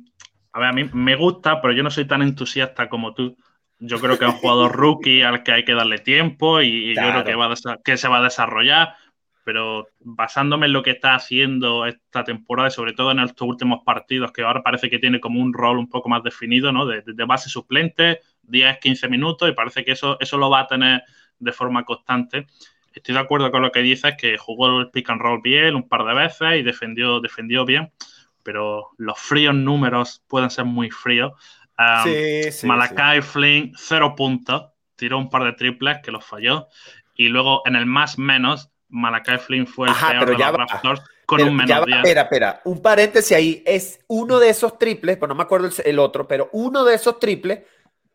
a 0.54 0.60
ver, 0.60 0.70
a 0.70 0.74
mí 0.74 0.90
me 0.94 1.16
gusta, 1.16 1.62
pero 1.62 1.74
yo 1.74 1.84
no 1.84 1.92
soy 1.92 2.06
tan 2.06 2.22
entusiasta 2.22 2.90
como 2.90 3.14
tú. 3.14 3.38
Yo 3.80 4.00
creo 4.00 4.18
que 4.18 4.26
es 4.26 4.32
un 4.32 4.38
jugador 4.38 4.72
rookie 4.76 5.24
al 5.24 5.44
que 5.44 5.52
hay 5.52 5.66
que 5.66 5.74
darle 5.74 6.00
tiempo 6.00 6.62
y, 6.62 6.96
yo 6.96 7.02
creo 7.02 7.24
que, 7.24 7.36
va 7.36 7.54
que 7.84 7.98
se 7.98 8.08
va 8.08 8.18
a 8.18 8.24
desarrollar 8.24 8.96
pero 9.44 9.88
basándome 10.00 10.68
en 10.68 10.74
lo 10.74 10.84
que 10.84 10.92
está 10.92 11.16
haciendo 11.16 11.86
esta 11.86 12.24
temporada 12.24 12.70
y 12.70 12.72
sobre 12.72 12.94
todo 12.94 13.12
en 13.12 13.20
estos 13.20 13.48
últimos 13.48 13.84
partidos, 13.84 14.32
que 14.32 14.44
ahora 14.44 14.62
parece 14.62 14.90
que 14.90 15.00
tiene 15.00 15.20
como 15.20 15.42
un 15.42 15.54
rol 15.54 15.78
un 15.78 15.90
poco 15.90 16.10
más 16.10 16.24
definido, 16.24 16.72
¿no? 16.72 16.86
De, 16.86 17.02
base 17.26 17.50
suplente, 17.50 18.20
10, 18.44 18.78
15 18.80 19.08
minutos, 19.08 19.50
y 19.50 19.54
parece 19.54 19.84
que 19.84 19.94
eso, 19.94 20.18
eso 20.20 20.38
lo 20.38 20.50
va 20.50 20.62
a 20.62 20.68
tener 20.68 21.04
de 21.40 21.52
forma 21.52 21.84
constante. 21.84 22.48
Estoy 22.94 23.16
de 23.16 23.22
acuerdo 23.22 23.52
con 23.52 23.62
lo 23.62 23.72
que 23.72 23.82
dices, 23.82 24.16
que 24.18 24.38
jugó 24.38 24.80
el 24.80 24.90
pick 24.90 25.10
and 25.10 25.22
roll 25.22 25.42
bien 25.42 25.76
un 25.76 25.88
par 25.88 26.06
de 26.06 26.14
veces 26.14 26.60
y 26.60 26.64
defendió, 26.64 27.20
defendió 27.20 27.66
bien, 27.66 27.92
pero 28.44 28.90
los 28.98 29.18
fríos 29.20 29.56
números 29.56 30.24
pueden 30.28 30.50
ser 30.50 30.66
muy 30.66 30.90
fríos. 30.92 31.32
Um, 31.80 32.12
sí, 32.52 32.68
Malakai 32.68 33.22
Flynn, 33.22 33.74
cero 33.76 34.14
puntos, 34.16 34.72
tiró 34.96 35.18
un 35.18 35.30
par 35.30 35.44
de 35.46 35.54
triples 35.54 36.00
que 36.04 36.12
los 36.12 36.26
falló. 36.26 36.68
Y 37.16 37.30
luego 37.30 37.62
en 37.66 37.76
el 37.76 37.86
más 37.86 38.18
menos 38.18 38.72
Malakai 38.92 39.40
Flynn 39.40 39.66
fue 39.66 39.88
el 39.88 39.96
peor 39.96 40.26
de 40.26 40.38
los 40.38 40.52
Raptors 40.52 41.02
con 41.26 41.42
un 41.42 41.56
menos 41.56 41.88
Espera, 41.88 42.22
espera, 42.24 42.62
un 42.66 42.82
paréntesis 42.82 43.36
ahí. 43.36 43.64
Es 43.66 44.00
uno 44.08 44.38
de 44.40 44.50
esos 44.50 44.78
triples, 44.78 45.16
pero 45.16 45.30
no 45.30 45.36
me 45.36 45.44
acuerdo 45.44 45.70
el, 45.84 46.00
otro, 46.00 46.28
pero 46.28 46.50
uno 46.52 46.84
de 46.84 46.96
esos 46.96 47.20
triples 47.20 47.62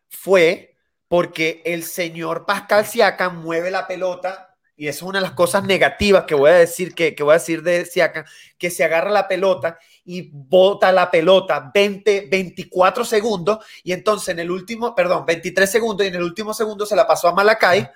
fue 0.07 0.75
porque 1.07 1.61
el 1.65 1.83
señor 1.83 2.45
Pascal 2.45 2.85
Siakam 2.85 3.41
mueve 3.41 3.71
la 3.71 3.87
pelota 3.87 4.55
y 4.75 4.87
eso 4.87 5.05
es 5.05 5.09
una 5.09 5.19
de 5.19 5.23
las 5.23 5.31
cosas 5.31 5.63
negativas 5.63 6.25
que 6.25 6.35
voy 6.35 6.51
a 6.51 6.55
decir 6.55 6.93
que, 6.93 7.15
que 7.15 7.23
voy 7.23 7.31
a 7.31 7.39
decir 7.39 7.63
de 7.63 7.85
Siakam, 7.85 8.25
que 8.59 8.69
se 8.69 8.83
agarra 8.83 9.09
la 9.09 9.27
pelota 9.27 9.79
y 10.05 10.29
bota 10.31 10.91
la 10.91 11.09
pelota 11.09 11.71
20, 11.73 12.27
24 12.29 13.03
segundos 13.03 13.65
y 13.83 13.93
entonces 13.93 14.29
en 14.29 14.39
el 14.39 14.51
último, 14.51 14.93
perdón, 14.93 15.25
23 15.25 15.69
segundos 15.69 16.05
y 16.05 16.09
en 16.09 16.15
el 16.15 16.23
último 16.23 16.53
segundo 16.53 16.85
se 16.85 16.95
la 16.95 17.07
pasó 17.07 17.29
a 17.29 17.33
Malakai 17.33 17.89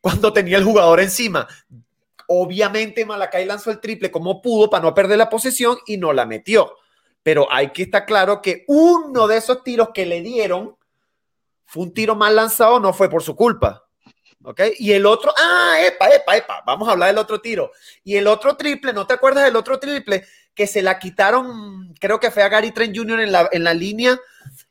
cuando 0.00 0.32
tenía 0.32 0.58
el 0.58 0.64
jugador 0.64 1.00
encima. 1.00 1.46
Obviamente 2.28 3.04
Malacay 3.04 3.44
lanzó 3.44 3.70
el 3.70 3.80
triple 3.80 4.10
como 4.10 4.40
pudo 4.42 4.70
para 4.70 4.82
no 4.82 4.94
perder 4.94 5.18
la 5.18 5.28
posesión 5.28 5.78
y 5.86 5.96
no 5.96 6.12
la 6.12 6.26
metió. 6.26 6.76
Pero 7.22 7.50
hay 7.50 7.70
que 7.70 7.84
estar 7.84 8.04
claro 8.04 8.42
que 8.42 8.64
uno 8.68 9.26
de 9.26 9.38
esos 9.38 9.62
tiros 9.62 9.90
que 9.94 10.06
le 10.06 10.20
dieron 10.20 10.76
fue 11.66 11.84
un 11.84 11.94
tiro 11.94 12.14
mal 12.14 12.36
lanzado, 12.36 12.78
no 12.80 12.92
fue 12.92 13.08
por 13.08 13.22
su 13.22 13.34
culpa. 13.34 13.84
¿Ok? 14.44 14.60
Y 14.78 14.92
el 14.92 15.06
otro, 15.06 15.32
ah, 15.36 15.76
epa, 15.86 16.08
epa, 16.10 16.36
epa, 16.36 16.62
vamos 16.66 16.86
a 16.86 16.92
hablar 16.92 17.08
del 17.08 17.18
otro 17.18 17.40
tiro. 17.40 17.72
Y 18.02 18.16
el 18.16 18.26
otro 18.26 18.56
triple, 18.56 18.92
¿no 18.92 19.06
te 19.06 19.14
acuerdas 19.14 19.44
del 19.44 19.56
otro 19.56 19.78
triple? 19.78 20.24
Que 20.54 20.66
se 20.66 20.82
la 20.82 20.98
quitaron, 20.98 21.94
creo 21.98 22.20
que 22.20 22.30
fue 22.30 22.42
a 22.42 22.50
Gary 22.50 22.70
Trent 22.70 22.94
Jr. 22.94 23.20
en 23.20 23.32
la, 23.32 23.48
en 23.50 23.64
la 23.64 23.72
línea 23.72 24.20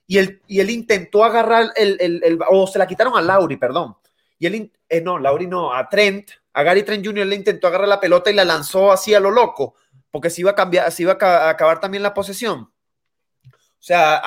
y 0.05 0.17
él, 0.17 0.41
y 0.47 0.59
él 0.59 0.69
intentó 0.69 1.23
agarrar 1.23 1.71
el, 1.75 1.97
el, 1.99 2.39
o 2.49 2.67
se 2.67 2.77
la 2.77 2.87
quitaron 2.87 3.17
a 3.17 3.21
Lauri, 3.21 3.57
perdón. 3.57 3.97
Y 4.37 4.45
él, 4.45 4.71
eh, 4.89 5.01
no, 5.01 5.17
Lauri 5.17 5.47
no, 5.47 5.73
a 5.73 5.89
Trent, 5.89 6.29
a 6.53 6.63
Gary 6.63 6.83
Trent 6.83 7.05
Jr. 7.05 7.25
le 7.25 7.35
intentó 7.35 7.67
agarrar 7.67 7.87
la 7.87 7.99
pelota 7.99 8.31
y 8.31 8.35
la 8.35 8.45
lanzó 8.45 8.91
así 8.91 9.13
a 9.13 9.19
lo 9.19 9.31
loco, 9.31 9.75
porque 10.11 10.29
se 10.29 10.41
iba 10.41 10.51
a 10.51 10.55
cambiar, 10.55 10.91
se 10.91 11.03
iba 11.03 11.17
a 11.19 11.49
acabar 11.49 11.79
también 11.79 12.03
la 12.03 12.13
posesión. 12.13 12.71
O 13.51 13.85
sea, 13.85 14.21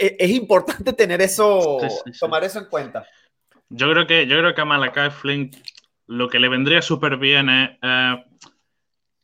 e, 0.00 0.16
es 0.18 0.30
importante 0.30 0.92
tener 0.92 1.22
eso, 1.22 1.78
tomar 2.18 2.44
eso 2.44 2.58
en 2.58 2.66
cuenta. 2.66 3.06
Yo 3.70 3.90
creo 3.90 4.06
que, 4.06 4.26
yo 4.26 4.38
creo 4.38 4.54
que 4.54 4.60
a 4.60 4.64
Malakai 4.64 5.10
Flynn 5.10 5.50
lo 6.06 6.28
que 6.28 6.38
le 6.38 6.48
vendría 6.48 6.82
súper 6.82 7.18
bien 7.18 7.48
es 7.50 7.70
eh, 7.82 8.24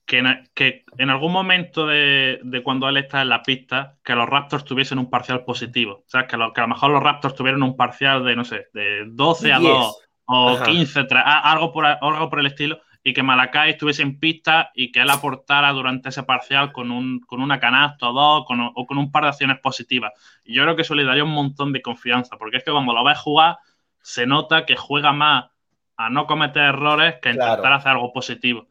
que, 0.06 0.18
en, 0.18 0.50
que, 0.54 0.84
en, 0.98 1.10
algún 1.10 1.32
momento 1.32 1.86
de, 1.86 2.40
cuando 2.62 2.88
él 2.88 2.98
está 2.98 3.22
en 3.22 3.30
la 3.30 3.42
pista, 3.42 3.96
que 4.04 4.14
los 4.14 4.28
Raptors 4.28 4.64
tuviesen 4.64 4.98
un 4.98 5.10
parcial 5.10 5.44
positivo. 5.44 6.04
O 6.06 6.08
sea, 6.08 6.26
que, 6.26 6.36
que 6.36 6.60
a 6.60 6.64
lo 6.64 6.68
mejor 6.68 6.90
los 6.90 7.02
Raptors 7.02 7.34
tuvieran 7.34 7.62
un 7.62 7.76
parcial 7.76 8.24
de, 8.24 8.36
no 8.36 8.44
sé, 8.44 8.68
de 8.72 9.04
12 9.06 9.52
a 9.52 9.58
2 9.58 10.03
o 10.26 10.62
15, 10.62 11.06
algo 11.12 11.72
por, 11.72 11.86
algo 11.86 12.30
por 12.30 12.40
el 12.40 12.46
estilo, 12.46 12.80
y 13.02 13.12
que 13.12 13.22
Malakai 13.22 13.70
estuviese 13.70 14.02
en 14.02 14.18
pista 14.18 14.70
y 14.74 14.90
que 14.90 15.00
él 15.00 15.10
aportara 15.10 15.70
durante 15.72 16.08
ese 16.08 16.22
parcial 16.22 16.72
con, 16.72 16.90
un, 16.90 17.20
con 17.20 17.42
una 17.42 17.60
canasta 17.60 18.08
o 18.08 18.12
dos 18.12 18.46
o 18.48 18.86
con 18.86 18.98
un 18.98 19.12
par 19.12 19.24
de 19.24 19.28
acciones 19.28 19.58
positivas. 19.60 20.12
Yo 20.44 20.62
creo 20.62 20.74
que 20.74 20.82
eso 20.82 20.94
le 20.94 21.04
daría 21.04 21.24
un 21.24 21.32
montón 21.32 21.72
de 21.72 21.82
confianza, 21.82 22.36
porque 22.38 22.56
es 22.56 22.64
que 22.64 22.70
cuando 22.70 22.94
lo 22.94 23.04
ves 23.04 23.18
jugar, 23.18 23.58
se 24.00 24.26
nota 24.26 24.64
que 24.64 24.76
juega 24.76 25.12
más 25.12 25.50
a 25.96 26.10
no 26.10 26.26
cometer 26.26 26.62
errores 26.62 27.16
que 27.20 27.30
a 27.30 27.32
intentar 27.32 27.72
hacer 27.72 27.92
algo 27.92 28.12
positivo. 28.12 28.68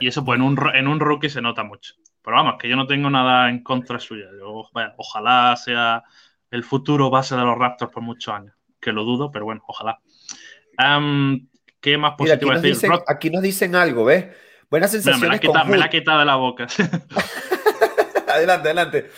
Y 0.00 0.08
eso, 0.08 0.24
pues, 0.24 0.38
en 0.38 0.42
un, 0.42 0.58
en 0.74 0.88
un 0.88 1.00
rookie 1.00 1.28
se 1.28 1.42
nota 1.42 1.62
mucho. 1.62 1.94
Pero 2.22 2.36
vamos, 2.36 2.56
que 2.58 2.68
yo 2.68 2.76
no 2.76 2.86
tengo 2.86 3.08
nada 3.08 3.48
en 3.48 3.62
contra 3.62 3.98
suya. 3.98 4.26
Yo, 4.38 4.68
ojalá 4.96 5.54
sea 5.56 6.02
el 6.50 6.64
futuro 6.64 7.10
base 7.10 7.36
de 7.36 7.42
los 7.42 7.56
Raptors 7.56 7.92
por 7.92 8.02
muchos 8.02 8.34
años. 8.34 8.54
Que 8.80 8.92
lo 8.92 9.04
dudo, 9.04 9.30
pero 9.30 9.44
bueno, 9.44 9.62
ojalá. 9.66 10.00
¿Qué 11.80 11.98
más 11.98 12.14
positivo 12.16 12.52
aquí, 12.52 12.60
decir? 12.62 12.90
Dicen, 12.90 13.04
aquí 13.06 13.30
nos 13.30 13.42
dicen 13.42 13.74
algo, 13.74 14.04
¿ves? 14.04 14.26
Buenas 14.70 14.90
sensaciones. 14.90 15.40
me, 15.66 15.76
la 15.78 15.84
ha 15.84 15.90
quitado 15.90 16.18
de 16.18 16.24
la 16.24 16.36
boca. 16.36 16.66
adelante, 18.28 18.68
adelante. 18.68 19.10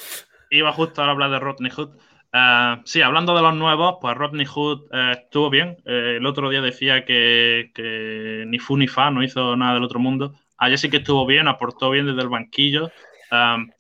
Iba 0.51 0.73
justo 0.73 1.03
a 1.03 1.11
hablar 1.11 1.31
de 1.31 1.39
Rodney 1.39 1.71
Hood. 1.71 1.97
Uh, 2.33 2.83
sí, 2.85 3.01
hablando 3.01 3.35
de 3.35 3.41
los 3.41 3.55
nuevos, 3.55 3.97
pues 4.03 4.15
Rodney 4.15 4.45
Hood 4.45 4.83
uh, 4.93 5.13
estuvo 5.13 5.49
bien. 5.49 5.79
Uh, 5.87 6.19
el 6.19 6.27
otro 6.27 6.51
día 6.51 6.61
decía 6.61 7.05
que, 7.07 7.71
que, 7.75 8.45
ni 8.47 8.59
fu 8.59 8.77
ni 8.77 8.87
fa 8.87 9.11
no 9.11 9.23
hizo 9.23 9.57
nada 9.57 9.75
del 9.75 9.85
otro 9.85 9.99
mundo. 9.99 10.35
Ayer 10.59 10.79
sí 10.79 10.91
que 10.91 10.99
estuvo 10.99 11.25
bien, 11.25 11.49
aportó 11.49 11.91
bien 11.91 12.07
desde 12.07 12.21
el 12.21 12.29
banquillo. 12.29 12.91
Um, 13.31 13.71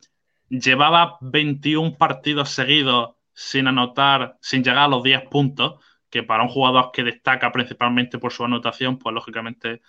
llevaba 0.48 1.18
21 1.20 1.96
partidos 1.98 2.50
seguidos 2.50 3.16
sin 3.34 3.68
anotar, 3.68 4.36
sin 4.40 4.64
llegar 4.64 4.84
a 4.84 4.88
los 4.88 5.02
10 5.02 5.28
puntos, 5.28 5.84
que 6.10 6.22
para 6.22 6.42
un 6.42 6.48
jugador 6.48 6.90
que 6.92 7.04
destaca 7.04 7.52
principalmente 7.52 8.18
por 8.18 8.32
su 8.32 8.44
anotación, 8.44 8.98
pues 8.98 9.14
lógicamente 9.14 9.82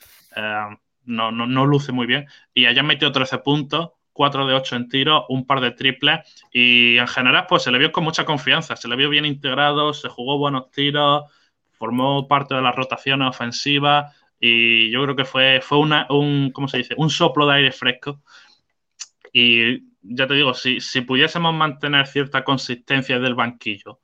no, 1.06 1.32
no, 1.32 1.48
no, 1.48 1.66
luce 1.66 1.92
muy 1.92 2.06
bien. 2.08 2.28
Y 2.54 2.66
ayer 2.66 2.84
metió 2.84 3.12
13 3.12 3.40
puntos, 3.40 3.92
4 4.14 4.46
de 4.46 4.54
8 4.54 4.76
en 4.76 4.90
tiro, 4.90 5.26
un 5.30 5.46
par 5.46 5.62
de 5.62 5.72
triples 5.72 6.20
y 6.52 6.98
en 6.98 7.08
general 7.08 7.46
pues 7.48 7.64
se 7.64 7.72
le 7.72 7.80
vio 7.80 7.92
con 7.92 8.04
mucha 8.04 8.26
confianza, 8.26 8.76
se 8.76 8.88
le 8.88 8.96
vio 8.96 9.10
bien 9.10 9.26
integrado, 9.26 9.94
se 9.94 10.10
jugó 10.10 10.38
buenos 10.38 10.72
tiros, 10.72 11.24
formó 11.72 12.28
parte 12.28 12.56
de 12.56 12.62
las 12.62 12.76
rotaciones 12.76 13.30
ofensivas 13.30 14.16
y 14.40 14.90
yo 14.92 15.04
creo 15.04 15.16
que 15.16 15.26
fue, 15.26 15.62
fue 15.62 15.80
una, 15.80 16.06
un, 16.10 16.52
¿cómo 16.52 16.68
se 16.68 16.78
dice? 16.78 16.96
un 16.98 17.10
soplo 17.10 17.48
de 17.48 17.56
aire 17.56 17.72
fresco. 17.72 18.22
Y 19.32 19.84
ya 20.02 20.28
te 20.28 20.34
digo, 20.34 20.54
si, 20.54 20.80
si 20.82 21.02
pudiésemos 21.02 21.54
mantener 21.54 22.08
cierta 22.08 22.44
consistencia 22.44 23.20
del 23.20 23.36
banquillo 23.36 24.00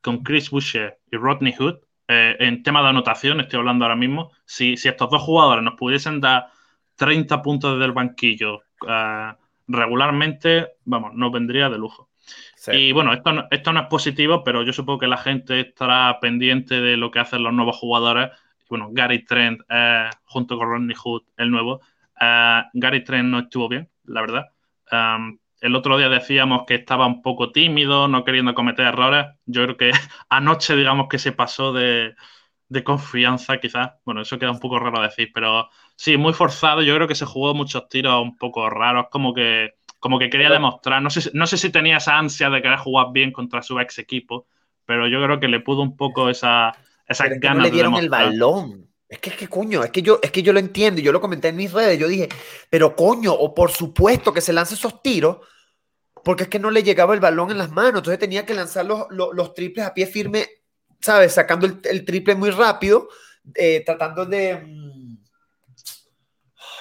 con 0.00 0.22
Chris 0.22 0.50
Boucher 0.50 0.98
y 1.10 1.16
Rodney 1.16 1.52
Hood, 1.52 1.78
eh, 2.08 2.36
en 2.40 2.62
tema 2.62 2.82
de 2.82 2.88
anotación, 2.88 3.40
estoy 3.40 3.58
hablando 3.60 3.84
ahora 3.84 3.96
mismo, 3.96 4.32
si, 4.44 4.76
si, 4.76 4.88
estos 4.88 5.10
dos 5.10 5.22
jugadores 5.22 5.62
nos 5.62 5.74
pudiesen 5.74 6.20
dar 6.20 6.48
30 6.96 7.40
puntos 7.40 7.74
desde 7.74 7.86
el 7.86 7.92
banquillo 7.92 8.62
uh, 8.82 9.32
regularmente, 9.68 10.72
vamos, 10.84 11.14
nos 11.14 11.30
vendría 11.30 11.68
de 11.68 11.78
lujo. 11.78 12.10
Sí. 12.56 12.72
Y 12.72 12.92
bueno, 12.92 13.12
esto 13.12 13.32
no, 13.32 13.46
esto 13.50 13.72
no 13.72 13.80
es 13.80 13.86
positivo, 13.86 14.42
pero 14.42 14.62
yo 14.62 14.72
supongo 14.72 14.98
que 14.98 15.06
la 15.06 15.16
gente 15.16 15.60
estará 15.60 16.18
pendiente 16.20 16.80
de 16.80 16.96
lo 16.96 17.10
que 17.10 17.20
hacen 17.20 17.42
los 17.42 17.52
nuevos 17.52 17.76
jugadores. 17.76 18.30
Bueno, 18.68 18.88
Gary 18.90 19.24
Trent 19.24 19.60
eh, 19.68 20.10
junto 20.24 20.58
con 20.58 20.68
Rodney 20.68 20.96
Hood, 20.96 21.22
el 21.36 21.50
nuevo. 21.50 21.80
Gary 22.74 23.04
Trent 23.04 23.28
no 23.28 23.38
estuvo 23.38 23.68
bien, 23.68 23.88
la 24.04 24.20
verdad. 24.20 24.46
Um, 24.92 25.38
el 25.60 25.76
otro 25.76 25.98
día 25.98 26.08
decíamos 26.08 26.64
que 26.66 26.74
estaba 26.76 27.06
un 27.06 27.22
poco 27.22 27.52
tímido, 27.52 28.08
no 28.08 28.24
queriendo 28.24 28.54
cometer 28.54 28.86
errores. 28.86 29.26
Yo 29.46 29.64
creo 29.64 29.76
que 29.76 29.90
anoche, 30.28 30.76
digamos 30.76 31.08
que 31.08 31.18
se 31.18 31.32
pasó 31.32 31.72
de, 31.72 32.14
de 32.68 32.84
confianza, 32.84 33.58
quizás. 33.58 33.92
Bueno, 34.04 34.22
eso 34.22 34.38
queda 34.38 34.50
un 34.52 34.60
poco 34.60 34.78
raro 34.78 35.02
decir, 35.02 35.30
pero 35.34 35.68
sí, 35.96 36.16
muy 36.16 36.32
forzado. 36.32 36.82
Yo 36.82 36.94
creo 36.94 37.08
que 37.08 37.14
se 37.14 37.26
jugó 37.26 37.54
muchos 37.54 37.88
tiros 37.88 38.22
un 38.22 38.36
poco 38.36 38.70
raros, 38.70 39.06
como 39.10 39.34
que, 39.34 39.74
como 39.98 40.18
que 40.18 40.30
quería 40.30 40.50
demostrar. 40.50 41.02
No 41.02 41.10
sé, 41.10 41.30
no 41.34 41.46
sé 41.46 41.56
si 41.58 41.70
tenía 41.70 41.98
esa 41.98 42.18
ansia 42.18 42.50
de 42.50 42.62
querer 42.62 42.78
jugar 42.78 43.08
bien 43.12 43.32
contra 43.32 43.62
su 43.62 43.78
ex 43.80 43.98
equipo, 43.98 44.46
pero 44.84 45.08
yo 45.08 45.22
creo 45.22 45.40
que 45.40 45.48
le 45.48 45.60
pudo 45.60 45.82
un 45.82 45.96
poco 45.96 46.30
esa, 46.30 46.72
esas 47.06 47.28
pero 47.28 47.40
ganas 47.40 47.64
que 47.64 47.70
no 47.70 47.76
le 47.76 47.76
dieron 47.76 47.94
de 47.94 48.00
el 48.00 48.08
balón. 48.08 48.89
Es 49.10 49.18
que, 49.18 49.30
es 49.30 49.36
que 49.36 49.48
coño, 49.48 49.82
es 49.82 49.90
que 49.90 50.02
yo, 50.02 50.20
es 50.22 50.30
que 50.30 50.40
yo 50.42 50.52
lo 50.52 50.60
entiendo, 50.60 51.00
yo 51.00 51.10
lo 51.10 51.20
comenté 51.20 51.48
en 51.48 51.56
mis 51.56 51.72
redes, 51.72 51.98
yo 51.98 52.06
dije, 52.06 52.28
pero 52.70 52.94
coño, 52.94 53.32
o 53.34 53.52
por 53.52 53.72
supuesto 53.72 54.32
que 54.32 54.40
se 54.40 54.52
lance 54.52 54.74
esos 54.74 55.02
tiros, 55.02 55.38
porque 56.22 56.44
es 56.44 56.48
que 56.48 56.60
no 56.60 56.70
le 56.70 56.84
llegaba 56.84 57.12
el 57.14 57.20
balón 57.20 57.50
en 57.50 57.58
las 57.58 57.72
manos, 57.72 57.98
entonces 58.00 58.20
tenía 58.20 58.46
que 58.46 58.54
lanzar 58.54 58.86
los, 58.86 59.06
los, 59.10 59.34
los 59.34 59.52
triples 59.52 59.84
a 59.84 59.94
pie 59.94 60.06
firme, 60.06 60.48
¿sabes? 61.00 61.34
Sacando 61.34 61.66
el, 61.66 61.80
el 61.84 62.04
triple 62.04 62.36
muy 62.36 62.50
rápido, 62.50 63.08
eh, 63.54 63.82
tratando 63.84 64.26
de... 64.26 64.56
mm, 64.64 65.16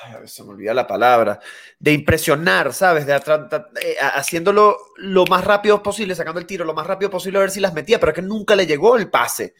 Ay, 0.04 0.14
a 0.14 0.20
ver, 0.20 0.30
se 0.30 0.44
me 0.44 0.52
olvida 0.52 0.74
la 0.74 0.86
palabra, 0.88 1.40
de 1.80 1.94
impresionar, 1.94 2.74
¿sabes? 2.74 3.08
De 3.08 3.14
eh, 3.16 3.98
haciéndolo 4.14 4.78
lo 4.98 5.26
más 5.26 5.44
rápido 5.44 5.82
posible, 5.82 6.16
sacando 6.16 6.40
el 6.40 6.46
tiro 6.46 6.64
lo 6.64 6.74
más 6.76 6.86
rápido 6.86 7.10
posible 7.10 7.40
a 7.40 7.42
ver 7.42 7.52
si 7.52 7.60
las 7.60 7.74
metía, 7.74 8.00
pero 8.00 8.12
es 8.12 8.16
que 8.16 8.22
nunca 8.22 8.56
le 8.56 8.68
llegó 8.68 8.98
el 8.98 9.10
pase, 9.10 9.56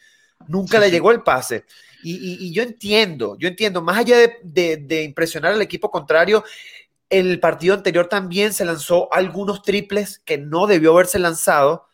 nunca 0.46 0.78
sí, 0.78 0.84
le 0.84 0.90
llegó 0.90 1.10
el 1.10 1.22
pase. 1.22 1.64
Y, 2.02 2.52
yo 2.52 2.62
entiendo, 2.62 3.36
yo 3.38 3.48
entiendo, 3.48 3.82
más 3.82 3.98
allá 3.98 4.18
de, 4.18 4.36
de, 4.42 4.76
de, 4.78 5.02
impresionar 5.02 5.52
al 5.52 5.62
equipo 5.62 5.90
contrario, 5.90 6.44
el 7.08 7.40
partido 7.40 7.74
anterior 7.74 8.06
también 8.06 8.52
se 8.52 8.64
lanzó 8.64 9.12
algunos 9.12 9.62
triples 9.62 10.20
que 10.24 10.38
no 10.38 10.66
debió 10.66 10.92
haberse 10.92 11.18
lanzado, 11.18 11.86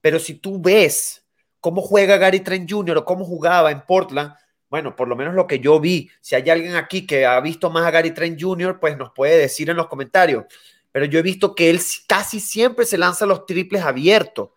pero 0.00 0.18
si 0.18 0.34
tú 0.34 0.60
ves 0.60 1.24
cómo 1.60 1.82
juega 1.82 2.18
Gary 2.18 2.40
Trent 2.40 2.70
Jr. 2.70 2.98
o 2.98 3.04
cómo 3.04 3.24
jugaba 3.24 3.70
en 3.70 3.82
Portland, 3.84 4.34
bueno, 4.70 4.94
por 4.94 5.08
lo 5.08 5.16
menos 5.16 5.34
lo 5.34 5.46
que 5.46 5.60
yo 5.60 5.80
vi, 5.80 6.10
si 6.20 6.34
hay 6.34 6.48
alguien 6.50 6.76
aquí 6.76 7.06
que 7.06 7.24
ha 7.24 7.40
visto 7.40 7.70
más 7.70 7.86
a 7.86 7.90
Gary 7.90 8.10
Trent 8.10 8.40
Jr., 8.40 8.78
pues 8.78 8.96
nos 8.98 9.12
puede 9.12 9.38
decir 9.38 9.70
en 9.70 9.76
los 9.76 9.86
comentarios, 9.88 10.44
pero 10.92 11.06
yo 11.06 11.18
he 11.18 11.22
visto 11.22 11.54
que 11.54 11.70
él 11.70 11.80
casi 12.06 12.40
siempre 12.40 12.84
se 12.84 12.98
lanza 12.98 13.24
los 13.24 13.46
triples 13.46 13.82
abiertos. 13.82 14.50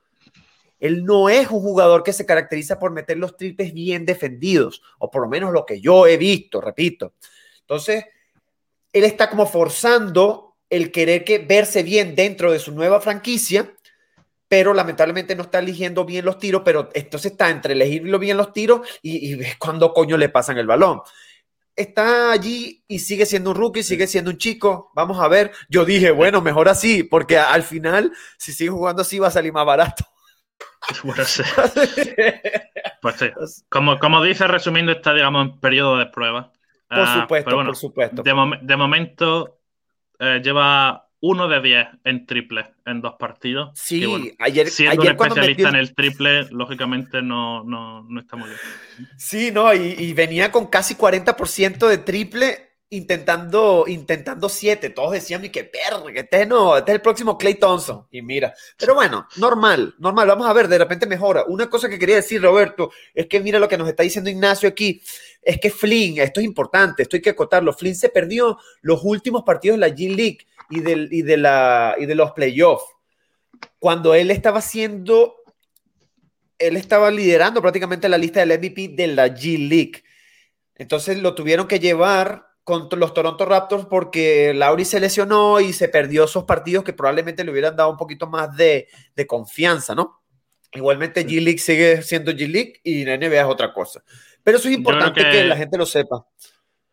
Él 0.81 1.05
no 1.05 1.29
es 1.29 1.49
un 1.51 1.61
jugador 1.61 2.01
que 2.01 2.11
se 2.11 2.25
caracteriza 2.25 2.79
por 2.79 2.91
meter 2.91 3.15
los 3.17 3.37
triples 3.37 3.71
bien 3.71 4.03
defendidos, 4.03 4.81
o 4.97 5.11
por 5.11 5.21
lo 5.21 5.29
menos 5.29 5.53
lo 5.53 5.63
que 5.63 5.79
yo 5.79 6.07
he 6.07 6.17
visto, 6.17 6.59
repito. 6.59 7.13
Entonces, 7.61 8.03
él 8.91 9.03
está 9.03 9.29
como 9.29 9.45
forzando 9.45 10.57
el 10.71 10.91
querer 10.91 11.23
que 11.23 11.37
verse 11.37 11.83
bien 11.83 12.15
dentro 12.15 12.51
de 12.51 12.57
su 12.57 12.71
nueva 12.71 12.99
franquicia, 12.99 13.71
pero 14.47 14.73
lamentablemente 14.73 15.35
no 15.35 15.43
está 15.43 15.59
eligiendo 15.59 16.03
bien 16.03 16.25
los 16.25 16.39
tiros, 16.39 16.63
pero 16.65 16.89
entonces 16.95 17.33
está 17.33 17.51
entre 17.51 17.73
elegirlo 17.73 18.17
bien 18.17 18.35
los 18.35 18.51
tiros 18.51 18.81
y, 19.03 19.31
y 19.31 19.35
ves 19.35 19.57
cuando 19.57 19.93
coño 19.93 20.17
le 20.17 20.29
pasan 20.29 20.57
el 20.57 20.65
balón. 20.65 21.01
Está 21.75 22.31
allí 22.31 22.83
y 22.87 22.99
sigue 22.99 23.27
siendo 23.27 23.51
un 23.51 23.55
rookie, 23.55 23.83
sigue 23.83 24.07
siendo 24.07 24.31
un 24.31 24.37
chico. 24.37 24.91
Vamos 24.95 25.19
a 25.19 25.27
ver. 25.27 25.51
Yo 25.69 25.85
dije, 25.85 26.11
bueno, 26.11 26.41
mejor 26.41 26.69
así, 26.69 27.03
porque 27.03 27.37
al 27.37 27.63
final, 27.63 28.11
si 28.37 28.51
sigue 28.51 28.71
jugando 28.71 29.03
así, 29.03 29.19
va 29.19 29.27
a 29.27 29.31
salir 29.31 29.53
más 29.53 29.65
barato. 29.65 30.10
Pues 33.01 33.15
sí. 33.15 33.29
Como, 33.69 33.97
como 33.97 34.23
dice, 34.23 34.47
resumiendo, 34.47 34.91
está, 34.91 35.13
digamos, 35.13 35.47
en 35.47 35.59
periodo 35.59 35.97
de 35.97 36.05
prueba. 36.05 36.51
Por 36.87 37.07
supuesto, 37.07 37.49
uh, 37.49 37.55
bueno, 37.55 37.69
por 37.69 37.77
supuesto. 37.77 38.21
De, 38.21 38.33
mom 38.33 38.51
de 38.61 38.75
momento 38.75 39.59
eh, 40.19 40.41
lleva 40.43 41.07
uno 41.21 41.47
de 41.47 41.61
10 41.61 41.87
en 42.03 42.25
triple 42.25 42.73
en 42.85 43.01
dos 43.01 43.15
partidos. 43.17 43.71
Sí, 43.73 44.05
bueno, 44.05 44.25
ayer, 44.39 44.69
siendo 44.69 45.01
ayer 45.01 45.15
un 45.17 45.27
especialista 45.27 45.69
en 45.69 45.75
el 45.75 45.95
triple, 45.95 46.47
lógicamente 46.51 47.21
no, 47.21 47.63
no, 47.63 48.03
no 48.03 48.19
está 48.19 48.35
muy 48.35 48.49
bien. 48.49 48.59
Sí, 49.17 49.51
no, 49.51 49.73
y, 49.73 49.95
y 49.97 50.13
venía 50.13 50.51
con 50.51 50.67
casi 50.67 50.95
40% 50.95 51.87
de 51.87 51.97
triple 51.99 52.70
intentando, 52.91 53.85
intentando 53.87 54.49
siete. 54.49 54.89
Todos 54.89 55.13
decían, 55.13 55.41
que 55.49 55.63
perro, 55.63 56.05
que 56.05 56.19
este 56.19 56.45
no, 56.45 56.77
este 56.77 56.91
es 56.91 56.95
el 56.95 57.01
próximo 57.01 57.37
Clay 57.37 57.55
Thompson. 57.55 58.05
Y 58.11 58.21
mira, 58.21 58.53
pero 58.77 58.93
bueno, 58.93 59.27
normal, 59.37 59.95
normal. 59.97 60.27
Vamos 60.27 60.47
a 60.47 60.53
ver, 60.53 60.67
de 60.67 60.77
repente 60.77 61.07
mejora. 61.07 61.45
Una 61.47 61.69
cosa 61.69 61.87
que 61.89 61.97
quería 61.97 62.17
decir, 62.17 62.41
Roberto, 62.41 62.91
es 63.13 63.27
que 63.27 63.39
mira 63.39 63.59
lo 63.59 63.69
que 63.69 63.77
nos 63.77 63.87
está 63.87 64.03
diciendo 64.03 64.29
Ignacio 64.29 64.67
aquí. 64.67 65.01
Es 65.41 65.59
que 65.59 65.71
Flynn, 65.71 66.19
esto 66.19 66.41
es 66.41 66.45
importante, 66.45 67.03
esto 67.03 67.15
hay 67.15 67.21
que 67.21 67.29
acotarlo. 67.29 67.73
Flynn 67.73 67.95
se 67.95 68.09
perdió 68.09 68.57
los 68.81 68.99
últimos 69.03 69.43
partidos 69.43 69.79
de 69.79 69.87
la 69.87 69.95
G 69.95 70.13
League 70.13 70.39
y, 70.69 70.81
del, 70.81 71.07
y, 71.11 71.21
de, 71.21 71.37
la, 71.37 71.95
y 71.97 72.05
de 72.05 72.15
los 72.15 72.31
playoffs. 72.33 72.85
Cuando 73.79 74.13
él 74.13 74.31
estaba 74.31 74.59
haciendo, 74.59 75.37
él 76.59 76.75
estaba 76.75 77.09
liderando 77.09 77.61
prácticamente 77.61 78.09
la 78.09 78.17
lista 78.17 78.41
del 78.41 78.59
MVP 78.59 78.89
de 78.89 79.07
la 79.07 79.27
G 79.29 79.69
League. 79.69 80.03
Entonces 80.75 81.19
lo 81.19 81.35
tuvieron 81.35 81.67
que 81.67 81.79
llevar 81.79 82.50
contra 82.63 82.99
los 82.99 83.13
Toronto 83.13 83.45
Raptors 83.45 83.85
porque 83.85 84.53
Lauri 84.53 84.85
se 84.85 84.99
lesionó 84.99 85.59
y 85.59 85.73
se 85.73 85.89
perdió 85.89 86.25
esos 86.25 86.43
partidos 86.43 86.83
que 86.83 86.93
probablemente 86.93 87.43
le 87.43 87.51
hubieran 87.51 87.75
dado 87.75 87.89
un 87.89 87.97
poquito 87.97 88.27
más 88.27 88.55
de, 88.55 88.87
de 89.15 89.27
confianza, 89.27 89.95
¿no? 89.95 90.21
Igualmente 90.73 91.25
G 91.25 91.41
League 91.41 91.57
sigue 91.57 92.01
siendo 92.01 92.31
G 92.31 92.47
League 92.47 92.73
y 92.83 93.03
la 93.03 93.17
NBA 93.17 93.41
es 93.41 93.45
otra 93.45 93.73
cosa. 93.73 94.03
Pero 94.43 94.57
eso 94.57 94.69
es 94.69 94.75
importante 94.75 95.21
que, 95.21 95.29
que, 95.29 95.43
la 95.45 95.57
gente 95.57 95.77
lo 95.77 95.85
sepa. 95.85 96.25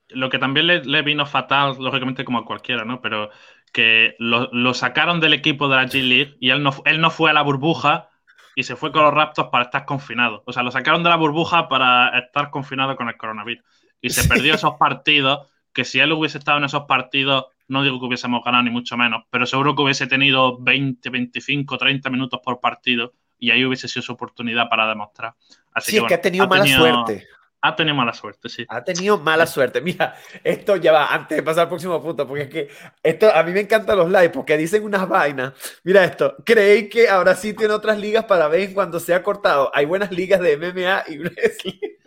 Lo 0.09 0.31
que 0.31 0.39
también 0.39 0.67
le, 0.67 0.85
le, 0.85 1.03
vino 1.03 1.27
fatal, 1.27 1.77
lógicamente 1.79 2.25
como 2.25 2.39
a 2.39 2.45
cualquiera, 2.45 2.85
¿no? 2.85 3.01
Pero 3.01 3.31
que 3.73 4.17
lo, 4.19 4.49
lo, 4.53 4.75
sacaron 4.75 5.21
del 5.21 5.35
equipo 5.35 5.69
de 5.69 5.77
la 5.77 5.85
G 5.85 6.03
League 6.03 6.37
y 6.41 6.51
él 6.51 6.63
no, 6.63 6.75
él 6.87 7.01
no 7.01 7.11
fue 7.11 7.31
a 7.31 7.35
la 7.35 7.43
burbuja 7.43 8.09
y 8.57 8.65
se 8.65 8.75
fue 8.75 8.91
con 8.91 9.05
los 9.05 9.15
Raptors 9.15 9.51
para 9.51 9.65
estar 9.65 9.85
confinado. 9.85 10.43
O 10.47 10.53
sea, 10.53 10.63
lo 10.63 10.71
sacaron 10.73 11.05
de 11.05 11.11
la 11.11 11.17
burbuja 11.17 11.69
para 11.69 12.19
estar 12.19 12.51
confinado 12.51 12.97
con 12.97 13.09
el 13.09 13.17
coronavirus. 13.17 13.65
Y 14.01 14.11
se 14.11 14.27
perdió 14.27 14.55
esos 14.55 14.75
partidos 14.75 15.47
que 15.73 15.85
si 15.85 16.01
él 16.01 16.13
hubiese 16.13 16.39
estado 16.39 16.59
en 16.59 16.65
esos 16.65 16.85
partidos, 16.85 17.47
no 17.69 17.83
digo 17.83 18.01
que 18.01 18.07
hubiésemos 18.07 18.43
ganado 18.45 18.65
ni 18.65 18.71
mucho 18.71 18.97
menos, 18.97 19.25
pero 19.31 19.47
seguro 19.47 19.75
que 19.75 19.83
hubiese 19.83 20.07
tenido 20.07 20.59
20, 20.59 21.11
25, 21.11 21.79
30 21.79 22.11
minutos 22.11 22.41
por 22.43 22.61
partido 22.61 23.13
y 23.39 23.51
ahí 23.51 23.65
hubiese 23.65 23.89
sido 23.89 24.03
su 24.03 24.13
oportunidad 24.13 24.69
para 24.69 24.89
demostrar. 24.89 25.35
Así 25.73 25.93
sí, 25.93 25.97
que, 25.97 26.01
bueno, 26.01 26.07
es 26.07 26.09
que 26.09 26.15
ha 26.15 26.23
tenido 26.23 26.45
ha 26.45 26.49
mala 26.49 26.63
tenido, 26.65 26.81
suerte. 26.81 27.29
Ha 27.61 27.75
tenido 27.75 27.97
mala 27.97 28.13
suerte, 28.13 28.49
sí. 28.49 28.65
Ha 28.69 28.85
tenido 28.85 29.19
mala 29.19 29.47
suerte. 29.47 29.81
Mira, 29.81 30.15
esto 30.45 30.77
ya 30.77 30.93
va, 30.93 31.13
antes 31.13 31.37
de 31.37 31.43
pasar 31.43 31.63
al 31.63 31.69
próximo 31.69 32.01
punto, 32.01 32.27
porque 32.27 32.45
es 32.45 32.49
que 32.49 32.69
esto 33.03 33.35
a 33.35 33.43
mí 33.43 33.53
me 33.53 33.61
encantan 33.61 33.99
los 33.99 34.09
lives 34.09 34.31
porque 34.33 34.57
dicen 34.57 34.85
unas 34.85 35.09
vainas. 35.09 35.55
Mira 35.83 36.05
esto, 36.05 36.37
¿creéis 36.45 36.89
que 36.89 37.09
ahora 37.09 37.35
sí 37.35 37.55
tiene 37.55 37.75
otras 37.75 37.99
ligas 37.99 38.25
para 38.27 38.47
ver 38.49 38.73
cuando 38.73 39.01
se 39.01 39.13
ha 39.13 39.23
cortado? 39.23 39.73
Hay 39.75 39.87
buenas 39.87 40.13
ligas 40.13 40.41
de 40.41 40.57
MMA 40.57 41.05
y 41.09 41.19
wrestling. 41.19 41.98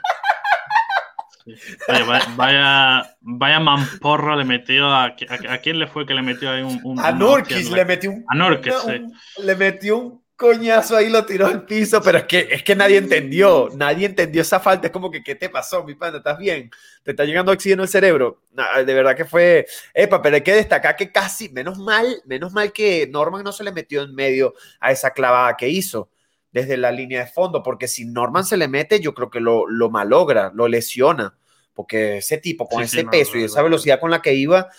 Oye, 1.87 2.03
vaya, 2.35 3.15
vaya, 3.21 3.59
mamporro 3.59 4.35
le 4.35 4.45
metió 4.45 4.87
a, 4.87 5.05
a, 5.05 5.53
a, 5.53 5.57
quién 5.59 5.79
le 5.79 5.87
fue 5.87 6.05
que 6.05 6.13
le 6.13 6.21
metió 6.21 6.49
ahí 6.49 6.61
un, 6.61 6.79
un 6.83 6.99
a 6.99 7.11
Norquis 7.11 7.71
le 7.71 7.85
metió 7.85 8.11
un 8.11 8.25
a 8.27 8.35
Norquis, 8.35 8.73
sí. 8.85 8.91
un, 8.91 9.45
le 9.45 9.55
metió 9.55 9.97
un 9.97 10.21
coñazo 10.41 10.97
ahí 10.97 11.07
lo 11.07 11.23
tiró 11.23 11.45
al 11.45 11.65
piso, 11.65 12.01
pero 12.01 12.17
es 12.17 12.23
que, 12.23 12.47
es 12.49 12.63
que 12.63 12.75
nadie 12.75 12.97
entendió, 12.97 13.69
nadie 13.75 14.07
entendió 14.07 14.41
esa 14.41 14.59
falta. 14.59 14.87
Es 14.87 14.93
como 14.93 15.11
que, 15.11 15.23
¿qué 15.23 15.35
te 15.35 15.49
pasó, 15.49 15.83
mi 15.83 15.93
pana? 15.93 16.17
¿Estás 16.17 16.39
bien? 16.39 16.71
¿Te 17.03 17.11
está 17.11 17.25
llegando 17.25 17.51
oxígeno 17.51 17.83
al 17.83 17.89
cerebro? 17.89 18.41
de 18.51 18.93
verdad 18.93 19.15
que 19.15 19.23
fue, 19.23 19.67
epa, 19.93 20.19
pero 20.19 20.37
hay 20.37 20.41
que 20.41 20.55
destacar 20.55 20.95
que 20.95 21.11
casi, 21.11 21.49
menos 21.49 21.77
mal, 21.77 22.23
menos 22.25 22.51
mal 22.53 22.73
que 22.73 23.07
Norman 23.07 23.43
no 23.43 23.51
se 23.51 23.63
le 23.63 23.71
metió 23.71 24.01
en 24.01 24.15
medio 24.15 24.55
a 24.79 24.91
esa 24.91 25.11
clavada 25.11 25.55
que 25.55 25.69
hizo 25.69 26.09
desde 26.51 26.75
la 26.75 26.91
línea 26.91 27.19
de 27.19 27.31
fondo, 27.31 27.61
porque 27.61 27.87
si 27.87 28.05
Norman 28.05 28.43
se 28.43 28.57
le 28.57 28.67
mete, 28.67 28.99
yo 28.99 29.13
creo 29.13 29.29
que 29.29 29.39
lo, 29.39 29.67
lo 29.69 29.91
malogra, 29.91 30.51
lo 30.55 30.67
lesiona, 30.67 31.37
porque 31.81 32.17
ese 32.17 32.37
tipo 32.37 32.67
con 32.67 32.83
ese 32.83 33.03
peso 33.05 33.39
y 33.39 33.43
esa 33.45 33.63
velocidad 33.63 33.99
con 33.99 34.11
la 34.11 34.21
que 34.21 34.35
iba 34.35 34.69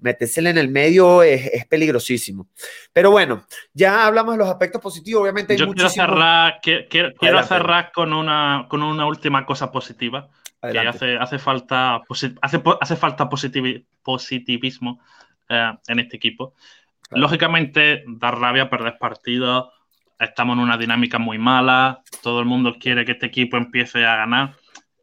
metérsela 0.00 0.50
en 0.50 0.58
el 0.58 0.68
medio 0.68 1.22
es, 1.22 1.64
peligrosísimo. 1.66 2.46
Pero 2.92 3.10
bueno, 3.10 3.46
ya 3.72 4.06
hablamos 4.06 4.34
de 4.34 4.38
los 4.38 4.48
aspectos 4.48 4.82
positivos, 4.82 5.22
obviamente. 5.22 5.56
Yo 5.56 5.72
quiero 5.72 5.88
cerrar, 5.88 6.60
quiero, 6.62 7.42
cerrar 7.42 7.90
con, 7.92 8.12
una, 8.12 8.66
con 8.68 8.82
una 8.82 9.06
última 9.06 9.46
cosa 9.46 9.72
positiva. 9.72 10.28
Que 10.60 10.78
hace, 10.78 11.16
hace 11.16 11.38
falta, 11.38 12.02
hace, 12.42 12.60
hace 12.80 12.96
falta 12.96 13.30
positivismo 14.02 15.00
eh, 15.48 15.72
en 15.88 16.00
este 16.00 16.16
equipo. 16.18 16.54
Lógicamente, 17.12 18.04
da 18.06 18.30
rabia 18.30 18.68
perder 18.68 18.98
partidos. 18.98 19.70
Estamos 20.18 20.58
en 20.58 20.64
una 20.64 20.76
dinámica 20.76 21.18
muy 21.18 21.38
mala. 21.38 22.02
Todo 22.22 22.40
el 22.40 22.46
mundo 22.46 22.76
quiere 22.78 23.06
que 23.06 23.12
este 23.12 23.26
equipo 23.26 23.56
empiece 23.56 24.04
a 24.04 24.16
ganar. 24.16 24.59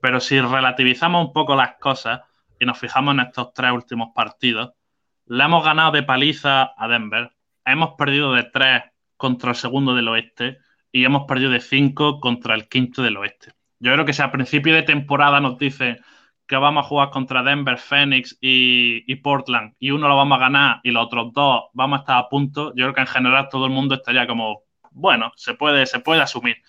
Pero 0.07 0.21
si 0.21 0.39
relativizamos 0.39 1.27
un 1.27 1.33
poco 1.33 1.53
las 1.53 1.75
cosas 1.81 2.21
y 2.57 2.65
nos 2.65 2.77
fijamos 2.77 3.13
en 3.13 3.19
estos 3.19 3.51
tres 3.51 3.73
últimos 3.73 4.11
partidos, 4.15 4.71
le 5.25 5.43
hemos 5.43 5.65
ganado 5.65 5.91
de 5.91 6.01
paliza 6.01 6.71
a 6.77 6.87
Denver. 6.87 7.29
Hemos 7.65 7.95
perdido 7.97 8.31
de 8.31 8.43
3 8.43 8.83
contra 9.17 9.49
el 9.49 9.57
segundo 9.57 9.93
del 9.93 10.07
oeste 10.07 10.59
y 10.93 11.03
hemos 11.03 11.25
perdido 11.25 11.51
de 11.51 11.59
5 11.59 12.21
contra 12.21 12.55
el 12.55 12.69
quinto 12.69 13.03
del 13.03 13.17
oeste. 13.17 13.51
Yo 13.79 13.91
creo 13.91 14.05
que 14.05 14.13
si 14.13 14.21
a 14.21 14.31
principio 14.31 14.73
de 14.75 14.83
temporada 14.83 15.41
nos 15.41 15.57
dice 15.57 15.99
que 16.47 16.55
vamos 16.55 16.85
a 16.85 16.87
jugar 16.87 17.09
contra 17.09 17.43
Denver, 17.43 17.77
Phoenix 17.77 18.37
y, 18.39 19.13
Portland 19.15 19.73
y 19.77 19.91
uno 19.91 20.07
lo 20.07 20.15
vamos 20.15 20.37
a 20.37 20.39
ganar 20.39 20.79
y 20.83 20.91
los 20.91 21.03
otros 21.03 21.33
dos 21.33 21.63
vamos 21.73 21.97
a 21.97 22.01
estar 22.03 22.17
a 22.17 22.29
punto, 22.29 22.69
yo 22.77 22.85
creo 22.85 22.93
que 22.93 23.01
en 23.01 23.07
general 23.07 23.49
todo 23.51 23.65
el 23.65 23.73
mundo 23.73 23.95
estaría 23.95 24.25
como, 24.25 24.61
bueno, 24.89 25.33
se 25.35 25.53
puede, 25.55 25.85
se 25.85 25.99
puede 25.99 26.21
asumir. 26.21 26.63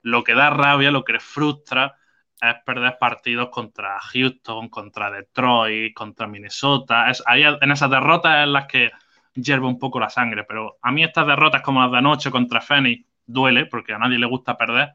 Lo 0.00 0.24
que 0.24 0.32
da 0.32 0.48
rabia, 0.48 0.90
lo 0.90 1.04
que 1.04 1.20
frustra 1.20 1.94
es 2.40 2.54
perder 2.64 2.98
partidos 2.98 3.48
contra 3.48 3.98
Houston, 3.98 4.68
contra 4.68 5.10
Detroit, 5.10 5.94
contra 5.94 6.26
Minnesota. 6.26 7.10
Es 7.10 7.22
ahí 7.26 7.42
en 7.42 7.72
esas 7.72 7.90
derrotas 7.90 8.44
en 8.44 8.52
las 8.52 8.66
que 8.66 8.90
hierve 9.34 9.66
un 9.66 9.78
poco 9.78 9.98
la 9.98 10.10
sangre. 10.10 10.44
Pero 10.44 10.78
a 10.82 10.92
mí 10.92 11.02
estas 11.02 11.26
derrotas 11.26 11.62
como 11.62 11.80
las 11.82 11.90
de 11.90 11.98
anoche 11.98 12.30
contra 12.30 12.60
Phoenix 12.60 13.04
duele 13.26 13.66
porque 13.66 13.92
a 13.92 13.98
nadie 13.98 14.18
le 14.18 14.26
gusta 14.26 14.56
perder. 14.56 14.94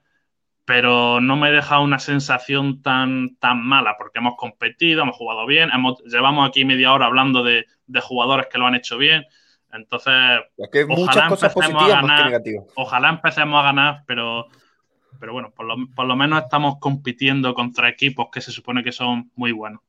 Pero 0.65 1.19
no 1.19 1.35
me 1.35 1.51
deja 1.51 1.79
una 1.79 1.99
sensación 1.99 2.81
tan, 2.81 3.35
tan 3.35 3.61
mala 3.61 3.95
porque 3.97 4.19
hemos 4.19 4.35
competido, 4.37 5.01
hemos 5.01 5.17
jugado 5.17 5.45
bien, 5.45 5.69
hemos, 5.73 6.01
llevamos 6.05 6.47
aquí 6.47 6.63
media 6.63 6.93
hora 6.93 7.07
hablando 7.07 7.43
de, 7.43 7.65
jugadores 8.01 8.47
que 8.49 8.57
lo 8.57 8.67
han 8.67 8.75
hecho 8.75 8.97
bien. 8.97 9.25
Entonces, 9.73 10.13
ojalá, 10.87 11.25
empecemos 11.25 11.83
a 11.83 11.87
ganar, 11.87 12.41
ojalá 12.75 13.09
empecemos 13.09 13.59
a 13.59 13.63
ganar, 13.63 14.03
pero 14.05 14.47
pero 15.23 15.31
bueno, 15.31 15.53
por 15.55 16.05
lo, 16.05 16.15
menos 16.17 16.43
estamos 16.43 16.79
compitiendo 16.81 17.53
contra 17.53 17.87
equipos 17.87 18.27
que 18.29 18.41
se 18.41 18.51
supone 18.51 18.83
que 18.83 18.91
son 18.91 19.31
muy 19.35 19.53
buenos. 19.53 19.79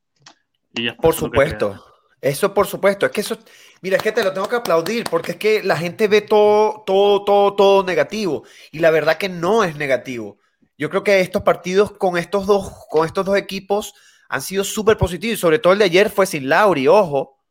Y 0.72 0.88
por 0.92 1.12
supuesto. 1.12 1.84
Eso 2.20 2.54
por 2.54 2.68
supuesto, 2.68 3.04
es 3.04 3.10
que 3.10 3.22
eso, 3.22 3.36
mira, 3.82 3.96
es 3.96 4.02
que 4.04 4.12
te 4.12 4.22
lo 4.22 4.32
tengo 4.32 4.48
que 4.48 4.54
aplaudir 4.54 5.02
porque 5.10 5.32
es 5.32 5.36
que 5.36 5.64
la 5.64 5.76
gente 5.76 6.06
ve 6.06 6.20
todo, 6.20 6.84
todo, 6.86 7.24
todo, 7.24 7.54
todo 7.54 7.82
negativo 7.82 8.44
y 8.70 8.78
la 8.78 8.92
verdad 8.92 9.18
que 9.18 9.28
no 9.28 9.64
es 9.64 9.74
negativo. 9.74 10.38
Yo 10.78 10.88
creo 10.88 11.02
que 11.02 11.18
estos 11.18 11.42
partidos 11.42 11.90
con 11.90 12.16
estos 12.16 12.46
dos, 12.46 12.72
con 12.88 13.04
estos 13.04 13.26
dos 13.26 13.36
equipos 13.36 13.92
han 14.28 14.40
sido 14.40 14.62
súper 14.62 14.96
positivos, 14.96 15.40
sobre 15.40 15.58
todo 15.58 15.72
el 15.72 15.80
de 15.80 15.86
ayer 15.86 16.10
fue 16.10 16.26
sin 16.26 16.48
Lauri, 16.48 16.86
ojo, 16.86 17.42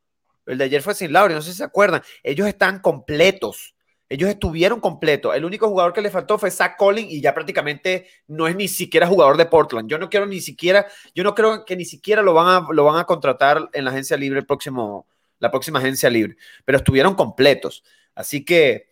el 0.45 0.57
de 0.57 0.63
ayer 0.63 0.81
fue 0.81 0.95
sin 0.95 1.11
Lauri, 1.11 1.33
no 1.33 1.41
sé 1.41 1.51
si 1.51 1.57
se 1.57 1.65
acuerdan, 1.65 2.01
ellos 2.23 2.47
están 2.47 2.79
completos, 2.79 3.72
ellos 4.13 4.29
estuvieron 4.29 4.79
completos. 4.79 5.35
El 5.35 5.43
único 5.43 5.67
jugador 5.67 5.91
que 5.91 6.01
le 6.01 6.11
faltó 6.11 6.37
fue 6.37 6.51
Zach 6.51 6.77
Collins 6.77 7.11
y 7.11 7.19
ya 7.19 7.33
prácticamente 7.33 8.05
no 8.27 8.47
es 8.47 8.55
ni 8.55 8.67
siquiera 8.67 9.07
jugador 9.07 9.37
de 9.37 9.47
Portland. 9.47 9.89
Yo 9.89 9.97
no 9.97 10.07
quiero 10.07 10.27
ni 10.27 10.39
siquiera, 10.39 10.85
yo 11.15 11.23
no 11.23 11.33
creo 11.33 11.65
que 11.65 11.75
ni 11.75 11.83
siquiera 11.83 12.21
lo 12.21 12.35
van 12.35 12.47
a, 12.47 12.67
lo 12.71 12.83
van 12.83 12.99
a 12.99 13.05
contratar 13.05 13.71
en 13.73 13.85
la 13.85 13.89
agencia 13.89 14.15
libre 14.15 14.43
próximo, 14.43 15.07
la 15.39 15.49
próxima 15.49 15.79
agencia 15.79 16.11
libre, 16.11 16.37
pero 16.63 16.77
estuvieron 16.77 17.15
completos. 17.15 17.83
Así 18.13 18.45
que, 18.45 18.91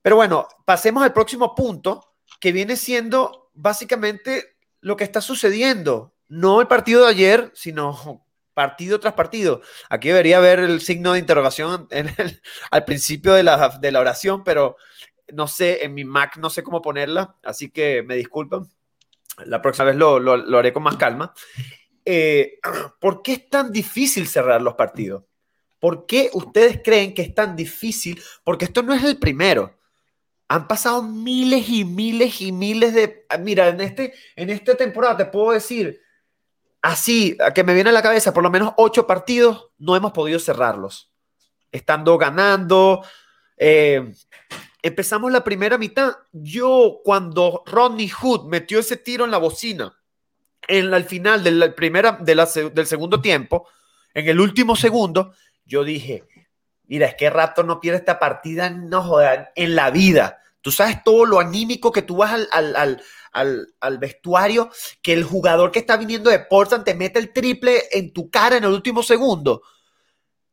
pero 0.00 0.16
bueno, 0.16 0.48
pasemos 0.64 1.02
al 1.02 1.12
próximo 1.12 1.54
punto 1.54 2.14
que 2.40 2.50
viene 2.50 2.76
siendo 2.76 3.50
básicamente 3.52 4.56
lo 4.80 4.96
que 4.96 5.04
está 5.04 5.20
sucediendo. 5.20 6.14
No 6.28 6.62
el 6.62 6.68
partido 6.68 7.04
de 7.04 7.10
ayer, 7.10 7.50
sino 7.52 8.23
partido 8.54 9.00
tras 9.00 9.14
partido. 9.14 9.60
Aquí 9.90 10.08
debería 10.08 10.38
haber 10.38 10.60
el 10.60 10.80
signo 10.80 11.12
de 11.12 11.18
interrogación 11.18 11.88
al 12.70 12.84
principio 12.84 13.34
de 13.34 13.42
la, 13.42 13.68
de 13.80 13.92
la, 13.92 14.00
oración, 14.00 14.44
pero 14.44 14.76
no 15.32 15.48
sé, 15.48 15.84
en 15.84 15.94
mi 15.94 16.04
Mac 16.04 16.36
no 16.38 16.48
sé 16.48 16.62
cómo 16.62 16.80
ponerla, 16.80 17.36
así 17.42 17.70
que 17.70 18.02
me 18.02 18.16
disculpan. 18.16 18.68
La 19.44 19.60
próxima 19.60 19.86
vez 19.86 19.96
lo, 19.96 20.20
lo, 20.20 20.58
haré 20.58 20.72
con 20.72 20.84
más 20.84 20.96
calma. 20.96 21.34
Eh, 22.04 22.60
¿Por 23.00 23.22
qué 23.22 23.32
es 23.32 23.50
tan 23.50 23.72
difícil 23.72 24.28
cerrar 24.28 24.62
los 24.62 24.74
partidos? 24.74 25.24
¿Por 25.80 26.06
qué 26.06 26.30
ustedes 26.32 26.80
creen 26.82 27.12
que 27.12 27.22
es 27.22 27.34
tan 27.34 27.56
difícil? 27.56 28.22
Porque 28.42 28.64
esto 28.64 28.82
no 28.82 28.94
es 28.94 29.04
el 29.04 29.18
primero. 29.18 29.76
Han 30.48 30.68
pasado 30.68 31.02
miles 31.02 31.68
y 31.68 31.84
miles 31.84 32.40
y 32.40 32.52
miles 32.52 32.94
de... 32.94 33.26
Mira, 33.40 33.68
en, 33.68 33.80
este, 33.80 34.14
en 34.36 34.50
esta 34.50 34.76
temporada 34.76 35.16
te 35.16 35.24
puedo 35.26 35.52
decir 35.52 36.03
así, 36.84 37.36
que 37.54 37.64
me 37.64 37.72
viene 37.72 37.88
a 37.88 37.94
la 37.94 38.02
cabeza, 38.02 38.34
por 38.34 38.42
lo 38.42 38.50
menos 38.50 38.74
ocho 38.76 39.06
partidos, 39.06 39.70
no 39.78 39.96
hemos 39.96 40.12
podido 40.12 40.38
cerrarlos. 40.38 41.10
Estando 41.72 42.18
ganando. 42.18 43.02
Eh, 43.56 44.12
empezamos 44.82 45.32
la 45.32 45.42
primera 45.42 45.78
mitad. 45.78 46.14
Yo, 46.32 47.00
cuando 47.02 47.62
Rodney 47.64 48.10
Hood 48.10 48.44
metió 48.48 48.78
ese 48.80 48.98
tiro 48.98 49.24
en 49.24 49.30
la 49.30 49.38
bocina, 49.38 49.98
en 50.68 50.92
el 50.92 51.04
final 51.04 51.42
del, 51.42 51.72
primera, 51.72 52.18
del 52.20 52.86
segundo 52.86 53.20
tiempo, 53.20 53.66
en 54.12 54.28
el 54.28 54.38
último 54.38 54.76
segundo, 54.76 55.32
yo 55.64 55.84
dije, 55.84 56.24
mira, 56.84 57.06
es 57.06 57.14
que 57.14 57.30
rato 57.30 57.62
no 57.62 57.80
pierde 57.80 58.00
esta 58.00 58.18
partida, 58.18 58.68
no 58.68 59.02
jodan, 59.02 59.48
en 59.54 59.74
la 59.74 59.90
vida. 59.90 60.38
Tú 60.60 60.70
sabes 60.70 61.02
todo 61.02 61.24
lo 61.24 61.40
anímico 61.40 61.92
que 61.92 62.02
tú 62.02 62.16
vas 62.18 62.46
al, 62.52 62.76
al, 62.76 63.02
vestuario, 63.98 64.70
que 65.02 65.12
el 65.12 65.24
jugador 65.24 65.72
que 65.72 65.80
está 65.80 65.96
viniendo 65.96 66.30
de 66.30 66.38
Portland 66.38 66.84
te 66.84 66.94
mete 66.94 67.18
el 67.18 67.32
triple 67.32 67.82
en 67.90 68.12
tu 68.12 68.30
cara 68.30 68.56
en 68.56 68.64
el 68.64 68.70
último 68.70 69.02
segundo. 69.02 69.62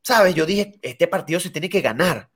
¿Sabes? 0.03 0.33
Yo 0.33 0.45
dije, 0.45 0.79
este 0.81 1.07
partido 1.07 1.39
se 1.39 1.51
tiene 1.51 1.69
que 1.69 1.81
ganar. 1.81 2.29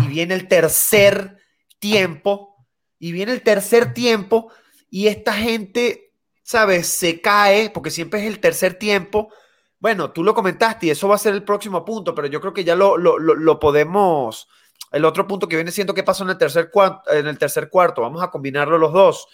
Y 0.00 0.06
viene 0.08 0.34
el 0.34 0.48
tercer 0.48 1.36
tiempo, 1.78 2.56
y 2.98 3.12
viene 3.12 3.32
el 3.32 3.42
tercer 3.42 3.92
tiempo, 3.92 4.50
y 4.88 5.08
esta 5.08 5.34
gente, 5.34 6.14
¿sabes? 6.42 6.86
Se 6.86 7.20
cae, 7.20 7.70
porque 7.70 7.90
siempre 7.90 8.20
es 8.20 8.26
el 8.26 8.40
tercer 8.40 8.74
tiempo. 8.74 9.32
Bueno, 9.78 10.12
tú 10.12 10.22
lo 10.22 10.32
comentaste 10.32 10.86
y 10.86 10.90
eso 10.90 11.08
va 11.08 11.16
a 11.16 11.18
ser 11.18 11.34
el 11.34 11.44
próximo 11.44 11.84
punto, 11.84 12.14
pero 12.14 12.28
yo 12.28 12.40
creo 12.40 12.54
que 12.54 12.64
ya 12.64 12.76
lo, 12.76 12.96
lo 12.96 13.58
podemos 13.58 14.48
el 14.92 15.04
otro 15.04 15.26
punto 15.26 15.48
que 15.48 15.56
viene 15.56 15.70
siendo 15.70 15.94
qué 15.94 16.02
pasó 16.02 16.24
en 16.24 16.30
el 16.30 16.38
tercer, 16.38 16.70
cuarto, 16.70 17.10
en 17.12 17.26
el 17.26 17.38
tercer 17.38 17.68
cuarto. 17.68 18.02
Vamos 18.02 18.22
a 18.22 18.30
combinarlo 18.30 18.78
los 18.78 18.92
dos. 18.92 19.26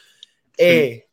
Eh, 0.57 1.09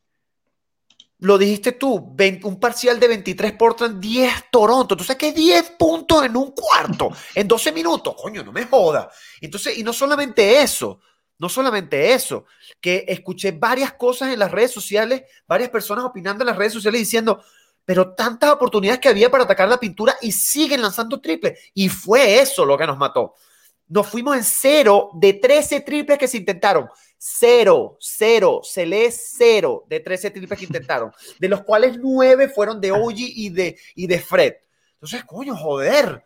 lo 1.20 1.38
dijiste 1.38 1.74
tú, 1.74 2.16
un 2.44 2.60
parcial 2.60 3.00
de 3.00 3.08
23 3.08 3.54
Portland, 3.54 4.00
10 4.00 4.46
Toronto. 4.52 4.96
Tú 4.96 5.04
sabes 5.04 5.18
que 5.18 5.34
10 5.34 5.72
puntos 5.72 6.26
en 6.26 6.36
un 6.36 6.52
cuarto, 6.52 7.10
en 7.34 7.48
12 7.48 7.72
minutos. 7.72 8.16
Coño, 8.22 8.44
no 8.44 8.52
me 8.52 8.66
joda. 8.66 9.10
Entonces, 9.42 9.78
y 9.78 9.84
no 9.84 9.94
solamente 9.94 10.62
eso, 10.62 11.00
no 11.40 11.50
solamente 11.50 12.14
eso, 12.14 12.46
que 12.80 13.06
escuché 13.08 13.52
varias 13.52 13.94
cosas 13.94 14.34
en 14.34 14.40
las 14.40 14.52
redes 14.52 14.72
sociales, 14.72 15.24
varias 15.48 15.70
personas 15.70 16.06
opinando 16.06 16.44
en 16.44 16.48
las 16.48 16.58
redes 16.58 16.74
sociales 16.74 17.02
diciendo, 17.02 17.44
pero 17.86 18.14
tantas 18.14 18.52
oportunidades 18.52 19.00
que 19.00 19.10
había 19.10 19.32
para 19.32 19.46
atacar 19.46 19.70
la 19.70 19.80
pintura 19.80 20.16
y 20.22 20.32
siguen 20.32 20.82
lanzando 20.82 21.22
triple. 21.22 21.58
Y 21.74 21.88
fue 21.88 22.40
eso 22.40 22.66
lo 22.66 22.78
que 22.78 22.88
nos 22.88 22.98
mató. 22.98 23.36
Nos 23.88 24.08
fuimos 24.08 24.36
en 24.36 24.44
cero 24.44 25.12
de 25.14 25.34
13 25.34 25.82
triples 25.82 26.18
que 26.18 26.28
se 26.28 26.38
intentaron. 26.38 26.90
Cero, 27.18 27.98
cero, 28.00 28.62
se 28.64 28.86
lee 28.86 29.10
cero 29.12 29.86
de 29.88 30.00
13 30.00 30.32
triples 30.32 30.60
que 30.60 30.66
intentaron, 30.66 31.12
de 31.40 31.50
los 31.50 31.64
cuales 31.64 31.98
nueve 31.98 32.50
fueron 32.50 32.80
de 32.82 32.92
OG 32.92 33.16
y 33.18 33.50
de, 33.50 33.78
y 33.96 34.08
de 34.08 34.20
Fred. 34.20 34.54
Entonces, 34.94 35.24
coño, 35.26 35.56
joder, 35.56 36.24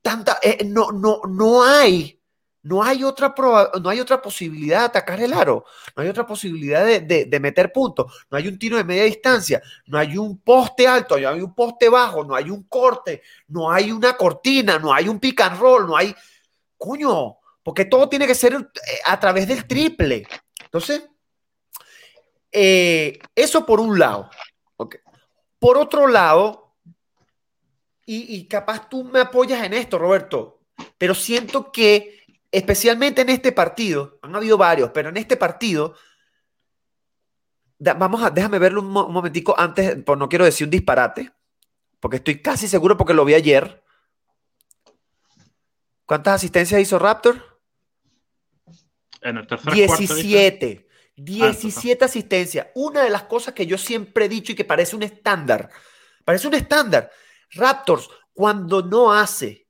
tanta, 0.00 0.38
eh, 0.42 0.64
no, 0.64 0.92
no, 0.92 1.20
no 1.28 1.64
hay, 1.64 2.20
no 2.62 2.82
hay 2.82 3.02
otra 3.02 3.34
no 3.80 3.88
hay 3.88 4.00
otra 4.00 4.22
posibilidad 4.22 4.80
de 4.80 4.84
atacar 4.86 5.20
el 5.20 5.32
aro, 5.32 5.64
no 5.96 6.02
hay 6.02 6.08
otra 6.08 6.26
posibilidad 6.26 6.84
de, 6.84 7.00
de, 7.00 7.40
meter 7.40 7.72
puntos, 7.72 8.26
no 8.30 8.38
hay 8.38 8.46
un 8.46 8.58
tiro 8.58 8.76
de 8.76 8.84
media 8.84 9.04
distancia, 9.04 9.60
no 9.86 9.98
hay 9.98 10.16
un 10.16 10.38
poste 10.38 10.86
alto, 10.86 11.18
no 11.18 11.28
hay 11.28 11.40
un 11.40 11.54
poste 11.54 11.88
bajo, 11.88 12.24
no 12.24 12.34
hay 12.34 12.50
un 12.50 12.64
corte, 12.64 13.22
no 13.48 13.70
hay 13.70 13.90
una 13.90 14.16
cortina, 14.16 14.78
no 14.78 14.92
hay 14.92 15.08
un 15.08 15.18
pick 15.18 15.40
and 15.40 15.58
roll, 15.58 15.86
no 15.86 15.96
hay, 15.96 16.14
coño, 16.82 17.38
porque 17.62 17.84
todo 17.84 18.08
tiene 18.08 18.26
que 18.26 18.34
ser 18.34 18.54
eh, 18.54 18.98
a 19.06 19.20
través 19.20 19.46
del 19.46 19.68
triple. 19.68 20.26
Entonces, 20.64 21.08
eh, 22.50 23.20
eso 23.36 23.64
por 23.64 23.78
un 23.78 23.98
lado. 23.98 24.28
Por 25.60 25.78
otro 25.78 26.08
lado, 26.08 26.74
y, 28.04 28.48
capaz 28.48 28.88
tú 28.88 29.04
me 29.04 29.20
apoyas 29.20 29.64
en 29.64 29.74
esto, 29.74 29.96
Roberto, 29.96 30.60
pero 30.98 31.14
siento 31.14 31.70
que 31.70 32.24
especialmente 32.50 33.22
en 33.22 33.28
este 33.28 33.52
partido, 33.52 34.18
han 34.22 34.34
habido 34.34 34.58
varios, 34.58 34.90
pero 34.90 35.08
en 35.08 35.16
este 35.16 35.36
partido, 35.36 35.94
vamos 37.78 38.22
a, 38.24 38.30
déjame 38.30 38.58
verlo 38.58 38.80
un, 38.80 38.90
momentico 38.90 39.54
antes, 39.56 40.02
por 40.02 40.18
no 40.18 40.28
quiero 40.28 40.44
decir 40.44 40.66
un 40.66 40.72
disparate, 40.72 41.32
porque 42.00 42.16
estoy 42.16 42.42
casi 42.42 42.66
seguro 42.66 42.96
porque 42.96 43.14
lo 43.14 43.24
vi 43.24 43.34
ayer. 43.34 43.81
¿Cuántas 46.12 46.34
asistencias 46.34 46.78
hizo 46.78 46.98
Raptor? 46.98 47.58
En 49.22 49.38
el 49.38 49.46
tercer 49.46 49.72
17. 49.72 50.86
17 51.16 52.04
asistencias. 52.04 52.66
Una 52.74 53.02
de 53.02 53.08
las 53.08 53.22
cosas 53.22 53.54
que 53.54 53.66
yo 53.66 53.78
siempre 53.78 54.26
he 54.26 54.28
dicho 54.28 54.52
y 54.52 54.54
que 54.54 54.66
parece 54.66 54.94
un 54.94 55.04
estándar. 55.04 55.70
Parece 56.22 56.48
un 56.48 56.52
estándar. 56.52 57.10
Raptors, 57.52 58.10
cuando 58.34 58.82
no 58.82 59.10
hace 59.10 59.66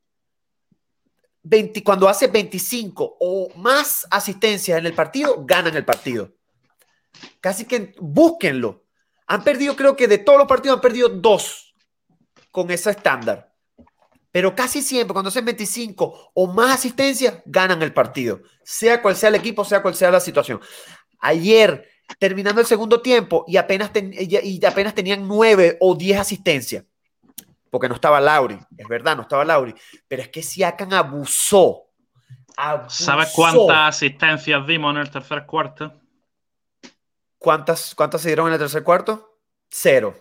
20, 1.44 1.84
cuando 1.84 2.08
hace 2.08 2.26
25 2.26 3.18
o 3.20 3.50
más 3.54 4.04
asistencias 4.10 4.80
en 4.80 4.86
el 4.86 4.94
partido, 4.94 5.44
ganan 5.46 5.76
el 5.76 5.84
partido. 5.84 6.32
Casi 7.40 7.66
que 7.66 7.94
búsquenlo. 8.00 8.84
Han 9.28 9.44
perdido, 9.44 9.76
creo 9.76 9.94
que 9.94 10.08
de 10.08 10.18
todos 10.18 10.40
los 10.40 10.48
partidos 10.48 10.78
han 10.78 10.82
perdido 10.82 11.08
dos 11.08 11.72
con 12.50 12.68
ese 12.72 12.90
estándar. 12.90 13.51
Pero 14.32 14.56
casi 14.56 14.82
siempre, 14.82 15.12
cuando 15.12 15.28
hacen 15.28 15.44
25 15.44 16.32
o 16.34 16.46
más 16.52 16.74
asistencias, 16.74 17.42
ganan 17.44 17.82
el 17.82 17.92
partido. 17.92 18.40
Sea 18.64 19.00
cual 19.00 19.14
sea 19.14 19.28
el 19.28 19.36
equipo, 19.36 19.64
sea 19.64 19.82
cual 19.82 19.94
sea 19.94 20.10
la 20.10 20.20
situación. 20.20 20.60
Ayer, 21.20 21.88
terminando 22.18 22.60
el 22.60 22.66
segundo 22.66 23.00
tiempo, 23.00 23.44
y 23.46 23.58
apenas, 23.58 23.90
y 23.94 24.64
apenas 24.64 24.94
tenían 24.94 25.28
9 25.28 25.76
o 25.80 25.94
10 25.94 26.18
asistencias 26.18 26.84
porque 27.72 27.88
no 27.88 27.94
estaba 27.94 28.20
Lauri, 28.20 28.58
es 28.76 28.86
verdad, 28.86 29.16
no 29.16 29.22
estaba 29.22 29.46
Lauri, 29.46 29.74
pero 30.06 30.20
es 30.20 30.28
que 30.28 30.42
Siakam 30.42 30.92
abusó. 30.92 31.84
¿Sabes 32.88 33.32
cuántas 33.34 33.96
asistencias 33.96 34.66
dimos 34.66 34.94
en 34.94 35.00
el 35.00 35.10
tercer 35.10 35.46
cuarto? 35.46 35.90
¿Cuántas, 37.38 37.94
¿Cuántas 37.94 38.20
se 38.20 38.28
dieron 38.28 38.48
en 38.48 38.52
el 38.52 38.58
tercer 38.58 38.82
cuarto? 38.82 39.38
Cero. 39.70 40.14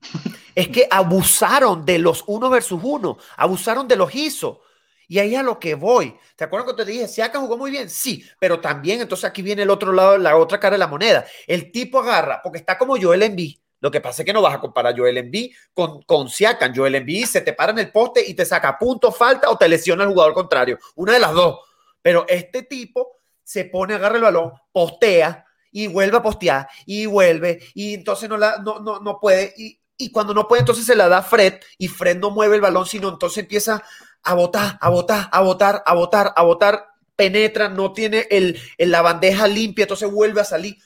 es 0.58 0.68
que 0.70 0.88
abusaron 0.90 1.84
de 1.84 2.00
los 2.00 2.24
uno 2.26 2.50
versus 2.50 2.80
uno, 2.82 3.16
abusaron 3.36 3.86
de 3.86 3.94
los 3.94 4.12
ISO. 4.12 4.62
Y 5.06 5.20
ahí 5.20 5.36
a 5.36 5.42
lo 5.44 5.60
que 5.60 5.76
voy. 5.76 6.18
¿Te 6.34 6.42
acuerdas 6.42 6.68
que 6.70 6.82
te 6.82 6.90
dije, 6.90 7.06
Siakam 7.06 7.42
jugó 7.42 7.56
muy 7.56 7.70
bien? 7.70 7.88
Sí, 7.88 8.24
pero 8.40 8.58
también 8.58 9.00
entonces 9.00 9.24
aquí 9.24 9.40
viene 9.40 9.62
el 9.62 9.70
otro 9.70 9.92
lado, 9.92 10.18
la 10.18 10.36
otra 10.36 10.58
cara 10.58 10.74
de 10.74 10.78
la 10.78 10.88
moneda. 10.88 11.24
El 11.46 11.70
tipo 11.70 12.00
agarra, 12.00 12.40
porque 12.42 12.58
está 12.58 12.76
como 12.76 13.00
Joel 13.00 13.22
Embiid, 13.22 13.56
lo 13.78 13.92
que 13.92 14.00
pasa 14.00 14.22
es 14.22 14.26
que 14.26 14.32
no 14.32 14.42
vas 14.42 14.52
a 14.52 14.58
comparar 14.58 14.98
Joel 14.98 15.18
Embiid 15.18 15.54
con, 15.72 16.02
con 16.02 16.28
Siakam. 16.28 16.74
Joel 16.74 16.96
Embiid 16.96 17.26
se 17.26 17.40
te 17.42 17.52
para 17.52 17.70
en 17.70 17.78
el 17.78 17.92
poste 17.92 18.28
y 18.28 18.34
te 18.34 18.44
saca 18.44 18.76
punto, 18.76 19.12
falta 19.12 19.50
o 19.50 19.56
te 19.56 19.68
lesiona 19.68 20.02
el 20.02 20.10
jugador 20.10 20.34
contrario. 20.34 20.80
Una 20.96 21.12
de 21.12 21.20
las 21.20 21.34
dos. 21.34 21.60
Pero 22.02 22.26
este 22.28 22.64
tipo 22.64 23.20
se 23.44 23.66
pone, 23.66 23.94
agarra 23.94 24.16
el 24.16 24.22
balón, 24.22 24.52
postea 24.72 25.44
y 25.70 25.86
vuelve 25.86 26.16
a 26.16 26.22
postear 26.22 26.68
y 26.86 27.06
vuelve 27.06 27.60
y 27.74 27.94
entonces 27.94 28.28
no, 28.28 28.36
la, 28.36 28.58
no, 28.58 28.80
no, 28.80 28.98
no 28.98 29.20
puede. 29.20 29.54
Y 29.98 30.12
cuando 30.12 30.32
no 30.32 30.46
puede, 30.46 30.60
entonces 30.60 30.86
se 30.86 30.94
la 30.94 31.08
da 31.08 31.22
Fred 31.22 31.54
y 31.76 31.88
Fred 31.88 32.18
no 32.18 32.30
mueve 32.30 32.54
el 32.54 32.60
balón, 32.62 32.86
sino 32.86 33.08
entonces 33.08 33.38
empieza 33.38 33.82
a 34.22 34.34
botar, 34.34 34.78
a 34.80 34.88
botar, 34.88 35.28
a 35.32 35.40
botar, 35.40 35.82
a 35.84 35.94
botar, 35.94 36.32
a 36.36 36.42
botar, 36.44 36.86
penetra, 37.16 37.68
no 37.68 37.92
tiene 37.92 38.28
el, 38.30 38.60
la 38.78 39.02
bandeja 39.02 39.48
limpia, 39.48 39.82
entonces 39.82 40.10
vuelve 40.10 40.40
a 40.40 40.44
salir. 40.44 40.76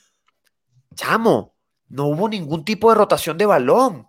Chamo, 0.95 1.55
no 1.89 2.07
hubo 2.07 2.27
ningún 2.27 2.65
tipo 2.65 2.89
de 2.89 2.95
rotación 2.95 3.37
de 3.37 3.45
balón. 3.45 4.07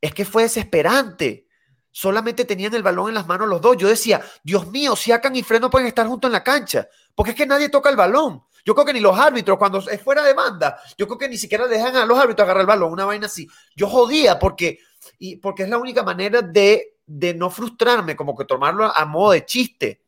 Es 0.00 0.12
que 0.12 0.24
fue 0.24 0.42
desesperante. 0.42 1.46
Solamente 1.92 2.44
tenían 2.44 2.74
el 2.74 2.82
balón 2.82 3.08
en 3.08 3.14
las 3.14 3.28
manos 3.28 3.46
los 3.46 3.60
dos. 3.60 3.76
Yo 3.76 3.86
decía, 3.86 4.20
Dios 4.42 4.66
mío, 4.68 4.96
Siakan 4.96 5.36
y 5.36 5.44
Fred 5.44 5.60
no 5.60 5.70
pueden 5.70 5.86
estar 5.86 6.06
juntos 6.06 6.28
en 6.28 6.32
la 6.32 6.42
cancha. 6.42 6.88
Porque 7.14 7.30
es 7.30 7.36
que 7.36 7.46
nadie 7.46 7.68
toca 7.68 7.90
el 7.90 7.96
balón. 7.96 8.42
Yo 8.64 8.74
creo 8.74 8.86
que 8.86 8.92
ni 8.92 9.00
los 9.00 9.18
árbitros, 9.18 9.58
cuando 9.58 9.78
es 9.78 10.00
fuera 10.02 10.22
de 10.22 10.34
banda, 10.34 10.80
yo 10.96 11.06
creo 11.06 11.18
que 11.18 11.28
ni 11.28 11.36
siquiera 11.36 11.66
dejan 11.66 11.96
a 11.96 12.06
los 12.06 12.18
árbitros 12.18 12.44
agarrar 12.44 12.62
el 12.62 12.66
balón, 12.66 12.92
una 12.92 13.04
vaina 13.04 13.26
así. 13.26 13.48
Yo 13.74 13.88
jodía 13.88 14.38
porque, 14.38 14.78
y 15.18 15.36
porque 15.36 15.64
es 15.64 15.68
la 15.68 15.78
única 15.78 16.02
manera 16.02 16.42
de, 16.42 16.98
de 17.06 17.34
no 17.34 17.50
frustrarme, 17.50 18.16
como 18.16 18.36
que 18.36 18.44
tomarlo 18.44 18.84
a 18.94 19.04
modo 19.04 19.32
de 19.32 19.44
chiste. 19.44 20.02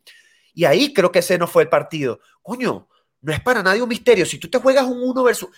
Y 0.55 0.65
ahí 0.65 0.93
creo 0.93 1.11
que 1.11 1.21
ese 1.21 1.39
no 1.39 1.47
fue 1.47 1.63
el 1.63 1.69
partido. 1.69 2.21
Coño, 2.43 2.89
no 3.23 3.33
es 3.33 3.41
para 3.41 3.63
nadie 3.63 3.83
un 3.83 3.89
misterio. 3.89 4.27
Si 4.27 4.39
tú 4.39 4.51
te 4.51 4.59
juegas 4.59 4.85
un 4.85 5.03
uno 5.03 5.23
versus 5.23 5.49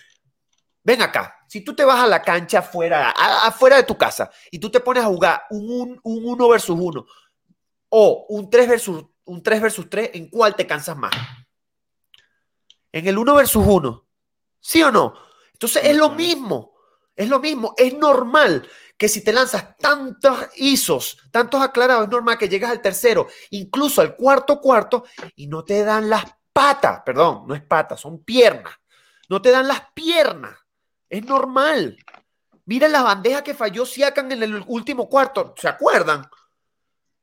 ven 0.85 1.01
acá, 1.01 1.35
si 1.49 1.63
tú 1.63 1.75
te 1.75 1.85
vas 1.85 2.05
a 2.05 2.07
la 2.07 2.23
cancha 2.23 2.59
afuera, 2.59 3.11
afuera 3.11 3.77
de 3.77 3.85
tu 3.85 3.97
casa 3.97 4.31
y 4.51 4.59
tú 4.59 4.71
te 4.71 4.81
pones 4.81 5.03
a 5.03 5.07
jugar 5.07 5.45
un, 5.51 5.99
un, 6.03 6.25
uno 6.25 6.49
versus 6.49 6.79
uno 6.79 7.07
o 7.89 8.27
un 8.29 8.51
3 8.51 8.69
versus, 8.69 9.05
un 9.25 9.43
3 9.43 9.63
versus 9.63 9.89
3, 9.89 10.11
¿en 10.15 10.29
cuál 10.29 10.55
te 10.55 10.67
cansas 10.67 10.97
más? 10.97 11.13
En 12.95 13.09
el 13.09 13.19
uno 13.19 13.35
versus 13.35 13.65
uno, 13.67 14.07
¿sí 14.61 14.83
o 14.83 14.93
no? 14.93 15.15
Entonces 15.53 15.85
es 15.85 15.97
lo 15.97 16.11
mismo, 16.11 16.75
es 17.17 17.29
lo 17.29 17.41
mismo, 17.41 17.75
es 17.77 17.93
normal 17.95 18.69
que 18.97 19.09
si 19.09 19.25
te 19.25 19.33
lanzas 19.33 19.77
tantos 19.79 20.39
ISOs, 20.57 21.19
tantos 21.31 21.61
aclarados, 21.61 22.05
es 22.05 22.11
normal 22.11 22.39
que 22.39 22.49
llegas 22.49 22.71
al 22.71 22.81
tercero, 22.81 23.27
incluso 23.51 24.01
al 24.01 24.15
cuarto 24.15 24.61
cuarto, 24.61 25.05
y 25.35 25.49
no 25.49 25.65
te 25.65 25.83
dan 25.83 26.09
las 26.09 26.25
patas, 26.53 27.03
perdón, 27.05 27.45
no 27.49 27.55
es 27.55 27.63
patas, 27.63 28.01
son 28.01 28.23
piernas, 28.23 28.75
no 29.29 29.43
te 29.43 29.51
dan 29.51 29.67
las 29.67 29.91
piernas 29.93 30.57
es 31.15 31.25
normal. 31.25 31.97
Mira 32.67 32.89
la 32.89 33.03
bandeja 33.03 33.45
que 33.45 33.55
falló 33.55 33.87
Siakam 33.87 34.33
en 34.33 34.43
el 34.43 34.65
último 34.67 35.09
cuarto. 35.09 35.55
¿Se 35.57 35.69
acuerdan? 35.69 36.29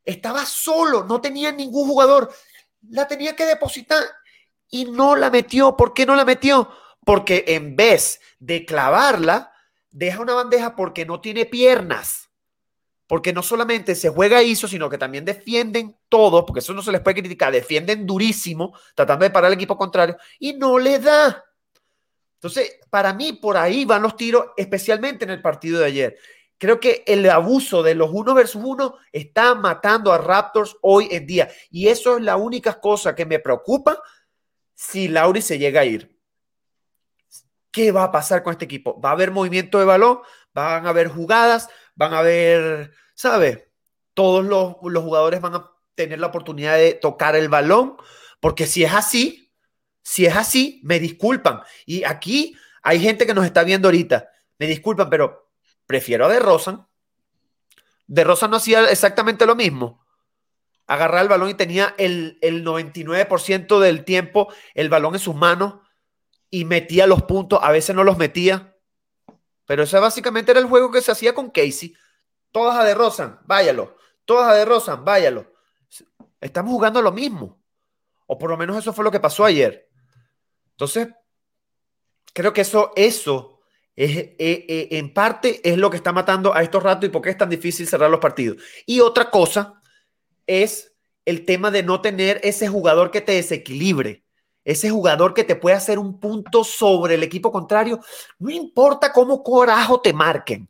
Estaba 0.05 0.45
solo, 0.45 1.03
no 1.03 1.19
tenía 1.19 1.51
ningún 1.51 1.87
jugador. 1.87 2.33
La 2.89 3.07
tenía 3.07 3.35
que 3.35 3.45
depositar 3.45 4.01
y 4.71 4.85
no 4.85 5.15
la 5.15 5.29
metió. 5.29 5.77
¿Por 5.77 5.93
qué 5.93 6.05
no 6.05 6.15
la 6.15 6.25
metió? 6.25 6.71
Porque 7.05 7.43
en 7.47 7.75
vez 7.75 8.19
de 8.39 8.65
clavarla, 8.65 9.51
deja 9.91 10.21
una 10.21 10.33
bandeja 10.33 10.75
porque 10.75 11.05
no 11.05 11.21
tiene 11.21 11.45
piernas. 11.45 12.29
Porque 13.05 13.33
no 13.33 13.43
solamente 13.43 13.93
se 13.93 14.09
juega 14.09 14.41
ISO, 14.41 14.69
sino 14.69 14.89
que 14.89 14.97
también 14.97 15.25
defienden 15.25 15.97
todo, 16.07 16.45
porque 16.45 16.59
eso 16.59 16.73
no 16.73 16.81
se 16.81 16.93
les 16.93 17.01
puede 17.01 17.19
criticar, 17.19 17.51
defienden 17.51 18.07
durísimo, 18.07 18.73
tratando 18.95 19.25
de 19.25 19.31
parar 19.31 19.47
al 19.47 19.53
equipo 19.53 19.77
contrario, 19.77 20.15
y 20.39 20.53
no 20.53 20.79
le 20.79 20.97
da. 20.97 21.43
Entonces, 22.35 22.79
para 22.89 23.13
mí, 23.13 23.33
por 23.33 23.57
ahí 23.57 23.83
van 23.83 24.01
los 24.01 24.15
tiros, 24.15 24.45
especialmente 24.55 25.25
en 25.25 25.31
el 25.31 25.41
partido 25.41 25.79
de 25.79 25.85
ayer. 25.87 26.17
Creo 26.57 26.79
que 26.79 27.03
el 27.05 27.29
abuso 27.29 27.83
de 27.83 27.95
los 27.95 28.11
uno 28.13 28.33
versus 28.33 28.61
uno 28.63 28.95
está 29.11 29.55
matando 29.55 30.13
a 30.13 30.17
Raptors 30.17 30.77
hoy 30.81 31.09
en 31.11 31.25
día. 31.25 31.49
Y 31.69 31.87
eso 31.87 32.17
es 32.17 32.23
la 32.23 32.37
única 32.37 32.79
cosa 32.79 33.13
que 33.13 33.25
me 33.25 33.39
preocupa 33.39 34.01
si 34.81 35.07
Lauri 35.07 35.43
se 35.43 35.59
llega 35.59 35.81
a 35.81 35.85
ir. 35.85 36.19
¿Qué 37.71 37.91
va 37.91 38.05
a 38.05 38.11
pasar 38.11 38.41
con 38.41 38.51
este 38.51 38.65
equipo? 38.65 38.99
¿Va 38.99 39.09
a 39.09 39.11
haber 39.11 39.29
movimiento 39.29 39.77
de 39.77 39.85
balón? 39.85 40.21
¿Van 40.55 40.87
a 40.87 40.89
haber 40.89 41.07
jugadas? 41.07 41.69
¿Van 41.93 42.15
a 42.15 42.19
haber, 42.19 42.91
¿sabes? 43.13 43.59
Todos 44.15 44.43
los, 44.43 44.77
los 44.81 45.03
jugadores 45.03 45.39
van 45.39 45.53
a 45.53 45.71
tener 45.93 46.19
la 46.19 46.27
oportunidad 46.27 46.77
de 46.77 46.95
tocar 46.95 47.35
el 47.35 47.47
balón. 47.47 47.95
Porque 48.39 48.65
si 48.65 48.83
es 48.83 48.91
así, 48.91 49.53
si 50.01 50.25
es 50.25 50.35
así, 50.35 50.81
me 50.83 50.99
disculpan. 50.99 51.61
Y 51.85 52.03
aquí 52.03 52.57
hay 52.81 52.99
gente 52.99 53.27
que 53.27 53.35
nos 53.35 53.45
está 53.45 53.63
viendo 53.63 53.87
ahorita. 53.87 54.31
Me 54.57 54.65
disculpan, 54.65 55.11
pero 55.11 55.51
prefiero 55.85 56.25
a 56.25 56.29
De 56.29 56.39
Rosan. 56.39 56.87
De 58.07 58.23
Rosan 58.23 58.49
no 58.49 58.57
hacía 58.57 58.89
exactamente 58.89 59.45
lo 59.45 59.55
mismo. 59.55 60.00
Agarrar 60.87 61.21
el 61.21 61.29
balón 61.29 61.49
y 61.49 61.53
tenía 61.53 61.95
el, 61.97 62.37
el 62.41 62.65
99% 62.65 63.79
del 63.79 64.03
tiempo 64.03 64.51
el 64.73 64.89
balón 64.89 65.13
en 65.13 65.19
sus 65.19 65.35
manos 65.35 65.75
y 66.49 66.65
metía 66.65 67.07
los 67.07 67.23
puntos. 67.23 67.59
A 67.61 67.71
veces 67.71 67.95
no 67.95 68.03
los 68.03 68.17
metía. 68.17 68.75
Pero 69.65 69.83
ese 69.83 69.99
básicamente 69.99 70.51
era 70.51 70.59
el 70.59 70.67
juego 70.67 70.91
que 70.91 71.01
se 71.01 71.11
hacía 71.11 71.33
con 71.33 71.49
Casey. 71.49 71.95
Todas 72.51 72.77
a 72.77 72.83
De 72.83 72.93
Rosan, 72.93 73.39
váyalo. 73.45 73.95
Todas 74.25 74.51
a 74.51 74.55
De 74.55 74.65
Rosan, 74.65 75.05
váyalo. 75.05 75.53
Estamos 76.41 76.71
jugando 76.71 77.01
lo 77.01 77.11
mismo. 77.11 77.63
O 78.27 78.37
por 78.37 78.49
lo 78.49 78.57
menos 78.57 78.77
eso 78.77 78.93
fue 78.93 79.05
lo 79.05 79.11
que 79.11 79.19
pasó 79.19 79.45
ayer. 79.45 79.89
Entonces, 80.71 81.09
creo 82.33 82.53
que 82.53 82.61
eso, 82.61 82.91
eso 82.95 83.61
es, 83.95 84.17
eh, 84.17 84.35
eh, 84.39 84.87
en 84.91 85.13
parte 85.13 85.61
es 85.63 85.77
lo 85.77 85.89
que 85.89 85.97
está 85.97 86.11
matando 86.11 86.53
a 86.53 86.63
estos 86.63 86.81
ratos 86.81 87.05
y 87.05 87.11
por 87.11 87.21
qué 87.21 87.29
es 87.29 87.37
tan 87.37 87.49
difícil 87.49 87.87
cerrar 87.87 88.09
los 88.09 88.19
partidos. 88.19 88.61
Y 88.85 88.99
otra 88.99 89.29
cosa 89.29 89.80
es 90.47 90.91
el 91.25 91.45
tema 91.45 91.71
de 91.71 91.83
no 91.83 92.01
tener 92.01 92.39
ese 92.43 92.67
jugador 92.67 93.11
que 93.11 93.21
te 93.21 93.33
desequilibre, 93.33 94.23
ese 94.63 94.89
jugador 94.89 95.33
que 95.33 95.43
te 95.43 95.55
puede 95.55 95.75
hacer 95.75 95.99
un 95.99 96.19
punto 96.19 96.63
sobre 96.63 97.15
el 97.15 97.23
equipo 97.23 97.51
contrario, 97.51 97.99
no 98.39 98.49
importa 98.49 99.11
cómo 99.11 99.43
corajo 99.43 100.01
te 100.01 100.13
marquen. 100.13 100.67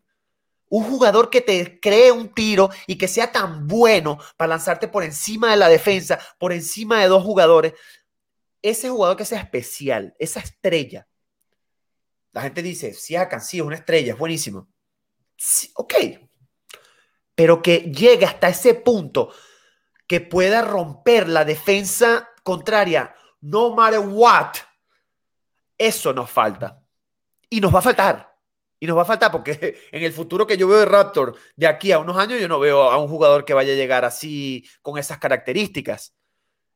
un 0.69 0.86
jugador 0.86 1.30
que 1.30 1.41
te 1.41 1.82
cree 1.82 2.13
un 2.13 2.34
tiro 2.34 2.69
y 2.88 2.97
que 2.97 3.09
sea 3.09 3.30
tan 3.30 3.67
bueno 3.67 4.17
para 4.38 4.49
lanzarte 4.49 4.88
por 4.88 5.03
encima 5.03 5.51
de 5.51 5.57
la 5.57 5.67
defensa, 5.67 6.17
por 6.39 6.53
encima 6.53 7.01
de 7.01 7.09
dos 7.09 7.24
jugadores, 7.24 7.74
ese 8.61 8.89
jugador 8.89 9.17
que 9.17 9.26
sea 9.26 9.39
especial, 9.39 10.15
esa 10.17 10.39
estrella. 10.39 11.07
La 12.32 12.41
gente 12.43 12.61
dice, 12.61 12.93
sí, 12.93 13.15
sí, 13.41 13.57
es 13.57 13.63
una 13.63 13.76
estrella, 13.76 14.13
es 14.13 14.19
buenísimo. 14.19 14.69
ok, 15.76 15.93
pero 17.36 17.61
que 17.61 17.80
llegue 17.80 18.26
hasta 18.26 18.47
ese 18.47 18.76
punto 18.76 19.34
que 20.12 20.20
pueda 20.20 20.62
romper 20.62 21.30
la 21.30 21.45
defensa 21.45 22.30
contraria, 22.43 23.16
no 23.39 23.74
matter 23.74 24.01
what, 24.01 24.49
eso 25.78 26.12
nos 26.12 26.30
falta. 26.30 26.84
Y 27.49 27.62
nos 27.62 27.74
va 27.74 27.80
a 27.80 27.82
faltar. 27.82 28.36
Y 28.78 28.88
nos 28.88 28.97
va 28.97 29.03
a 29.03 29.05
faltar 29.05 29.32
porque 29.32 29.88
en 29.93 30.03
el 30.03 30.12
futuro 30.12 30.45
que 30.45 30.57
yo 30.57 30.68
veo 30.68 30.80
de 30.80 30.86
Raptor, 30.86 31.38
de 31.55 31.66
aquí 31.66 31.93
a 31.93 31.99
unos 31.99 32.18
años, 32.18 32.41
yo 32.41 32.49
no 32.49 32.59
veo 32.59 32.91
a 32.91 32.97
un 32.97 33.07
jugador 33.07 33.45
que 33.45 33.53
vaya 33.53 33.72
a 33.72 33.78
llegar 33.78 34.03
así 34.03 34.68
con 34.82 34.97
esas 34.97 35.18
características. 35.18 36.14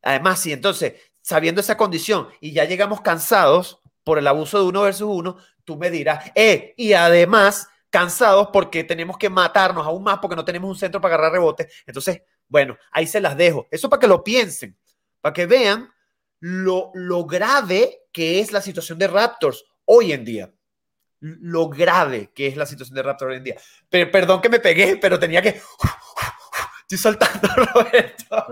Además, 0.02 0.40
si 0.40 0.54
entonces, 0.54 0.94
sabiendo 1.20 1.60
esa 1.60 1.76
condición 1.76 2.30
y 2.40 2.54
ya 2.54 2.64
llegamos 2.64 3.02
cansados 3.02 3.82
por 4.06 4.18
el 4.18 4.28
abuso 4.28 4.60
de 4.60 4.64
uno 4.64 4.84
versus 4.84 5.10
uno, 5.12 5.36
tú 5.66 5.76
me 5.76 5.92
dirás, 5.92 6.32
eh, 6.36 6.74
y 6.78 6.94
además 6.94 7.68
cansados 7.90 8.48
porque 8.54 8.86
tenemos 8.86 9.18
que 9.18 9.30
matarnos 9.30 9.86
aún 9.86 10.04
más 10.04 10.20
porque 10.20 10.38
no 10.38 10.46
tenemos 10.46 10.70
un 10.70 10.78
centro 10.78 11.02
para 11.02 11.16
agarrar 11.16 11.34
rebotes. 11.34 11.84
Entonces, 11.86 12.22
bueno, 12.48 12.78
ahí 12.92 13.08
se 13.08 13.22
las 13.22 13.38
dejo. 13.38 13.68
Eso 13.72 13.90
para 13.90 14.00
que 14.00 14.08
lo 14.08 14.24
piensen, 14.24 14.78
para 15.22 15.34
que 15.34 15.46
vean 15.46 15.90
lo, 16.40 16.92
lo 16.94 17.26
grave 17.26 18.02
que 18.12 18.40
es 18.40 18.52
la 18.52 18.62
situación 18.62 18.98
de 18.98 19.08
Raptors 19.08 19.66
hoy 19.86 20.12
en 20.12 20.26
día 20.26 20.52
lo 21.26 21.70
grave 21.70 22.32
que 22.34 22.48
es 22.48 22.56
la 22.56 22.66
situación 22.66 22.96
de 22.96 23.04
Raptor 23.04 23.30
hoy 23.30 23.38
en 23.38 23.44
día. 23.44 23.56
Pero, 23.90 24.12
perdón 24.12 24.42
que 24.42 24.50
me 24.50 24.60
pegué, 24.60 24.98
pero 24.98 25.20
tenía 25.20 25.42
que... 25.42 25.62
Estoy 26.82 26.98
soltando, 26.98 27.48
Roberto. 27.74 28.46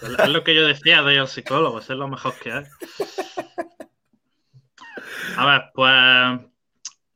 Es 0.00 0.28
lo 0.28 0.42
que 0.42 0.54
yo 0.54 0.66
decía 0.66 1.02
de 1.02 1.18
al 1.18 1.28
psicólogo, 1.28 1.80
es 1.80 1.88
lo 1.90 2.08
mejor 2.08 2.34
que 2.38 2.52
hay. 2.52 2.64
A 5.36 5.46
ver, 5.46 5.62
pues 5.74 6.50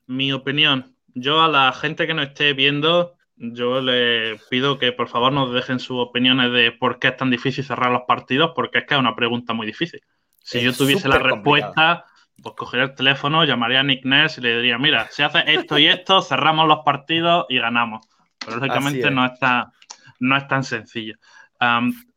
mi 0.07 0.32
opinión. 0.32 0.95
Yo 1.14 1.41
a 1.41 1.49
la 1.49 1.72
gente 1.72 2.07
que 2.07 2.14
nos 2.14 2.28
esté 2.28 2.53
viendo, 2.53 3.16
yo 3.39 3.80
le 3.80 4.39
pido 4.51 4.78
que 4.78 4.93
por 4.93 5.09
favor 5.09 5.32
nos 5.32 5.53
dejen 5.53 5.78
sus 5.78 5.99
opiniones 5.99 6.53
de 6.53 6.72
por 6.72 6.99
qué 6.99 7.09
es 7.09 7.16
tan 7.16 7.30
difícil 7.30 7.64
cerrar 7.64 7.91
los 7.91 8.03
partidos, 8.03 8.53
porque 8.55 8.78
es 8.78 8.86
que 8.86 8.95
es 8.95 9.01
una 9.01 9.14
pregunta 9.14 9.53
muy 9.53 9.66
difícil. 9.66 10.01
Si 10.39 10.61
yo 10.61 10.72
tuviese 10.72 11.09
la 11.09 11.18
respuesta, 11.18 12.05
pues 12.43 12.55
cogería 12.57 12.86
el 12.86 12.95
teléfono, 12.95 13.45
llamaría 13.45 13.80
a 13.80 13.82
Nick 13.84 14.05
Ness 14.05 14.39
y 14.39 14.41
le 14.41 14.57
diría, 14.57 14.78
mira, 14.78 15.09
si 15.11 15.22
hace 15.22 15.43
esto 15.47 15.78
y 15.78 15.86
esto, 15.86 16.22
cerramos 16.22 16.66
los 16.66 16.80
partidos 16.84 17.47
y 17.49 17.59
ganamos. 17.59 18.07
Pero 18.45 18.57
lógicamente 18.59 19.11
no, 19.11 19.24
está, 19.24 19.72
no 20.20 20.36
es 20.36 20.49
tan 20.49 20.64
sencillo. 20.64 21.14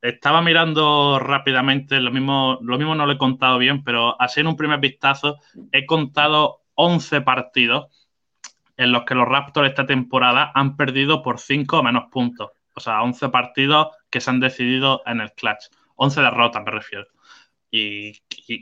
estaba 0.01 0.41
mirando 0.41 1.19
rápidamente, 1.19 1.99
lo 1.99 2.11
mismo, 2.11 2.57
lo 2.61 2.77
mismo 2.77 2.95
no 2.95 3.05
lo 3.05 3.11
he 3.11 3.17
contado 3.17 3.57
bien, 3.57 3.83
pero 3.83 4.19
así 4.19 4.39
en 4.39 4.47
un 4.47 4.55
primer 4.55 4.79
vistazo 4.79 5.37
he 5.71 5.85
contado 5.85 6.61
11 6.75 7.21
partidos 7.21 8.00
en 8.81 8.91
los 8.91 9.03
que 9.03 9.13
los 9.13 9.27
Raptors 9.27 9.69
esta 9.69 9.85
temporada 9.85 10.51
han 10.55 10.75
perdido 10.75 11.21
por 11.21 11.39
5 11.39 11.79
o 11.79 11.83
menos 11.83 12.05
puntos. 12.11 12.49
O 12.73 12.79
sea, 12.79 13.03
11 13.03 13.29
partidos 13.29 13.89
que 14.09 14.19
se 14.19 14.31
han 14.31 14.39
decidido 14.39 15.03
en 15.05 15.21
el 15.21 15.31
clutch. 15.33 15.65
11 15.97 16.21
derrotas 16.21 16.63
me 16.65 16.71
refiero. 16.71 17.05
Y, 17.69 18.13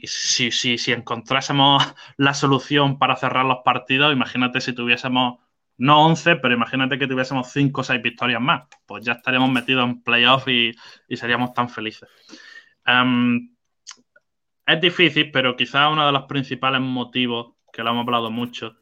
si, 0.03 0.51
si, 0.51 0.77
si, 0.77 0.91
encontrásemos 0.91 1.95
la 2.17 2.33
solución 2.33 2.99
para 2.99 3.15
cerrar 3.15 3.45
los 3.45 3.59
partidos, 3.63 4.11
imagínate 4.11 4.59
si 4.59 4.73
tuviésemos, 4.73 5.39
no 5.77 6.05
11, 6.05 6.35
pero 6.35 6.53
imagínate 6.53 6.99
que 6.99 7.07
tuviésemos 7.07 7.49
5 7.53 7.79
o 7.79 7.83
6 7.85 8.01
victorias 8.01 8.41
más, 8.41 8.67
pues 8.85 9.05
ya 9.05 9.13
estaríamos 9.13 9.49
metidos 9.49 9.85
en 9.85 10.03
playoff 10.03 10.49
y, 10.49 10.75
y 11.07 11.15
seríamos 11.15 11.53
tan 11.53 11.69
felices. 11.69 12.09
Em, 12.85 13.55
es 14.65 14.81
difícil, 14.81 15.31
pero 15.31 15.55
quizás 15.55 15.89
uno 15.89 16.05
de 16.05 16.11
los 16.11 16.23
principales 16.23 16.81
motivos, 16.81 17.53
que 17.71 17.83
lo 17.83 17.91
hemos 17.91 18.05
hablado 18.05 18.29
mucho, 18.29 18.78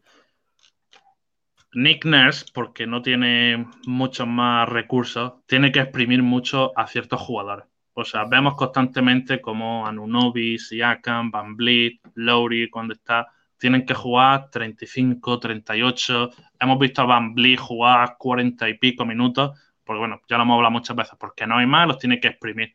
Nick 1.74 2.05
Nurse, 2.05 2.45
porque 2.53 2.88
no 2.88 3.01
tiene 3.01 3.68
muchos 3.86 4.28
más 4.28 4.68
recursos, 4.70 5.34
tiene 5.45 5.72
que 5.72 5.80
exprimir 5.80 6.24
mucho 6.24 6.78
a 6.78 6.88
ciertos 6.88 7.22
jugadores. 7.22 7.65
O 7.93 8.05
sea, 8.05 8.26
vemos 8.26 8.55
constantemente 8.55 9.41
como 9.41 9.88
Anunobi, 9.88 10.59
Siakam, 10.59 11.32
Van 11.32 11.55
Vliet, 11.55 11.99
Lowry, 12.13 12.70
cuando 12.70 12.93
está, 12.93 13.28
tienen 13.57 13.86
que 13.86 13.95
jugar 13.95 14.49
35, 14.51 15.39
38. 15.39 16.30
Hemos 16.59 16.80
visto 16.80 17.01
a 17.01 17.05
Van 17.05 17.34
Vliet 17.34 17.59
jugar 17.59 18.15
40 18.18 18.70
y 18.70 18.76
pico 18.76 19.03
minutos, 19.05 19.59
porque 19.84 19.99
bueno, 19.99 20.22
ya 20.30 20.38
lo 20.38 20.43
hemos 20.43 20.55
hablado 20.55 20.74
muchas 20.74 20.95
veces, 20.95 21.15
porque 21.20 21.47
no 21.47 21.57
hay 21.57 21.65
más, 21.65 21.88
los 21.88 21.97
tiene 21.97 22.20
que 22.20 22.28
exprimir. 22.28 22.74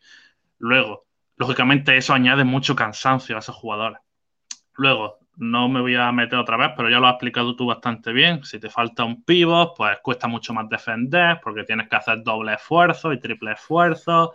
Luego, 0.58 1.06
lógicamente 1.36 1.96
eso 1.96 2.14
añade 2.14 2.44
mucho 2.44 2.74
cansancio 2.74 3.36
a 3.36 3.38
esos 3.38 3.54
jugadores. 3.54 4.00
Luego, 4.74 5.18
no 5.36 5.68
me 5.68 5.80
voy 5.80 5.94
a 5.96 6.12
meter 6.12 6.38
otra 6.38 6.56
vez, 6.56 6.70
pero 6.76 6.90
ya 6.90 6.98
lo 6.98 7.06
has 7.06 7.14
explicado 7.14 7.56
tú 7.56 7.66
bastante 7.66 8.12
bien. 8.12 8.44
Si 8.44 8.58
te 8.58 8.70
falta 8.70 9.04
un 9.04 9.24
pivot, 9.24 9.74
pues 9.76 9.98
cuesta 10.02 10.28
mucho 10.28 10.52
más 10.54 10.68
defender, 10.68 11.40
porque 11.42 11.64
tienes 11.64 11.88
que 11.88 11.96
hacer 11.96 12.22
doble 12.22 12.54
esfuerzo 12.54 13.12
y 13.12 13.18
triple 13.18 13.52
esfuerzo 13.52 14.34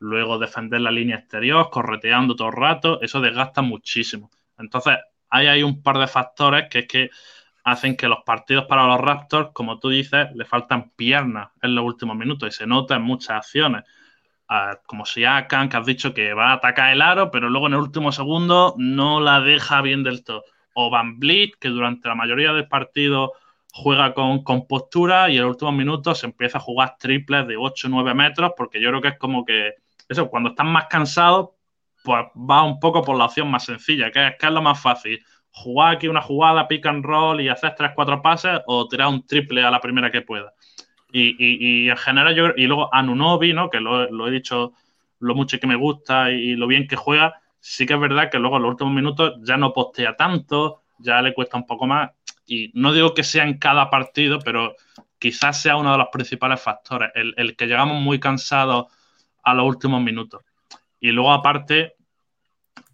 luego 0.00 0.38
defender 0.38 0.80
la 0.80 0.90
línea 0.90 1.16
exterior, 1.16 1.70
correteando 1.70 2.36
todo 2.36 2.48
el 2.48 2.54
rato, 2.54 3.00
eso 3.00 3.20
desgasta 3.20 3.62
muchísimo. 3.62 4.30
Entonces, 4.56 4.96
ahí 5.28 5.46
hay 5.46 5.62
un 5.62 5.82
par 5.82 5.98
de 5.98 6.06
factores 6.06 6.68
que 6.70 6.80
es 6.80 6.88
que 6.88 7.10
hacen 7.64 7.96
que 7.96 8.08
los 8.08 8.20
partidos 8.24 8.66
para 8.66 8.86
los 8.86 9.00
Raptors, 9.00 9.50
como 9.52 9.78
tú 9.78 9.90
dices, 9.90 10.28
le 10.34 10.44
faltan 10.44 10.90
piernas 10.90 11.50
en 11.60 11.74
los 11.74 11.84
últimos 11.84 12.16
minutos 12.16 12.48
y 12.48 12.56
se 12.56 12.66
nota 12.66 12.96
en 12.96 13.02
muchas 13.02 13.30
acciones. 13.30 13.84
Como 14.86 15.04
si 15.04 15.24
Akan, 15.24 15.68
que 15.68 15.76
has 15.76 15.86
dicho 15.86 16.14
que 16.14 16.32
va 16.32 16.50
a 16.50 16.54
atacar 16.54 16.92
el 16.92 17.02
aro, 17.02 17.30
pero 17.30 17.50
luego 17.50 17.66
en 17.66 17.74
el 17.74 17.80
último 17.80 18.12
segundo 18.12 18.74
no 18.78 19.20
la 19.20 19.40
deja 19.40 19.82
bien 19.82 20.02
del 20.02 20.24
todo. 20.24 20.44
O 20.74 20.90
Van 20.90 21.18
Vliet, 21.18 21.56
que 21.60 21.68
durante 21.68 22.08
la 22.08 22.14
mayoría 22.14 22.52
del 22.52 22.68
partido 22.68 23.32
juega 23.72 24.14
con, 24.14 24.42
con 24.42 24.66
postura 24.66 25.28
y 25.28 25.36
en 25.36 25.42
los 25.42 25.50
últimos 25.52 25.74
minutos 25.74 26.18
se 26.20 26.26
empieza 26.26 26.58
a 26.58 26.62
jugar 26.62 26.96
triples 26.98 27.46
de 27.46 27.56
8 27.56 27.88
o 27.88 27.90
9 27.90 28.14
metros, 28.14 28.52
porque 28.56 28.80
yo 28.80 28.88
creo 28.88 29.02
que 29.02 29.08
es 29.08 29.18
como 29.18 29.44
que 29.44 29.74
eso, 30.08 30.28
cuando 30.30 30.50
estás 30.50 30.66
más 30.66 30.86
cansado, 30.86 31.56
pues 32.02 32.24
va 32.34 32.62
un 32.62 32.80
poco 32.80 33.02
por 33.02 33.16
la 33.16 33.26
opción 33.26 33.50
más 33.50 33.64
sencilla, 33.64 34.10
que 34.10 34.28
es, 34.28 34.36
que 34.38 34.46
es 34.46 34.52
lo 34.52 34.62
más 34.62 34.80
fácil. 34.80 35.22
Jugar 35.50 35.96
aquí 35.96 36.08
una 36.08 36.22
jugada, 36.22 36.68
pick 36.68 36.86
and 36.86 37.04
roll 37.04 37.40
y 37.40 37.48
hacer 37.48 37.74
tres, 37.76 37.92
cuatro 37.94 38.22
pases 38.22 38.60
o 38.66 38.88
tirar 38.88 39.08
un 39.08 39.26
triple 39.26 39.62
a 39.64 39.70
la 39.70 39.80
primera 39.80 40.10
que 40.10 40.22
pueda. 40.22 40.54
Y, 41.10 41.88
en 41.88 41.96
general 41.96 42.34
yo 42.34 42.48
y 42.56 42.66
luego 42.66 42.94
Anunobi, 42.94 43.52
¿no? 43.52 43.70
Que 43.70 43.80
lo, 43.80 44.28
he 44.28 44.30
dicho 44.30 44.72
lo 45.20 45.34
mucho 45.34 45.58
que 45.58 45.66
me 45.66 45.76
gusta 45.76 46.30
y, 46.30 46.54
lo 46.54 46.66
bien 46.66 46.86
que 46.86 46.96
juega, 46.96 47.40
sí 47.60 47.86
que 47.86 47.94
es 47.94 48.00
verdad 48.00 48.30
que 48.30 48.38
luego 48.38 48.56
en 48.56 48.62
los 48.62 48.70
últimos 48.72 48.92
minutos 48.92 49.34
ya 49.42 49.56
no 49.56 49.72
postea 49.72 50.16
tanto, 50.16 50.82
ya 50.98 51.22
le 51.22 51.34
cuesta 51.34 51.56
un 51.56 51.66
poco 51.66 51.86
más. 51.86 52.10
Y 52.46 52.70
no 52.74 52.92
digo 52.92 53.14
que 53.14 53.24
sea 53.24 53.44
en 53.44 53.58
cada 53.58 53.90
partido, 53.90 54.38
pero 54.38 54.74
quizás 55.18 55.60
sea 55.60 55.76
uno 55.76 55.92
de 55.92 55.98
los 55.98 56.08
principales 56.12 56.60
factores. 56.60 57.10
El, 57.14 57.34
el 57.36 57.56
que 57.56 57.66
llegamos 57.66 58.00
muy 58.00 58.20
cansados 58.20 58.86
a 59.42 59.54
los 59.54 59.66
últimos 59.66 60.02
minutos. 60.02 60.42
Y 61.00 61.10
luego, 61.10 61.32
aparte, 61.32 61.94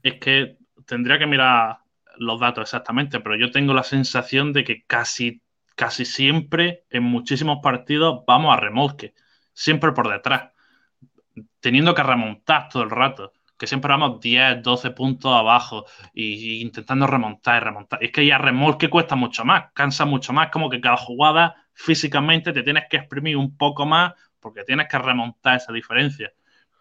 es 0.03 0.15
que 0.21 0.57
tendría 0.87 1.19
que 1.19 1.27
mirar 1.27 1.79
los 2.19 2.39
datos 2.39 2.63
exactamente, 2.63 3.21
pero 3.21 3.37
yo 3.37 3.51
tengo 3.51 3.75
la 3.75 3.83
sensación 3.83 4.53
de 4.53 4.65
que 4.65 4.85
casi, 4.85 5.43
casi 5.75 6.05
siempre 6.05 6.85
en 6.91 7.03
muchísimos 7.03 7.59
partidos 7.63 8.25
vamos 8.27 8.53
a 8.53 8.61
remolque, 8.61 9.15
siempre 9.53 9.93
por 9.93 10.11
detrás, 10.11 10.53
teniendo 11.61 11.95
que 11.95 12.03
remontar 12.03 12.69
todo 12.69 12.83
el 12.83 12.91
rato, 12.91 13.33
que 13.59 13.67
siempre 13.67 13.89
vamos 13.89 14.21
10, 14.21 14.63
12 14.63 14.91
puntos 14.91 15.33
abajo 15.33 15.87
y, 16.13 16.61
intentando 16.61 17.07
remontar 17.07 17.61
y 17.63 17.65
remontar. 17.65 18.03
Es 18.03 18.13
que 18.13 18.27
ya 18.27 18.39
remolque 18.39 18.91
cuesta 18.91 19.17
mucho 19.17 19.45
más, 19.45 19.73
cansa 19.73 20.05
mucho 20.05 20.33
más, 20.33 20.51
como 20.51 20.69
que 20.69 20.81
cada 20.81 20.97
jugada 20.97 21.57
físicamente 21.73 22.53
te 22.53 22.63
tienes 22.63 22.85
que 22.89 22.99
exprimir 22.99 23.37
un 23.37 23.57
poco 23.57 23.87
más 23.87 24.13
porque 24.41 24.65
tienes 24.65 24.89
que 24.89 24.99
remontar 24.99 25.57
esa 25.57 25.73
diferencia. 25.73 26.33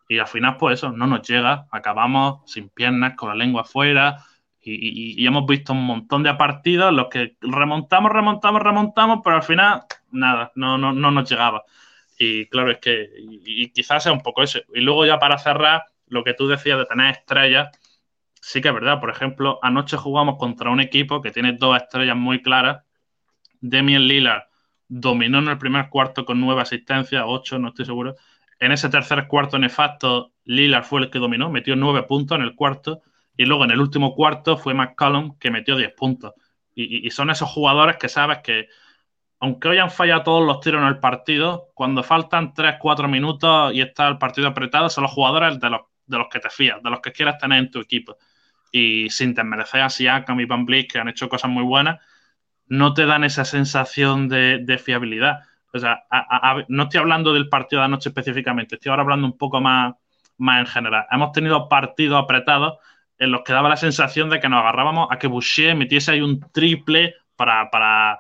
Y 0.08 0.20
al 0.20 0.28
final, 0.28 0.58
pues 0.58 0.80
eso, 0.80 0.92
no 0.92 1.08
nos 1.08 1.28
llega, 1.28 1.68
acabamos 1.72 2.42
sin 2.52 2.70
piernas, 2.70 3.16
con 3.16 3.30
la 3.30 3.36
lengua 3.36 3.62
afuera, 3.62 4.18
y, 4.64 5.26
hemos 5.26 5.46
visto 5.46 5.74
un 5.74 5.86
montón 5.86 6.24
de 6.24 6.34
partidos 6.36 6.90
en 6.90 6.96
los 6.98 7.08
que 7.10 7.36
remontamos, 7.42 8.12
remontamos, 8.12 8.62
remontamos, 8.62 9.20
pero 9.24 9.36
al 9.38 9.44
final, 9.44 9.84
nada, 10.12 10.52
no, 10.56 10.78
no, 10.78 10.94
no 10.94 11.12
nos 11.12 11.30
llegaba. 11.30 11.64
Y 12.18 12.48
claro, 12.48 12.72
es 12.72 12.80
que 12.80 13.10
y, 13.46 13.70
quizás 13.72 14.04
sea 14.04 14.12
un 14.14 14.22
poco 14.22 14.44
eso. 14.44 14.60
Y 14.74 14.82
luego 14.82 15.06
ya 15.06 15.20
para 15.20 15.38
cerrar, 15.38 15.84
lo 16.08 16.24
que 16.24 16.34
tú 16.34 16.48
decías 16.48 16.78
de 16.78 16.86
tener 16.86 17.12
estrellas, 17.12 17.70
sí 18.42 18.62
que 18.62 18.70
es 18.70 18.74
verdad. 18.74 19.00
Por 19.00 19.10
ejemplo, 19.10 19.60
anoche 19.62 19.98
jugamos 19.98 20.38
contra 20.38 20.70
un 20.70 20.80
equipo 20.80 21.22
que 21.22 21.32
tiene 21.32 21.54
dos 21.54 21.76
estrellas 21.78 22.16
muy 22.16 22.42
claras. 22.42 22.84
Demian 23.62 24.08
Lillard 24.08 24.44
dominó 24.88 25.40
en 25.40 25.48
el 25.48 25.58
primer 25.58 25.90
cuarto 25.90 26.26
con 26.26 26.40
nueve 26.40 26.62
asistencias, 26.62 27.24
ocho, 27.26 27.58
no 27.60 27.70
estoy 27.70 27.86
seguro. 27.86 28.16
En 28.60 28.72
ese 28.72 28.90
tercer 28.90 29.28
cuarto 29.28 29.58
nefasto, 29.58 30.34
Lillard 30.46 30.84
fue 30.84 31.02
el 31.02 31.10
que 31.10 31.20
dominó, 31.20 31.50
metió 31.50 31.76
nueve 31.76 32.04
puntos 32.04 32.38
en 32.38 32.44
el 32.44 32.56
cuarto. 32.56 33.02
Y 33.36 33.46
luego 33.46 33.64
en 33.64 33.72
el 33.72 33.82
último 33.82 34.14
cuarto 34.14 34.58
fue 34.58 34.74
McCollum 34.74 35.38
que 35.40 35.52
metió 35.52 35.76
diez 35.76 35.94
puntos. 35.94 36.34
Y, 36.76 37.10
son 37.12 37.30
esos 37.30 37.50
jugadores 37.50 37.98
que 37.98 38.10
sabes 38.10 38.40
que, 38.40 38.68
aunque 39.40 39.70
hayan 39.70 39.92
fallado 39.92 40.24
todos 40.24 40.46
los 40.46 40.60
tiros 40.60 40.82
en 40.82 40.88
el 40.88 41.00
partido, 41.00 41.70
cuando 41.76 42.04
faltan 42.04 42.54
3-4 42.54 43.08
minutos 43.08 43.74
y 43.74 43.82
está 43.82 44.08
el 44.08 44.18
partido 44.18 44.48
apretado, 44.48 44.90
son 44.90 45.04
los 45.04 45.12
jugadores 45.12 45.60
de 45.60 45.70
los, 45.70 45.82
de 46.08 46.18
los 46.18 46.28
que 46.30 46.40
te 46.40 46.50
fías, 46.50 46.82
de 46.82 46.90
los 46.90 47.00
que 47.00 47.12
quieras 47.12 47.38
tener 47.38 47.60
en 47.60 47.72
tu 47.72 47.80
equipo. 47.80 48.18
Y 48.72 49.10
sin 49.12 49.36
desmerecer 49.36 49.82
a 49.82 49.90
Siakam 49.90 50.40
y 50.40 50.46
Van 50.46 50.66
que 50.66 51.00
han 51.00 51.10
hecho 51.10 51.30
cosas 51.30 51.52
muy 51.52 51.64
buenas, 51.64 52.00
no 52.68 52.94
te 52.94 53.06
dan 53.06 53.24
esa 53.24 53.46
sensación 53.46 54.30
de, 54.30 54.82
fiabilidad. 54.84 55.42
O 55.74 55.80
sea, 55.80 56.06
no 56.70 56.84
estoy 56.84 57.00
hablando 57.00 57.34
del 57.34 57.50
partido 57.50 57.82
de 57.82 57.86
anoche 57.86 58.10
específicamente, 58.10 58.76
estoy 58.76 58.90
ahora 58.90 59.04
hablando 59.04 59.28
un 59.28 59.38
poco 59.38 59.62
más, 59.62 59.94
más 60.38 60.60
en 60.60 60.66
general. 60.68 61.06
Hemos 61.12 61.32
tenido 61.32 61.68
partidos 61.70 62.24
apretados 62.24 62.78
en 63.18 63.32
los 63.32 63.42
que 63.44 63.54
daba 63.54 63.70
la 63.70 63.78
sensación 63.78 64.30
de 64.30 64.40
que 64.40 64.50
nos 64.50 64.60
agarrábamos 64.60 65.08
a 65.12 65.18
que 65.18 65.28
Boucher 65.28 65.76
metiese 65.76 66.12
ahí 66.12 66.22
un 66.22 66.40
triple 66.52 67.16
para, 67.36 67.70
para 67.70 68.20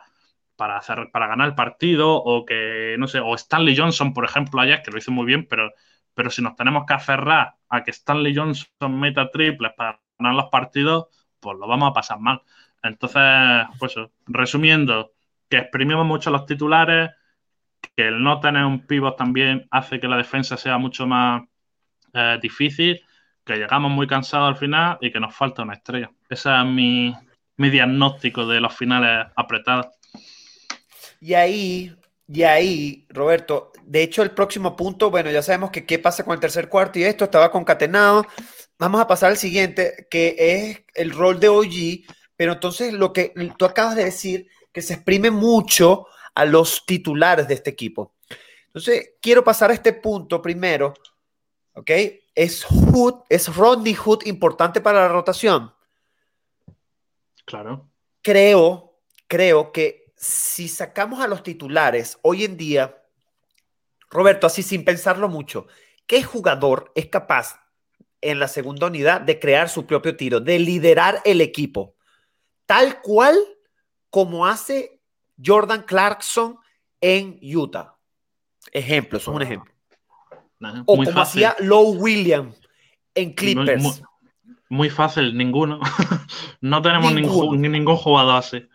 para, 0.56 0.78
hacer, 0.78 1.10
para 1.12 1.28
ganar 1.28 1.48
el 1.50 1.56
partido 1.56 2.16
o 2.16 2.46
que, 2.46 2.96
no 2.98 3.08
sé, 3.08 3.20
o 3.20 3.36
Stanley 3.36 3.76
Johnson, 3.76 4.14
por 4.14 4.26
ejemplo, 4.26 4.62
ayer, 4.62 4.82
que 4.82 4.92
lo 4.92 4.98
hizo 4.98 5.12
muy 5.12 5.26
bien, 5.26 5.48
pero, 5.48 5.72
pero 6.14 6.30
si 6.30 6.42
nos 6.42 6.56
tenemos 6.56 6.86
que 6.86 6.94
aferrar 6.94 7.56
a 7.70 7.84
que 7.84 7.92
Stanley 7.92 8.36
Johnson 8.36 9.00
meta 9.00 9.30
triples 9.30 9.74
para 9.76 10.00
ganar 10.18 10.36
los 10.36 10.50
partidos, 10.50 11.08
pues 11.40 11.58
lo 11.58 11.68
vamos 11.68 11.90
a 11.90 11.94
pasar 11.94 12.20
mal. 12.20 12.42
Entonces, 12.82 13.22
pues 13.80 13.96
resumiendo, 14.28 15.14
que 15.50 15.58
exprimimos 15.58 16.06
mucho 16.06 16.32
los 16.32 16.46
titulares, 16.46 17.12
que 17.96 18.08
el 18.08 18.24
no 18.24 18.40
tener 18.40 18.66
un 18.66 18.86
pivot 18.86 19.18
también 19.18 19.68
hace 19.72 20.00
que 20.00 20.08
la 20.08 20.18
defensa 20.18 20.58
sea 20.58 20.78
mucho 20.78 21.06
más 21.06 21.44
eh, 22.14 22.40
difícil, 22.42 23.02
que 23.46 23.58
llegamos 23.58 23.92
muy 23.92 24.08
cansados 24.08 24.50
al 24.50 24.58
final 24.58 24.98
y 25.02 25.12
que 25.12 25.20
nos 25.20 25.36
falta 25.36 25.64
una 25.64 25.74
estrella. 25.74 26.12
Ese 26.30 26.50
es 26.50 26.66
mi, 26.66 27.14
mi 27.58 27.70
diagnóstico 27.70 28.46
de 28.46 28.60
los 28.60 28.76
finales 28.76 29.28
apretados. 29.36 29.88
Y 31.20 31.34
ahí, 31.34 31.96
y 32.28 32.44
ahí, 32.44 33.06
Roberto, 33.10 33.72
de 33.84 34.04
hecho 34.04 34.24
el 34.24 34.32
próximo 34.32 34.76
punto, 34.76 35.10
bueno, 35.10 35.32
ya 35.32 35.42
sabemos 35.42 35.72
que 35.72 35.86
qué 35.86 36.00
pasa 36.00 36.24
con 36.24 36.34
el 36.34 36.40
tercer 36.40 36.70
cuarto 36.70 37.00
y 37.00 37.04
esto 37.04 37.26
estaba 37.26 37.52
concatenado. 37.52 38.26
Vamos 38.78 39.02
a 39.02 39.08
pasar 39.08 39.32
al 39.32 39.38
siguiente, 39.38 40.08
que 40.10 40.36
es 40.38 40.84
el 40.96 41.12
rol 41.12 41.40
de 41.40 41.50
OG, 41.50 42.14
pero 42.36 42.54
entonces 42.54 42.94
lo 42.94 43.14
que 43.14 43.34
tú 43.58 43.66
acabas 43.66 43.96
de 43.96 44.06
decir, 44.06 44.48
que 44.72 44.82
se 44.82 44.96
exprime 44.96 45.32
mucho 45.32 46.08
a 46.34 46.46
los 46.46 46.86
titulares 46.86 47.48
de 47.48 47.54
este 47.54 47.70
equipo. 47.70 48.16
Entonces, 48.68 49.12
quiero 49.22 49.44
pasar 49.44 49.70
a 49.70 49.76
este 49.76 49.94
punto 49.94 50.42
primero, 50.42 50.96
¿ok? 51.74 51.92
¿Es 52.36 52.66
Hood, 52.66 53.24
es 53.30 53.56
Rodney 53.56 53.94
Hood 53.94 54.26
importante 54.26 54.82
para 54.82 55.02
la 55.02 55.08
rotación? 55.08 55.74
Claro. 57.46 57.90
Creo, 58.22 59.00
creo 59.28 59.72
que 59.72 60.14
si 60.16 60.68
sacamos 60.68 61.22
a 61.22 61.28
los 61.28 61.44
titulares 61.44 62.18
hoy 62.22 62.46
en 62.46 62.58
día, 62.58 63.04
Roberto, 64.10 64.48
así 64.48 64.64
sin 64.64 64.86
pensarlo 64.86 65.28
mucho, 65.28 65.68
¿qué 66.08 66.24
jugador 66.24 66.92
es 66.96 67.08
capaz 67.08 67.60
en 68.22 68.40
la 68.40 68.48
segunda 68.48 68.88
unidad 68.88 69.22
de 69.22 69.40
crear 69.40 69.70
su 69.70 69.86
propio 69.86 70.16
tiro, 70.16 70.40
de 70.40 70.60
liderar 70.60 71.22
el 71.26 71.42
equipo? 71.42 71.96
Tal 72.66 73.02
cual 73.02 73.38
como 74.10 74.46
hace 74.46 75.02
Jordan 75.44 75.84
Clarkson 75.84 76.58
en 77.02 77.40
Utah. 77.42 77.98
Ejemplo, 78.72 79.18
es 79.18 79.28
un 79.28 79.42
ejemplo. 79.42 79.73
O 80.86 80.98
como 80.98 81.22
hacía 81.22 81.56
Low 81.60 81.96
Williams 81.96 82.56
en 83.16 83.34
Clippers. 83.34 84.02
Muy, 84.70 84.90
fácil, 84.90 85.38
ninguno. 85.38 85.80
no 86.62 86.82
tenemos 86.82 87.14
ningún, 87.14 87.62
ningún 87.62 87.96
jugador 87.96 88.38
así 88.38 88.68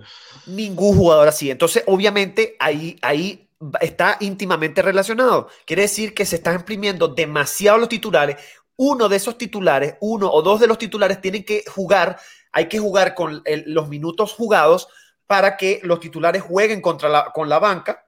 ningún 0.49 0.97
jugador 0.97 1.29
así. 1.29 1.51
Entonces, 1.51 1.85
obviamente, 1.87 2.57
ahí, 2.59 2.99
ahí 3.03 3.49
está 3.81 4.17
íntimamente 4.21 4.83
relacionado. 4.83 5.49
Quiere 5.65 5.83
decir 5.83 6.15
que 6.15 6.27
se 6.27 6.37
están 6.37 6.57
imprimiendo 6.57 7.09
demasiado 7.09 7.79
los 7.79 7.89
titulares. 7.89 8.37
Uno 8.77 9.09
de 9.09 9.17
esos 9.17 9.37
titulares, 9.39 9.97
uno 10.01 10.31
o 10.31 10.43
dos 10.43 10.61
de 10.61 10.67
los 10.67 10.79
titulares 10.79 11.21
tienen 11.21 11.45
que 11.45 11.65
jugar, 11.69 12.19
hay 12.53 12.69
que 12.69 12.79
jugar 12.79 13.15
con 13.15 13.43
los 13.67 13.89
minutos 13.89 14.33
jugados 14.33 14.89
para 15.27 15.57
que 15.57 15.81
los 15.83 16.01
titulares 16.01 16.43
jueguen 16.43 16.81
contra 16.81 17.09
la, 17.09 17.33
con 17.33 17.49
la 17.49 17.59
banca, 17.59 18.07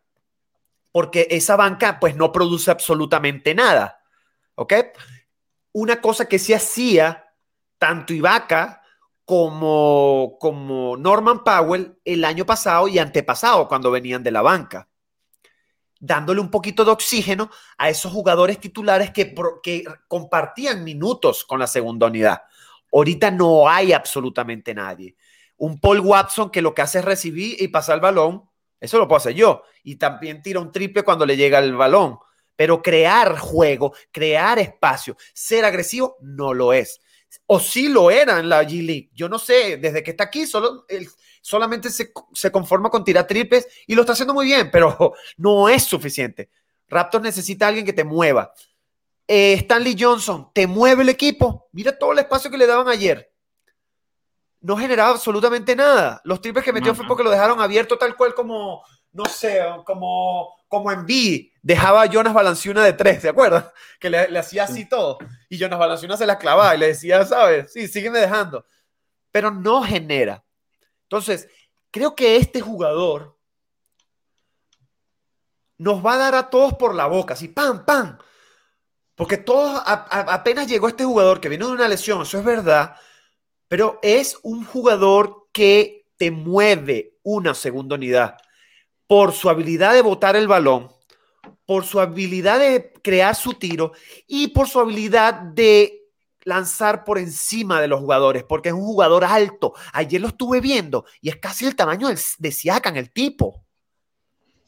porque 0.92 1.26
esa 1.30 1.56
banca 1.56 1.98
pues 2.00 2.16
no 2.16 2.32
produce 2.32 2.70
absolutamente 2.70 3.54
nada. 3.54 4.02
¿Ok? 4.54 4.74
Una 5.72 6.00
cosa 6.00 6.26
que 6.26 6.38
se 6.38 6.54
hacía 6.54 7.32
tanto 7.78 8.12
Ibaka 8.12 8.82
como, 9.24 10.36
como 10.40 10.96
Norman 10.96 11.44
Powell 11.44 11.96
el 12.04 12.24
año 12.24 12.44
pasado 12.44 12.88
y 12.88 12.98
antepasado 12.98 13.68
cuando 13.68 13.90
venían 13.90 14.24
de 14.24 14.32
la 14.32 14.42
banca, 14.42 14.88
dándole 16.00 16.40
un 16.40 16.50
poquito 16.50 16.84
de 16.84 16.90
oxígeno 16.90 17.48
a 17.78 17.88
esos 17.88 18.12
jugadores 18.12 18.58
titulares 18.58 19.12
que, 19.12 19.32
que 19.62 19.84
compartían 20.08 20.82
minutos 20.82 21.44
con 21.44 21.60
la 21.60 21.68
segunda 21.68 22.08
unidad. 22.08 22.42
Ahorita 22.92 23.30
no 23.30 23.68
hay 23.68 23.92
absolutamente 23.92 24.74
nadie. 24.74 25.14
Un 25.56 25.78
Paul 25.78 26.00
Watson 26.00 26.50
que 26.50 26.60
lo 26.60 26.74
que 26.74 26.82
hace 26.82 26.98
es 26.98 27.04
recibir 27.04 27.54
y 27.62 27.68
pasar 27.68 27.94
el 27.96 28.00
balón, 28.00 28.49
eso 28.80 28.98
lo 28.98 29.06
puedo 29.06 29.18
hacer 29.18 29.34
yo. 29.34 29.62
Y 29.82 29.96
también 29.96 30.42
tira 30.42 30.60
un 30.60 30.72
triple 30.72 31.02
cuando 31.02 31.26
le 31.26 31.36
llega 31.36 31.58
el 31.58 31.76
balón. 31.76 32.18
Pero 32.56 32.82
crear 32.82 33.38
juego, 33.38 33.94
crear 34.10 34.58
espacio, 34.58 35.16
ser 35.32 35.64
agresivo, 35.64 36.16
no 36.20 36.52
lo 36.52 36.72
es 36.72 37.00
o 37.46 37.60
sí 37.60 37.88
lo 37.88 38.10
era 38.10 38.38
en 38.38 38.48
la 38.48 38.62
G 38.62 38.84
League. 38.84 39.10
Yo 39.12 39.28
no 39.28 39.38
sé, 39.38 39.76
desde 39.76 40.02
que 40.02 40.12
está 40.12 40.24
aquí 40.24 40.46
solo, 40.46 40.86
solamente 41.40 41.90
se, 41.90 42.12
conforma 42.50 42.90
con 42.90 43.04
tirar 43.04 43.26
triples 43.26 43.66
y 43.86 43.94
lo 43.94 44.02
está 44.02 44.12
haciendo 44.12 44.34
muy 44.34 44.46
bien, 44.46 44.70
pero 44.70 45.14
no 45.36 45.68
es 45.68 45.84
suficiente. 45.84 46.50
Raptors 46.88 47.22
necesita 47.22 47.66
a 47.66 47.68
alguien 47.68 47.86
que 47.86 47.92
te 47.92 48.04
mueva. 48.04 48.52
Eh, 49.26 49.54
Stanley 49.54 49.96
Johnson, 49.98 50.50
¿te 50.52 50.66
mueve 50.66 51.02
el 51.02 51.08
equipo? 51.08 51.68
Mira 51.72 51.96
todo 51.96 52.12
el 52.12 52.18
espacio 52.18 52.50
que 52.50 52.58
le 52.58 52.66
daban 52.66 52.88
ayer. 52.88 53.29
No 54.60 54.76
generaba 54.76 55.10
absolutamente 55.10 55.74
nada. 55.74 56.20
Los 56.24 56.40
triples 56.40 56.64
que 56.64 56.72
metió 56.72 56.94
fue 56.94 57.06
porque 57.06 57.24
lo 57.24 57.30
dejaron 57.30 57.60
abierto 57.60 57.96
tal 57.96 58.16
cual 58.16 58.34
como, 58.34 58.84
no 59.12 59.24
sé, 59.24 59.60
como, 59.84 60.54
como 60.68 60.92
en 60.92 61.06
B. 61.06 61.52
Dejaba 61.62 62.02
a 62.02 62.06
Jonas 62.06 62.34
Valanciuna 62.34 62.84
de 62.84 62.92
tres, 62.92 63.22
¿de 63.22 63.30
acuerdo? 63.30 63.72
Que 63.98 64.10
le, 64.10 64.28
le 64.28 64.38
hacía 64.38 64.64
así 64.64 64.88
todo 64.88 65.18
y 65.50 65.58
Jonas 65.58 65.78
Valanciunas 65.78 66.18
se 66.18 66.26
la 66.26 66.38
clavaba 66.38 66.74
y 66.74 66.78
le 66.78 66.86
decía, 66.86 67.24
¿sabes? 67.26 67.72
Sí, 67.72 67.88
sígueme 67.88 68.20
dejando. 68.20 68.64
Pero 69.32 69.50
no 69.50 69.82
genera. 69.82 70.44
Entonces, 71.02 71.48
creo 71.90 72.14
que 72.14 72.36
este 72.36 72.60
jugador 72.60 73.36
nos 75.76 76.04
va 76.04 76.14
a 76.14 76.18
dar 76.18 76.34
a 76.36 76.50
todos 76.50 76.74
por 76.74 76.94
la 76.94 77.06
boca, 77.06 77.34
así, 77.34 77.48
¡pam, 77.48 77.84
pam! 77.84 78.18
Porque 79.16 79.38
todos, 79.38 79.82
apenas 79.84 80.68
llegó 80.68 80.88
este 80.88 81.04
jugador 81.04 81.40
que 81.40 81.48
vino 81.48 81.66
de 81.66 81.72
una 81.72 81.88
lesión, 81.88 82.22
eso 82.22 82.38
es 82.38 82.44
verdad, 82.44 82.96
pero 83.70 84.00
es 84.02 84.36
un 84.42 84.64
jugador 84.64 85.46
que 85.52 86.08
te 86.16 86.32
mueve 86.32 87.14
una 87.22 87.54
segunda 87.54 87.94
unidad 87.94 88.36
por 89.06 89.32
su 89.32 89.48
habilidad 89.48 89.94
de 89.94 90.02
botar 90.02 90.34
el 90.34 90.48
balón, 90.48 90.92
por 91.66 91.84
su 91.84 92.00
habilidad 92.00 92.58
de 92.58 92.92
crear 93.00 93.36
su 93.36 93.54
tiro 93.54 93.92
y 94.26 94.48
por 94.48 94.68
su 94.68 94.80
habilidad 94.80 95.34
de 95.34 96.02
lanzar 96.42 97.04
por 97.04 97.16
encima 97.16 97.80
de 97.80 97.86
los 97.86 98.00
jugadores, 98.00 98.42
porque 98.42 98.70
es 98.70 98.74
un 98.74 98.84
jugador 98.84 99.24
alto. 99.24 99.72
Ayer 99.92 100.20
lo 100.20 100.26
estuve 100.26 100.60
viendo 100.60 101.04
y 101.20 101.28
es 101.28 101.36
casi 101.36 101.64
el 101.64 101.76
tamaño 101.76 102.08
de, 102.08 102.50
Siakam, 102.50 102.96
el 102.96 103.12
tipo. 103.12 103.64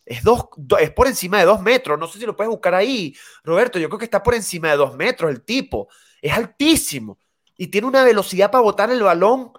Es, 0.07 0.23
dos, 0.23 0.45
es 0.79 0.93
por 0.93 1.09
encima 1.09 1.41
de 1.41 1.47
dos 1.47 1.61
metros. 1.61 1.99
No 1.99 2.07
sé 2.07 2.21
si 2.21 2.25
lo 2.25 2.37
puedes 2.37 2.51
buscar 2.51 2.77
ahí, 2.77 3.17
Roberto. 3.43 3.81
Yo 3.81 3.89
creo 3.89 3.99
que 3.99 4.05
está 4.05 4.23
por 4.23 4.37
encima 4.37 4.71
de 4.71 4.77
dos 4.77 4.95
metros 4.95 5.29
el 5.29 5.43
tipo. 5.43 5.89
Es 6.21 6.33
altísimo 6.33 7.19
y 7.57 7.69
tiene 7.69 7.87
una 7.87 8.05
velocidad 8.05 8.51
para 8.51 8.63
botar 8.63 8.91
el 8.91 9.03
balón. 9.03 9.53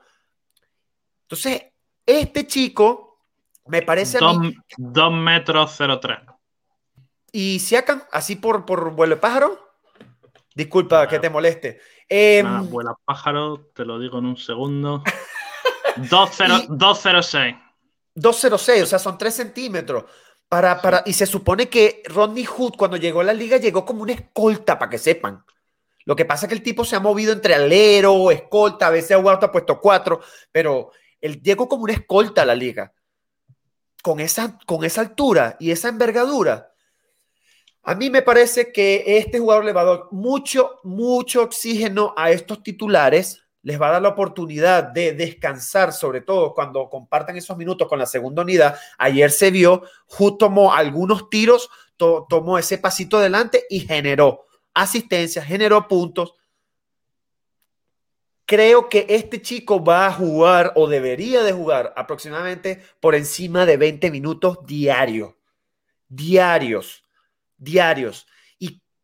Entonces, 1.23 1.63
este 2.05 2.47
chico 2.47 3.13
me 3.67 3.81
parece 3.81 4.17
a 4.21 4.33
mí. 4.33 4.55
Dos 4.77 5.13
metros 5.13 5.77
03. 5.77 6.19
Y 7.31 7.59
Siakam, 7.59 8.03
así 8.11 8.35
por, 8.35 8.65
por 8.65 8.91
vuelo 8.91 9.15
de 9.15 9.21
pájaro. 9.21 9.59
Disculpa 10.55 11.07
que 11.07 11.19
te 11.19 11.29
moleste. 11.29 11.81
Eh, 12.07 12.43
vuelo 12.65 12.99
pájaro, 13.05 13.71
te 13.73 13.85
lo 13.85 13.97
digo 13.97 14.19
en 14.19 14.25
un 14.25 14.37
segundo. 14.37 15.03
206. 15.95 17.55
206, 18.15 18.83
o 18.83 18.85
sea, 18.85 18.99
son 18.99 19.17
3 19.17 19.33
centímetros. 19.33 20.05
Para, 20.47 20.79
para, 20.81 21.01
y 21.07 21.13
se 21.13 21.25
supone 21.25 21.67
que 21.67 22.03
Rodney 22.05 22.45
Hood, 22.45 22.75
cuando 22.77 22.97
llegó 22.97 23.21
a 23.21 23.23
la 23.23 23.33
liga, 23.33 23.57
llegó 23.57 23.85
como 23.85 24.03
una 24.03 24.13
escolta, 24.13 24.77
para 24.77 24.91
que 24.91 24.99
sepan. 24.99 25.43
Lo 26.05 26.15
que 26.15 26.25
pasa 26.25 26.45
es 26.45 26.49
que 26.49 26.55
el 26.55 26.63
tipo 26.63 26.85
se 26.85 26.95
ha 26.95 26.99
movido 26.99 27.31
entre 27.31 27.55
alero, 27.55 28.31
escolta, 28.31 28.87
a 28.87 28.91
veces 28.91 29.17
ha 29.17 29.51
puesto 29.51 29.79
cuatro, 29.79 30.21
pero 30.51 30.91
él 31.21 31.41
llegó 31.41 31.67
como 31.67 31.83
una 31.83 31.93
escolta 31.93 32.41
a 32.41 32.45
la 32.45 32.55
liga. 32.55 32.93
Con 34.01 34.19
esa, 34.19 34.57
con 34.65 34.83
esa 34.83 35.01
altura 35.01 35.55
y 35.59 35.71
esa 35.71 35.87
envergadura, 35.87 36.73
a 37.83 37.95
mí 37.95 38.09
me 38.09 38.21
parece 38.21 38.71
que 38.71 39.03
este 39.17 39.39
jugador 39.39 39.65
le 39.65 39.73
va 39.73 39.81
a 39.81 39.85
dar 39.85 40.03
mucho, 40.11 40.79
mucho 40.83 41.43
oxígeno 41.43 42.13
a 42.17 42.31
estos 42.31 42.63
titulares 42.63 43.43
les 43.63 43.81
va 43.81 43.87
a 43.87 43.91
dar 43.93 44.01
la 44.01 44.09
oportunidad 44.09 44.83
de 44.83 45.13
descansar, 45.13 45.93
sobre 45.93 46.21
todo 46.21 46.53
cuando 46.53 46.89
compartan 46.89 47.37
esos 47.37 47.57
minutos 47.57 47.87
con 47.87 47.97
la 47.97 48.05
segunda 48.05 48.41
unidad. 48.41 48.77
Ayer 48.97 49.31
se 49.31 49.51
vio, 49.51 49.83
Hood 50.07 50.35
tomó 50.37 50.73
algunos 50.73 51.29
tiros, 51.29 51.69
tomó 51.97 52.57
ese 52.57 52.77
pasito 52.77 53.17
adelante 53.17 53.65
y 53.69 53.79
generó 53.79 54.45
asistencia, 54.73 55.43
generó 55.43 55.87
puntos. 55.87 56.33
Creo 58.45 58.89
que 58.89 59.05
este 59.09 59.41
chico 59.41 59.83
va 59.83 60.07
a 60.07 60.13
jugar 60.13 60.73
o 60.75 60.87
debería 60.87 61.43
de 61.43 61.53
jugar 61.53 61.93
aproximadamente 61.95 62.83
por 62.99 63.15
encima 63.15 63.65
de 63.65 63.77
20 63.77 64.11
minutos 64.11 64.57
diarios. 64.65 65.33
Diarios. 66.09 67.03
Diarios 67.57 68.27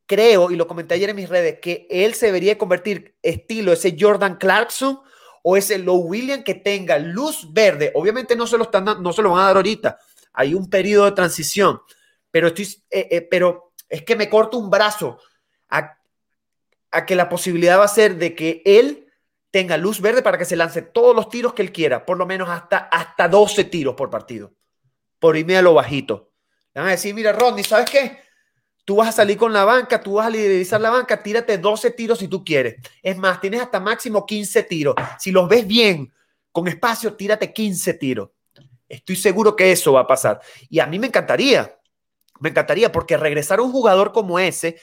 creo, 0.09 0.49
y 0.49 0.55
lo 0.55 0.67
comenté 0.67 0.95
ayer 0.95 1.11
en 1.11 1.15
mis 1.15 1.29
redes, 1.29 1.59
que 1.61 1.85
él 1.87 2.15
se 2.15 2.25
debería 2.25 2.57
convertir 2.57 3.15
estilo 3.21 3.71
ese 3.71 3.95
Jordan 3.97 4.37
Clarkson 4.37 4.99
o 5.43 5.55
ese 5.55 5.77
Low 5.77 5.99
William 5.99 6.43
que 6.43 6.55
tenga 6.55 6.97
luz 6.97 7.53
verde. 7.53 7.91
Obviamente 7.93 8.35
no 8.35 8.47
se 8.47 8.57
lo, 8.57 8.63
están, 8.63 8.85
no 8.85 9.13
se 9.13 9.21
lo 9.21 9.29
van 9.29 9.41
a 9.41 9.45
dar 9.45 9.57
ahorita. 9.57 9.99
Hay 10.33 10.55
un 10.55 10.67
periodo 10.67 11.05
de 11.05 11.11
transición, 11.11 11.79
pero, 12.31 12.47
estoy, 12.47 12.65
eh, 12.89 13.07
eh, 13.11 13.21
pero 13.21 13.73
es 13.87 14.01
que 14.01 14.15
me 14.15 14.27
corto 14.27 14.57
un 14.57 14.71
brazo 14.71 15.19
a, 15.69 17.05
que 17.05 17.15
la 17.15 17.29
posibilidad 17.29 17.79
va 17.79 17.85
a 17.85 17.89
ser 17.89 18.17
de 18.17 18.35
que 18.35 18.61
él 18.65 19.07
tenga 19.51 19.77
luz 19.77 20.01
verde 20.01 20.21
para 20.21 20.37
que 20.37 20.45
se 20.45 20.55
lance 20.55 20.81
todos 20.81 21.15
los 21.15 21.29
tiros 21.29 21.53
que 21.53 21.61
él 21.61 21.71
quiera, 21.71 22.05
por 22.05 22.17
lo 22.17 22.25
menos 22.25 22.49
hasta, 22.49 22.77
hasta 22.77 23.27
12 23.27 23.65
tiros 23.65 23.95
por 23.95 24.09
partido, 24.09 24.53
por 25.19 25.37
irme 25.37 25.57
a 25.57 25.61
lo 25.61 25.73
bajito. 25.73 26.31
Le 26.73 26.81
van 26.81 26.89
a 26.89 26.91
decir, 26.91 27.13
mira, 27.13 27.31
Rodney, 27.31 27.63
¿sabes 27.63 27.89
qué? 27.89 28.19
Tú 28.85 28.97
vas 28.97 29.09
a 29.09 29.11
salir 29.11 29.37
con 29.37 29.53
la 29.53 29.65
banca, 29.65 30.01
tú 30.01 30.13
vas 30.13 30.27
a 30.27 30.29
liderizar 30.29 30.81
la 30.81 30.89
banca, 30.89 31.21
tírate 31.21 31.57
12 31.57 31.91
tiros 31.91 32.19
si 32.19 32.27
tú 32.27 32.43
quieres. 32.43 32.75
Es 33.03 33.17
más, 33.17 33.39
tienes 33.39 33.61
hasta 33.61 33.79
máximo 33.79 34.25
15 34.25 34.63
tiros. 34.63 34.95
Si 35.19 35.31
los 35.31 35.47
ves 35.47 35.67
bien, 35.67 36.11
con 36.51 36.67
espacio, 36.67 37.13
tírate 37.13 37.53
15 37.53 37.93
tiros. 37.95 38.29
Estoy 38.87 39.15
seguro 39.15 39.55
que 39.55 39.71
eso 39.71 39.93
va 39.93 40.01
a 40.01 40.07
pasar. 40.07 40.41
Y 40.69 40.79
a 40.79 40.87
mí 40.87 40.97
me 40.97 41.07
encantaría, 41.07 41.77
me 42.39 42.49
encantaría, 42.49 42.91
porque 42.91 43.17
regresar 43.17 43.59
a 43.59 43.61
un 43.61 43.71
jugador 43.71 44.11
como 44.11 44.39
ese 44.39 44.79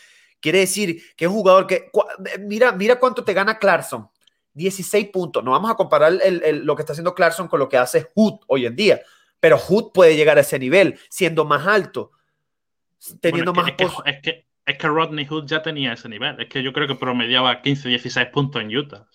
quiere 0.47 0.61
decir 0.61 1.03
que 1.16 1.24
es 1.24 1.28
un 1.28 1.38
jugador 1.38 1.66
que, 1.66 1.90
mira, 2.38 2.70
mira 2.70 3.01
cuánto 3.01 3.24
te 3.24 3.34
gana 3.34 3.59
Clarkson. 3.59 4.09
16 4.55 5.09
puntos. 5.09 5.42
No 5.42 5.51
vamos 5.51 5.70
a 5.70 5.74
comparar 5.74 6.12
lo 6.12 6.76
que 6.76 6.82
está 6.82 6.92
haciendo 6.92 7.16
Clarkson 7.16 7.49
con 7.49 7.59
lo 7.59 7.68
que 7.68 7.76
hace 7.76 8.11
Hood 8.14 8.38
hoy 8.47 8.64
en 8.64 8.76
día, 8.76 9.01
pero 9.40 9.59
Hood 9.59 9.90
puede 9.92 10.14
llegar 10.14 10.38
a 10.38 10.42
ese 10.42 10.59
nivel 10.61 10.99
siendo 11.11 11.44
más 11.44 11.66
alto 11.66 12.12
teniendo 13.20 13.53
más... 13.53 13.68
Es 13.68 13.74
que, 14.22 14.47
es, 14.64 14.78
que, 14.78 14.86
Rodney 14.86 15.26
Hood 15.26 15.47
ya 15.47 15.62
tenía 15.62 15.92
ese 15.92 16.09
nivel. 16.09 16.40
Es 16.40 16.49
que 16.49 16.62
yo 16.62 16.72
creo 16.72 16.86
que 16.86 16.94
promediaba 16.94 17.61
15, 17.61 17.88
16 17.88 18.28
puntos 18.28 18.62
en 18.62 18.76
Utah. 18.76 19.09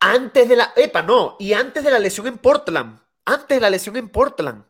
Antes 0.00 0.48
de 0.48 0.56
la... 0.56 0.72
Epa, 0.74 1.02
no. 1.02 1.36
Y 1.38 1.52
antes 1.52 1.84
de 1.84 1.90
la 1.90 1.98
lesión 1.98 2.26
en 2.26 2.38
Portland. 2.38 2.98
Antes 3.26 3.56
de 3.56 3.60
la 3.60 3.70
lesión 3.70 3.96
en 3.96 4.08
Portland. 4.08 4.64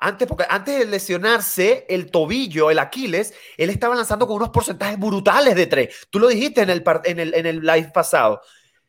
Antes, 0.00 0.28
porque 0.28 0.44
antes 0.48 0.78
de 0.78 0.86
lesionarse 0.86 1.86
el 1.88 2.10
tobillo, 2.10 2.70
el 2.70 2.78
Aquiles, 2.78 3.34
él 3.56 3.70
estaba 3.70 3.96
lanzando 3.96 4.26
con 4.26 4.36
unos 4.36 4.50
porcentajes 4.50 4.98
brutales 4.98 5.56
de 5.56 5.66
tres. 5.66 6.06
Tú 6.10 6.20
lo 6.20 6.28
dijiste 6.28 6.62
en 6.62 6.70
el, 6.70 6.84
en 7.04 7.18
el, 7.18 7.34
en 7.34 7.46
el 7.46 7.60
live 7.60 7.90
pasado. 7.92 8.40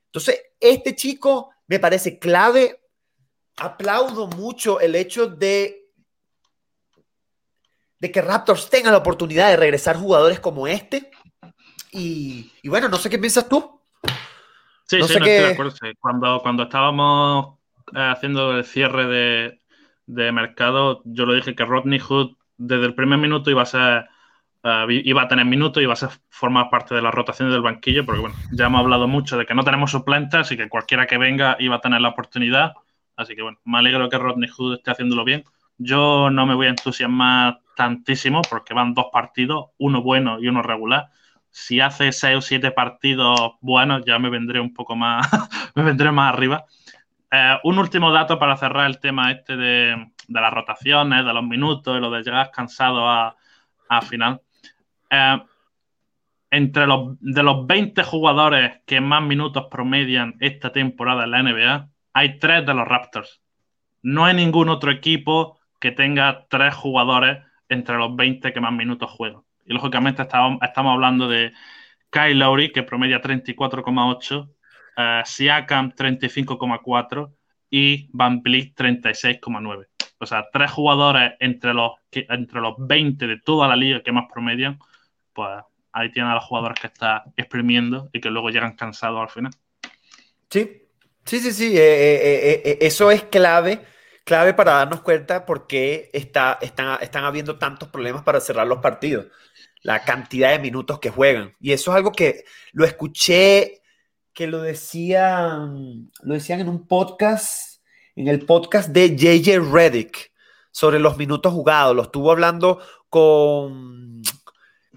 Entonces, 0.05 0.41
este 0.60 0.95
chico 0.95 1.51
me 1.68 1.80
parece 1.80 2.20
clave. 2.20 2.84
Aplaudo 3.57 4.28
mucho 4.28 4.80
el 4.80 4.95
hecho 4.95 5.28
de 5.28 5.80
de 7.99 8.12
que 8.12 8.22
Raptors 8.22 8.70
tenga 8.70 8.91
la 8.91 8.97
oportunidad 8.97 9.49
de 9.49 9.57
regresar 9.57 9.97
jugadores 9.97 10.39
como 10.39 10.68
este. 10.68 11.12
Y, 11.91 12.51
bueno, 12.64 12.88
no 12.88 12.97
sé 12.97 13.10
qué 13.10 13.20
piensas 13.20 13.47
tú. 13.49 13.82
Sí, 14.86 14.95
sí, 14.95 14.99
no 14.99 15.05
estoy 15.05 15.22
de 15.22 15.47
acuerdo. 15.47 15.74
Cuando, 15.99 16.39
cuando 16.41 16.64
estábamos 16.64 17.57
eh, 17.93 18.12
haciendo 18.16 18.57
el 18.57 18.64
cierre 18.64 19.05
de, 19.07 19.59
mercado, 20.10 21.01
yo 21.05 21.26
lo 21.26 21.34
dije 21.34 21.55
que 21.55 21.66
Rodney 21.66 21.99
Hood 21.99 22.36
desde 22.57 22.86
el 22.86 22.95
primer 22.95 23.20
minuto 23.20 23.49
iba 23.49 23.62
a 23.62 23.66
ser 23.66 24.10
eh, 24.64 25.01
iba 25.05 25.22
a 25.22 25.28
tener 25.28 25.45
minutos 25.45 25.80
y 25.82 25.86
iba 25.86 25.93
a 25.93 26.10
formar 26.30 26.70
parte 26.70 26.93
de 26.93 27.01
las 27.01 27.14
rotaciones 27.14 27.53
del 27.53 27.62
banquillo, 27.62 28.05
porque 28.05 28.20
bueno, 28.20 28.36
ya 28.51 28.66
hemos 28.66 28.82
hablado 28.82 29.07
mucho 29.07 29.38
de 29.38 29.45
que 29.45 29.53
no 29.53 29.64
tenemos 29.64 29.91
suplentes 29.91 30.51
y 30.51 30.57
que 30.57 30.68
cualquiera 30.68 31.07
que 31.07 31.18
venga 31.18 31.55
iba 31.60 31.78
a 31.78 31.82
tener 31.82 32.01
la 32.01 32.10
oportunidad. 32.10 32.74
Así 33.16 33.36
que 33.36 33.41
bueno, 33.41 33.60
me 33.64 33.78
alegro 33.78 34.10
que 34.10 34.18
Rodney 34.18 34.49
Hood 34.49 34.76
esté 34.76 34.91
haciéndolo 34.91 35.24
bien. 35.24 35.45
Yo 35.78 36.30
no 36.30 36.45
me 36.45 36.55
voy 36.55 36.68
a 36.68 36.72
entusiasmar 36.72 37.62
tantísimo 37.78 38.41
porque 38.49 38.74
van 38.74 38.93
dos 38.93 39.07
partidos, 39.14 39.68
uno 39.78 40.01
bueno 40.03 40.39
y 40.41 40.49
uno 40.49 40.62
regular. 40.62 41.10
Si 41.51 41.80
hace 41.80 42.12
seis 42.12 42.38
o 42.38 42.41
siete 42.41 42.72
partidos 42.72 43.53
buenos, 43.62 44.03
ya 44.05 44.20
me 44.20 44.30
vendré 44.30 44.60
un 44.60 44.74
poco 44.74 44.95
más, 44.95 45.26
me 45.76 45.84
vendré 45.84 46.12
más 46.12 46.34
arriba. 46.34 46.66
Eh, 47.32 47.57
un 47.63 47.77
último 47.77 48.11
dato 48.11 48.39
para 48.39 48.57
cerrar 48.57 48.88
el 48.88 48.99
tema 48.99 49.32
este 49.32 49.55
de, 49.55 50.11
las 50.27 50.53
rotaciones, 50.53 51.25
de 51.25 51.34
los 51.34 51.43
minutos 51.43 51.95
y 51.95 51.99
lo 51.99 52.09
de 52.09 52.23
llegar 52.23 52.51
cansado 52.51 53.07
a, 53.07 53.36
final. 54.07 54.41
Eh, 55.09 55.38
entre 56.51 56.88
los, 56.88 57.19
de 57.19 57.43
los 57.43 57.67
20 57.67 58.03
jugadores 58.03 58.82
que 58.86 59.01
más 59.01 59.23
minutos 59.23 59.67
promedian 59.69 60.36
esta 60.39 60.71
temporada 60.71 61.25
en 61.25 61.32
la 61.32 61.43
NBA, 61.43 61.89
hay 62.13 62.39
tres 62.39 62.65
de 62.65 62.73
los 62.73 62.88
Raptors. 62.88 63.41
No 64.01 64.25
hay 64.25 64.34
ningún 64.34 64.69
otro 64.69 64.91
equipo 64.91 65.59
que 65.80 65.91
tenga 65.91 66.47
tres 66.49 66.73
jugadores 66.73 67.39
entre 67.69 67.97
los 67.97 68.15
20 68.15 68.51
que 68.51 68.61
más 68.61 68.73
minutos 68.73 69.11
juegan. 69.11 69.41
Y 69.65 69.73
lógicamente 69.73 70.23
estamos, 70.23 70.59
estamos 70.61 70.93
hablando 70.93 71.27
de 71.27 71.53
Kyle 72.09 72.39
Lowry, 72.39 72.71
que 72.71 72.84
promedia 72.84 73.21
34,8, 73.21 74.49
uh, 75.00 75.26
Siakam 75.26 75.93
35,4 75.93 77.34
y 77.70 78.10
Van 78.12 78.41
Vliet 78.41 78.74
36,9. 78.76 79.88
O 80.20 80.26
sea, 80.26 80.47
tres 80.52 80.70
jugadores 80.72 81.34
entre 81.39 81.74
los, 81.74 81.93
entre 82.12 82.60
los 82.60 82.76
20 82.78 83.26
de 83.26 83.39
toda 83.39 83.68
la 83.68 83.76
liga 83.76 84.04
que 84.04 84.12
más 84.12 84.26
promedian, 84.32 84.78
pues 85.34 85.50
ahí 85.93 86.12
tienen 86.12 86.32
a 86.32 86.36
los 86.36 86.43
jugadores 86.43 86.80
que 86.80 86.88
está 86.88 87.24
exprimiendo 87.38 88.10
y 88.12 88.20
que 88.20 88.30
luego 88.30 88.50
llegan 88.50 88.76
cansados 88.76 89.22
al 89.22 89.30
final. 89.30 89.54
Sí, 90.50 90.84
sí, 91.24 91.39
sí, 91.39 91.52
sí, 91.54 91.78
eh, 91.78 92.62
eh, 92.66 92.78
eso 92.82 93.10
es 93.12 93.24
clave 93.24 93.82
clave 94.30 94.54
para 94.54 94.74
darnos 94.74 95.02
cuenta 95.02 95.43
por 95.43 95.66
qué 95.66 96.12
está, 96.14 96.60
están, 96.62 97.00
están 97.02 97.26
habiendo 97.26 97.58
tantos 97.58 97.89
problemas 97.89 98.22
para 98.22 98.39
cerrar 98.39 98.68
los 98.68 98.78
partidos. 98.78 99.26
La 99.82 100.06
cantidad 100.06 100.52
de 100.52 100.60
minutos 100.60 101.00
que 101.00 101.10
juegan. 101.10 101.56
Y 101.60 101.72
eso 101.72 101.89
es 101.89 101.97
algo 101.97 102.12
que 102.12 102.45
lo 102.74 102.86
escuché, 102.86 103.78
que 104.40 104.48
lo 104.48 104.62
decían, 104.62 106.10
lo 106.24 106.34
decían 106.34 106.62
en 106.62 106.70
un 106.70 106.88
podcast, 106.88 107.82
en 108.16 108.30
el 108.30 108.46
podcast 108.46 108.88
de 108.88 109.18
JJ 109.18 109.60
Reddick, 109.70 110.32
sobre 110.72 110.98
los 110.98 111.18
minutos 111.18 111.52
jugados. 111.52 111.94
Lo 111.94 112.04
estuvo 112.04 112.32
hablando 112.32 112.80
con, 113.10 114.22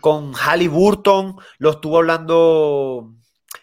con 0.01 0.33
Halliburton, 0.33 1.35
lo 1.59 1.71
estuvo 1.71 1.99
hablando 1.99 3.17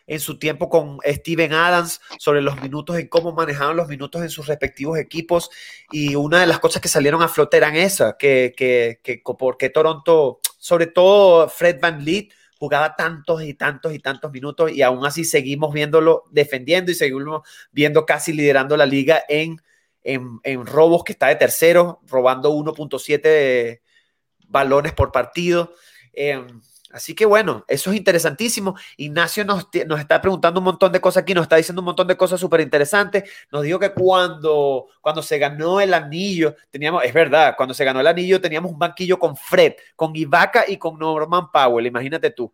en 0.06 0.20
su 0.20 0.38
tiempo 0.38 0.70
con 0.70 0.98
Steven 1.06 1.54
Adams 1.54 2.02
sobre 2.18 2.42
los 2.42 2.62
minutos 2.62 3.00
y 3.00 3.08
cómo 3.08 3.32
manejaban 3.32 3.78
los 3.78 3.88
minutos 3.88 4.22
en 4.22 4.30
sus 4.30 4.48
respectivos 4.48 5.00
equipos. 5.00 5.50
Y 5.94 6.16
una 6.16 6.42
de 6.42 6.48
las 6.48 6.60
cosas 6.60 6.82
que 6.82 6.90
salieron 6.90 7.22
a 7.22 7.30
flote 7.30 7.56
eran 7.56 7.78
esas, 7.78 8.16
que, 8.20 8.54
que, 8.54 9.00
que 9.02 9.22
porque 9.24 9.70
Toronto, 9.70 10.42
sobre 10.58 10.88
todo 10.88 11.48
Fred 11.48 11.80
Van 11.80 12.04
Leet, 12.04 12.34
jugaba 12.60 12.95
tantos 12.95 13.41
y 13.43 13.53
tantos 13.53 13.93
y 13.93 13.99
tantos 13.99 14.32
minutos 14.32 14.72
y 14.72 14.82
aún 14.82 15.05
así 15.05 15.24
seguimos 15.24 15.74
viéndolo 15.74 16.26
defendiendo 16.30 16.91
y 16.91 16.95
seguimos 16.95 17.47
viendo 17.72 18.05
casi 18.05 18.34
liderando 18.34 18.76
la 18.76 18.86
liga 18.86 19.24
en, 19.30 19.62
en, 20.03 20.66
robos 20.66 21.05
que 21.05 21.14
está 21.14 21.28
de 21.28 21.38
tercero, 21.38 22.01
robando 22.05 22.51
1.7 22.51 23.82
balones 24.47 24.91
por 24.93 25.12
partido. 25.12 25.74
Em, 26.12 26.62
Así 26.92 27.14
que 27.14 27.26
bueno, 27.26 27.66
eso 27.68 27.92
es 27.92 27.98
interesantísimo. 27.98 28.76
Ignacio 28.98 29.46
nos, 29.46 29.68
nos, 29.86 30.00
está 30.00 30.20
preguntando 30.22 30.60
un 30.60 30.64
montón 30.64 30.92
de 30.92 31.00
cosas 31.00 31.22
aquí, 31.22 31.34
nos 31.36 31.44
está 31.44 31.56
diciendo 31.56 31.82
un 31.82 31.86
montón 31.86 32.08
de 32.08 32.18
cosas 32.18 32.40
súper 32.40 32.62
interesantes. 32.62 33.30
Nos 33.52 33.62
dijo 33.64 33.78
que 33.78 33.94
cuando, 33.94 34.88
cuando 35.02 35.22
se 35.22 35.38
ganó 35.38 35.80
el 35.80 35.94
anillo, 35.94 36.56
teníamos, 36.72 37.04
es 37.04 37.14
verdad, 37.14 37.54
cuando 37.56 37.74
se 37.74 37.86
ganó 37.86 38.00
el 38.00 38.08
anillo 38.08 38.42
teníamos 38.42 38.72
un 38.72 38.80
banquillo 38.80 39.20
con 39.20 39.38
Fred, 39.38 39.74
con 39.96 40.16
Ibaka 40.16 40.66
y 40.68 40.78
con 40.78 40.98
Norman 40.98 41.52
Powell, 41.52 41.86
imagínate 41.86 42.32
tú. 42.32 42.52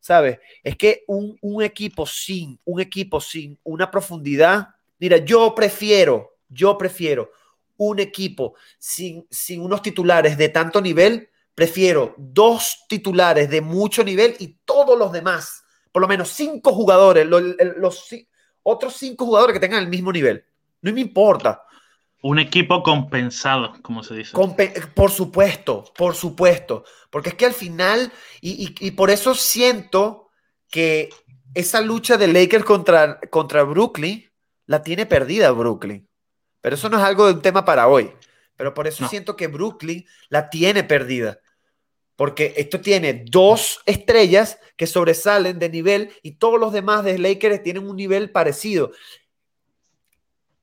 ¿Sabes? 0.00 0.40
Es 0.64 0.76
que 0.76 1.04
un, 1.06 1.38
un 1.40 1.62
equipo 1.62 2.04
sin, 2.04 2.58
un 2.64 2.80
equipo 2.80 3.20
sin 3.20 3.56
una 3.62 3.88
profundidad, 3.88 4.70
mira, 4.98 5.18
yo 5.18 5.54
prefiero, 5.54 6.36
yo 6.48 6.76
prefiero 6.76 7.30
un 7.76 8.00
equipo 8.00 8.54
sin, 8.76 9.24
sin 9.30 9.62
unos 9.62 9.82
titulares 9.82 10.36
de 10.36 10.48
tanto 10.48 10.80
nivel 10.80 11.28
Prefiero 11.58 12.14
dos 12.16 12.84
titulares 12.88 13.50
de 13.50 13.60
mucho 13.60 14.04
nivel 14.04 14.36
y 14.38 14.60
todos 14.64 14.96
los 14.96 15.10
demás, 15.10 15.64
por 15.90 16.00
lo 16.00 16.06
menos 16.06 16.28
cinco 16.28 16.72
jugadores, 16.72 17.26
los, 17.26 18.06
otros 18.62 18.94
cinco 18.94 19.26
jugadores 19.26 19.54
que 19.54 19.58
tengan 19.58 19.82
el 19.82 19.88
mismo 19.88 20.12
nivel. 20.12 20.44
No 20.82 20.92
me 20.92 21.00
importa. 21.00 21.64
Un 22.22 22.38
equipo 22.38 22.80
compensado, 22.84 23.74
como 23.82 24.04
se 24.04 24.14
dice. 24.14 24.36
por 24.94 25.10
supuesto, 25.10 25.92
por 25.96 26.14
supuesto. 26.14 26.84
Porque 27.10 27.30
es 27.30 27.34
que 27.34 27.46
al 27.46 27.54
final, 27.54 28.12
y, 28.40 28.92
por 28.92 29.10
eso 29.10 29.34
siento 29.34 30.28
que 30.70 31.10
esa 31.54 31.80
lucha 31.80 32.16
de 32.16 32.28
Lakers 32.28 32.64
contra, 32.64 33.18
contra 33.30 33.64
Brooklyn 33.64 34.30
la 34.66 34.84
tiene 34.84 35.06
perdida 35.06 35.50
Brooklyn. 35.50 36.08
Pero 36.60 36.76
eso 36.76 36.88
no 36.88 36.98
es 36.98 37.02
algo 37.02 37.26
de 37.26 37.32
un 37.32 37.42
tema 37.42 37.64
para 37.64 37.88
hoy. 37.88 38.12
Pero 38.54 38.74
por 38.74 38.86
eso 38.86 39.08
siento 39.08 39.34
que 39.34 39.48
Brooklyn 39.48 40.06
la 40.28 40.50
tiene 40.50 40.84
perdida. 40.84 41.40
Porque 42.18 42.52
esto 42.56 42.80
tiene 42.80 43.22
dos 43.30 43.80
estrellas 43.86 44.58
que 44.76 44.88
sobresalen 44.88 45.60
de 45.60 45.68
nivel 45.68 46.10
y 46.20 46.32
todos 46.32 46.58
los 46.58 46.72
demás 46.72 47.04
de 47.04 47.16
Lakers 47.16 47.62
tienen 47.62 47.88
un 47.88 47.94
nivel 47.94 48.32
parecido. 48.32 48.90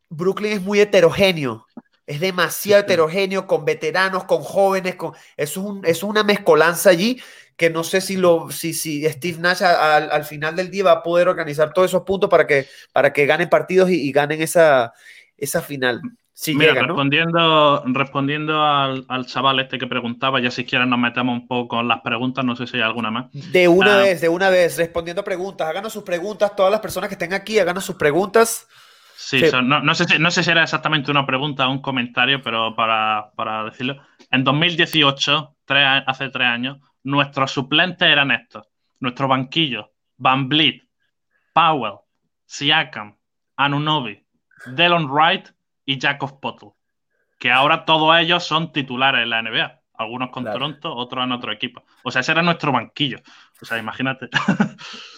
Brooklyn 0.09 0.51
es 0.51 0.61
muy 0.61 0.81
heterogéneo. 0.81 1.65
Es 2.05 2.19
demasiado 2.19 2.83
heterogéneo 2.83 3.47
con 3.47 3.63
veteranos, 3.63 4.25
con 4.25 4.43
jóvenes, 4.43 4.95
con 4.95 5.13
eso 5.37 5.79
es, 5.85 6.03
una 6.03 6.25
mezcolanza 6.25 6.89
allí 6.89 7.21
que 7.55 7.69
no 7.69 7.85
sé 7.85 8.01
si 8.01 8.17
lo 8.17 8.51
si, 8.51 8.73
si 8.73 9.09
Steve 9.09 9.37
Nash 9.39 9.63
al, 9.63 10.25
final 10.25 10.57
del 10.57 10.69
día 10.69 10.83
va 10.83 10.91
a 10.91 11.03
poder 11.03 11.29
organizar 11.29 11.71
todos 11.71 11.89
esos 11.89 12.03
puntos 12.03 12.29
para 12.29 12.45
que 12.45 12.67
para 12.91 13.13
que 13.13 13.25
ganen 13.25 13.47
partidos 13.47 13.89
y, 13.89 14.11
ganen 14.11 14.41
esa, 14.41 14.91
esa 15.37 15.61
final. 15.61 16.01
Mira, 16.47 16.73
respondiendo, 16.73 17.83
respondiendo 17.87 18.61
al, 18.61 19.25
chaval 19.25 19.61
este 19.61 19.77
que 19.77 19.87
preguntaba, 19.87 20.41
ya 20.41 20.51
si 20.51 20.65
quieres 20.65 20.87
nos 20.87 20.99
metemos 20.99 21.33
un 21.33 21.47
poco 21.47 21.79
en 21.79 21.87
las 21.87 22.01
preguntas, 22.01 22.43
no 22.43 22.57
sé 22.57 22.67
si 22.67 22.75
hay 22.75 22.83
alguna 22.83 23.09
más. 23.09 23.31
De 23.31 23.69
una 23.69 23.95
ah. 23.95 24.01
vez, 24.01 24.19
de 24.19 24.27
una 24.27 24.49
vez, 24.49 24.77
respondiendo 24.77 25.23
preguntas, 25.23 25.67
háganos 25.67 25.93
sus 25.93 26.03
preguntas, 26.03 26.53
todas 26.53 26.71
las 26.71 26.81
personas 26.81 27.07
que 27.07 27.15
estén 27.15 27.33
aquí, 27.33 27.57
háganos 27.57 27.85
sus 27.85 27.95
preguntas. 27.95 28.67
Sí, 29.15 29.41
no, 29.63 29.95
sé, 29.95 30.19
no 30.19 30.29
sé 30.29 30.43
si 30.43 30.51
era 30.51 30.63
exactamente 30.63 31.09
una 31.09 31.25
pregunta 31.25 31.67
o 31.67 31.71
un 31.71 31.81
comentario, 31.81 32.41
pero 32.41 32.75
para, 32.75 33.63
decirlo. 33.63 34.01
En 34.29 34.43
2018, 34.43 35.55
hace 36.05 36.29
tres 36.29 36.47
años, 36.47 36.79
nuestros 37.03 37.51
suplentes 37.51 38.07
eran 38.09 38.31
estos. 38.31 38.67
Nuestro 38.99 39.29
banquillo, 39.29 39.93
Van 40.17 40.49
Vliet, 40.49 40.83
Powell, 41.53 41.99
Siakam, 42.45 43.15
Anunobi, 43.55 44.21
Delon 44.65 45.09
Wright 45.09 45.54
y 45.85 45.99
Jacob 45.99 46.39
Potter. 46.39 46.69
Que 47.39 47.51
ahora 47.51 47.85
todos 47.85 48.17
ellos 48.17 48.43
son 48.43 48.71
titulares 48.71 49.23
en 49.23 49.29
la 49.29 49.41
NBA. 49.41 49.81
Algunos 49.93 50.29
con 50.29 50.43
Toronto, 50.43 50.93
otros 50.93 51.23
en 51.23 51.31
otro 51.31 51.51
equipo. 51.51 51.83
O 52.03 52.11
sea, 52.11 52.21
ese 52.21 52.31
era 52.31 52.41
nuestro 52.41 52.71
banquillo. 52.71 53.19
O 53.61 53.65
sea, 53.65 53.77
imagínate. 53.77 54.29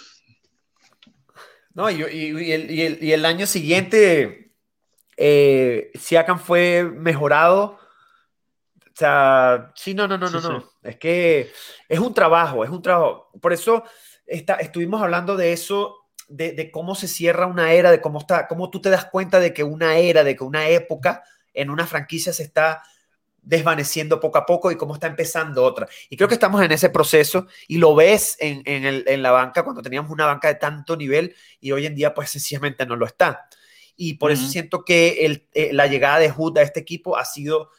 No, 1.77 1.91
y, 1.91 2.01
el, 2.01 3.23
año 3.23 3.45
siguiente, 3.45 4.51
eh, 5.15 5.91
Siakam 5.93 6.39
fue 6.39 6.83
mejorado. 6.83 7.77
O 8.79 8.95
sea, 8.95 9.73
sí, 9.75 9.93
no, 9.93 10.07
no, 10.07 10.17
no, 10.17 10.27
no, 10.27 10.41
no. 10.41 10.71
Es 10.81 10.95
que 10.97 11.51
es 11.87 11.99
un 11.99 12.15
trabajo, 12.15 12.63
es 12.63 12.71
un 12.71 12.81
trabajo. 12.81 13.29
Por 13.39 13.53
eso 13.53 13.83
está, 14.25 14.55
estuvimos 14.55 15.03
hablando 15.03 15.37
de 15.37 15.53
eso, 15.53 15.96
de, 16.27 16.71
cómo 16.71 16.95
se 16.95 17.07
cierra 17.07 17.45
una 17.45 17.71
era, 17.71 17.91
de 17.91 18.01
cómo 18.01 18.19
está, 18.19 18.47
cómo 18.47 18.69
tú 18.69 18.81
te 18.81 18.89
das 18.89 19.05
cuenta 19.05 19.39
de 19.39 19.53
que 19.53 19.63
una 19.63 19.97
era, 19.97 20.23
de 20.23 20.35
que 20.35 20.43
una 20.43 20.67
época 20.67 21.23
en 21.53 21.69
una 21.69 21.87
franquicia 21.87 22.33
se 22.33 22.43
está 22.43 22.83
desvaneciendo 23.41 24.19
poco 24.19 24.37
a 24.37 24.45
poco 24.45 24.71
y 24.71 24.75
cómo 24.75 24.93
está 24.93 25.07
empezando 25.07 25.63
otra. 25.63 25.87
Y 26.09 26.17
creo 26.17 26.27
que 26.27 26.33
estamos 26.33 26.61
en 26.61 26.71
ese 26.71 26.89
proceso 26.89 27.47
y 27.67 27.77
lo 27.77 27.95
ves 27.95 28.35
en, 28.39 28.61
en, 28.65 29.23
la 29.23 29.31
banca 29.31 29.63
cuando 29.63 29.81
teníamos 29.81 30.11
una 30.11 30.25
banca 30.25 30.49
de 30.49 30.55
tanto 30.55 30.97
nivel 30.97 31.33
y 31.61 31.71
hoy 31.71 31.85
en 31.85 31.95
día 31.95 32.13
pues 32.13 32.29
sencillamente 32.29 32.85
no 32.85 32.97
lo 32.97 33.05
está. 33.05 33.47
Y 33.95 34.15
por 34.15 34.31
eso 34.31 34.45
siento 34.47 34.83
que 34.83 35.25
el, 35.25 35.47
eh, 35.53 35.71
la 35.71 35.87
llegada 35.87 36.19
de 36.19 36.29
Hood 36.29 36.57
a 36.57 36.61
este 36.61 36.81
equipo 36.81 37.17
ha 37.17 37.25
sido, 37.25 37.71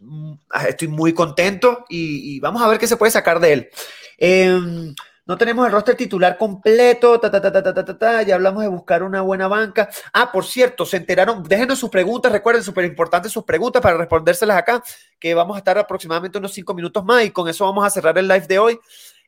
mm, 0.00 0.32
estoy 0.68 0.88
muy 0.88 1.14
contento 1.14 1.86
y, 1.88 2.40
vamos 2.40 2.60
a 2.60 2.68
ver 2.68 2.78
qué 2.78 2.88
se 2.88 2.96
puede 2.96 3.12
sacar 3.12 3.38
de 3.40 3.52
él. 3.52 3.70
Eh, 4.18 4.60
no 5.28 5.36
tenemos 5.36 5.66
el 5.66 5.72
roster 5.72 5.94
titular 5.94 6.38
completo, 6.38 7.20
ta, 7.20 7.30
ta, 7.30 7.38
ta, 7.38 7.52
ta, 7.52 7.84
ta, 7.84 7.98
ta, 7.98 8.22
ya 8.22 8.34
hablamos 8.34 8.62
de 8.62 8.68
buscar 8.68 9.02
una 9.02 9.20
buena 9.20 9.46
banca. 9.46 9.90
Ah, 10.14 10.32
por 10.32 10.46
cierto, 10.46 10.86
se 10.86 10.96
enteraron, 10.96 11.42
déjenos 11.42 11.78
sus 11.78 11.90
preguntas, 11.90 12.32
recuerden, 12.32 12.62
súper 12.62 12.86
importantes 12.86 13.30
sus 13.30 13.44
preguntas 13.44 13.82
para 13.82 13.98
respondérselas 13.98 14.56
acá, 14.56 14.82
que 15.20 15.34
vamos 15.34 15.54
a 15.54 15.58
estar 15.58 15.76
aproximadamente 15.76 16.38
unos 16.38 16.54
cinco 16.54 16.72
minutos 16.72 17.04
más 17.04 17.26
y 17.26 17.30
con 17.30 17.46
eso 17.46 17.66
vamos 17.66 17.84
a 17.84 17.90
cerrar 17.90 18.16
el 18.16 18.26
live 18.26 18.46
de 18.46 18.58
hoy. 18.58 18.80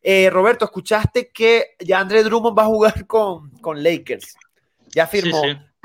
Eh, 0.02 0.30
Roberto, 0.30 0.64
escuchaste 0.64 1.30
que 1.30 1.76
ya 1.78 2.00
André 2.00 2.24
Drummond 2.24 2.58
va 2.58 2.62
a 2.62 2.66
jugar 2.66 3.06
con, 3.06 3.50
con 3.60 3.82
Lakers. 3.82 4.36
Ya 4.86 5.06
firmó 5.06 5.42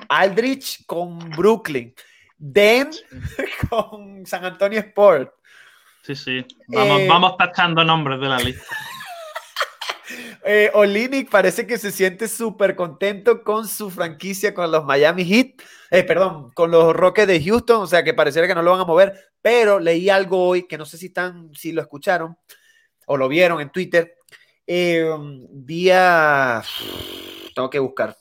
Aldrich 0.08 0.86
con 0.86 1.20
Brooklyn. 1.32 1.94
Den 2.38 2.90
con 3.70 4.26
San 4.26 4.46
Antonio 4.46 4.80
Sport. 4.80 5.30
Sí, 6.04 6.16
sí. 6.16 6.46
Vamos, 6.68 7.02
eh, 7.02 7.08
vamos 7.10 7.36
tachando 7.36 7.84
nombres 7.84 8.22
de 8.22 8.28
la 8.28 8.38
lista. 8.38 8.64
Eh, 10.44 10.72
parece 11.30 11.66
que 11.66 11.78
se 11.78 11.92
siente 11.92 12.28
súper 12.28 12.76
contento 12.76 13.44
con 13.44 13.68
su 13.68 13.90
franquicia 13.90 14.54
con 14.54 14.72
los 14.72 14.86
Miami 14.86 15.26
Heat, 15.26 15.62
eh, 15.92 16.04
perdón, 16.04 16.52
con 16.52 16.72
los 16.72 16.96
Rockets 16.96 17.28
de 17.28 17.44
Houston, 17.44 17.84
o 17.84 17.88
sea 17.88 18.04
que 18.04 18.14
pareciera 18.14 18.48
que 18.48 18.56
no 18.56 18.62
lo 18.62 18.72
van 18.72 18.82
a 18.82 18.86
mover, 18.86 19.14
pero 19.42 19.80
leí 19.80 20.10
algo 20.10 20.48
hoy 20.48 20.68
que 20.68 20.78
no 20.78 20.86
sé 20.86 20.98
si 20.98 21.08
están, 21.08 21.52
si 21.54 21.72
lo 21.72 21.82
escucharon 21.82 22.38
o 23.08 23.18
lo 23.18 23.28
vieron 23.28 23.62
en 23.62 23.72
Twitter, 23.72 24.16
eh, 24.68 25.10
vía, 25.52 26.64
tengo 27.54 27.70
que 27.70 27.80
buscar, 27.80 28.16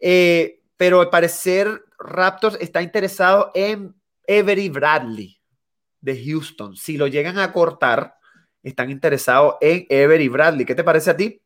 eh, 0.00 0.60
pero 0.76 1.00
al 1.00 1.10
parecer 1.10 1.84
Raptors 1.98 2.58
está 2.60 2.82
interesado 2.82 3.50
en 3.54 3.94
Avery 4.28 4.68
Bradley 4.68 5.40
de 6.00 6.22
Houston. 6.24 6.76
Si 6.76 6.96
lo 6.96 7.06
llegan 7.06 7.38
a 7.38 7.52
cortar, 7.52 8.16
están 8.70 8.90
interesados 8.90 9.56
en 9.60 9.86
Avery 9.90 10.28
Bradley. 10.28 10.64
¿Qué 10.66 10.74
te 10.74 10.84
parece 10.84 11.10
a 11.10 11.16
ti? 11.16 11.40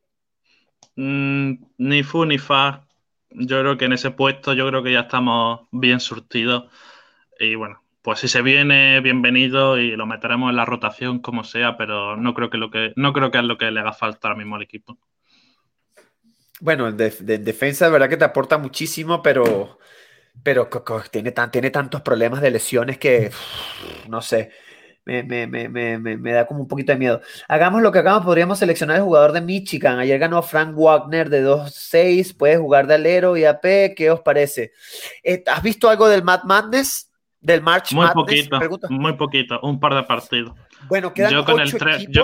Mm, 0.95 1.53
ni 1.77 2.03
fu 2.03 2.25
ni 2.25 2.37
fa. 2.37 2.87
Yo 3.31 3.59
creo 3.59 3.77
que 3.77 3.85
en 3.85 3.93
ese 3.93 4.11
puesto 4.11 4.53
yo 4.53 4.67
creo 4.67 4.81
que 4.81 4.93
ya 4.93 5.01
estamos 5.01 5.67
bien 5.71 5.99
surtidos. 5.99 6.71
Y 7.39 7.55
bueno, 7.55 7.83
pues 8.01 8.19
si 8.19 8.27
se 8.27 8.41
viene, 8.41 8.99
bienvenido 9.01 9.77
y 9.77 9.95
lo 9.95 10.05
meteremos 10.05 10.49
en 10.49 10.55
la 10.55 10.65
rotación 10.65 11.19
como 11.19 11.43
sea, 11.43 11.77
pero 11.77 12.17
no 12.17 12.33
creo 12.33 12.49
que 12.49 12.57
lo 12.57 12.71
que 12.71 12.93
no 12.95 13.13
creo 13.13 13.31
que 13.31 13.37
es 13.37 13.43
lo 13.43 13.57
que 13.57 13.69
le 13.69 13.79
haga 13.81 13.93
falta 13.93 14.27
ahora 14.27 14.37
mismo 14.37 14.55
al 14.55 14.63
equipo. 14.63 14.97
Bueno, 16.61 16.91
de, 16.91 17.09
defensa 17.39 17.85
de 17.85 17.91
verdad 17.91 18.09
que 18.09 18.17
te 18.17 18.25
aporta 18.25 18.57
muchísimo, 18.57 19.21
pero 19.21 19.77
pero 20.41 20.69
tiene, 21.11 21.31
tan, 21.31 21.51
tiene 21.51 21.69
tantos 21.69 22.01
problemas 22.01 22.41
de 22.41 22.51
lesiones 22.51 22.97
que 22.97 23.29
no 24.07 24.21
sé 24.21 24.51
me, 25.05 25.23
me, 25.23 25.47
me, 25.47 25.97
me, 25.97 26.31
da 26.31 26.45
como 26.45 26.61
un 26.61 26.67
poquito 26.67 26.91
de 26.91 26.99
miedo. 26.99 27.21
Hagamos 27.47 27.81
lo 27.81 27.91
que 27.91 27.99
hagamos, 27.99 28.25
podríamos 28.25 28.59
seleccionar 28.59 28.97
el 28.97 29.03
jugador 29.03 29.31
de 29.31 29.41
Michigan. 29.41 29.99
Ayer 29.99 30.19
ganó 30.19 30.41
Frank 30.43 30.75
Wagner 30.75 31.29
de 31.29 31.43
2-6, 31.45 32.35
puede 32.37 32.57
jugar 32.57 32.87
de 32.87 32.95
alero 32.95 33.35
y 33.35 33.45
AP, 33.45 33.95
¿qué 33.95 34.11
os 34.11 34.21
parece? 34.21 34.71
Eh, 35.23 35.43
¿Has 35.47 35.63
visto 35.63 35.89
algo 35.89 36.07
del 36.07 36.23
Mad 36.23 36.43
Madness? 36.43 37.08
Del 37.41 37.61
March 37.61 37.93
muy 37.93 38.07
Poquito, 38.13 38.59
muy 38.89 39.13
poquito, 39.13 39.59
un 39.61 39.79
par 39.79 39.95
de 39.95 40.03
partidos. 40.03 40.53
Bueno, 40.87 41.13
quedan 41.13 41.31
yo 41.31 41.45
con 41.45 41.59
el 41.59 41.71
yo, 42.09 42.23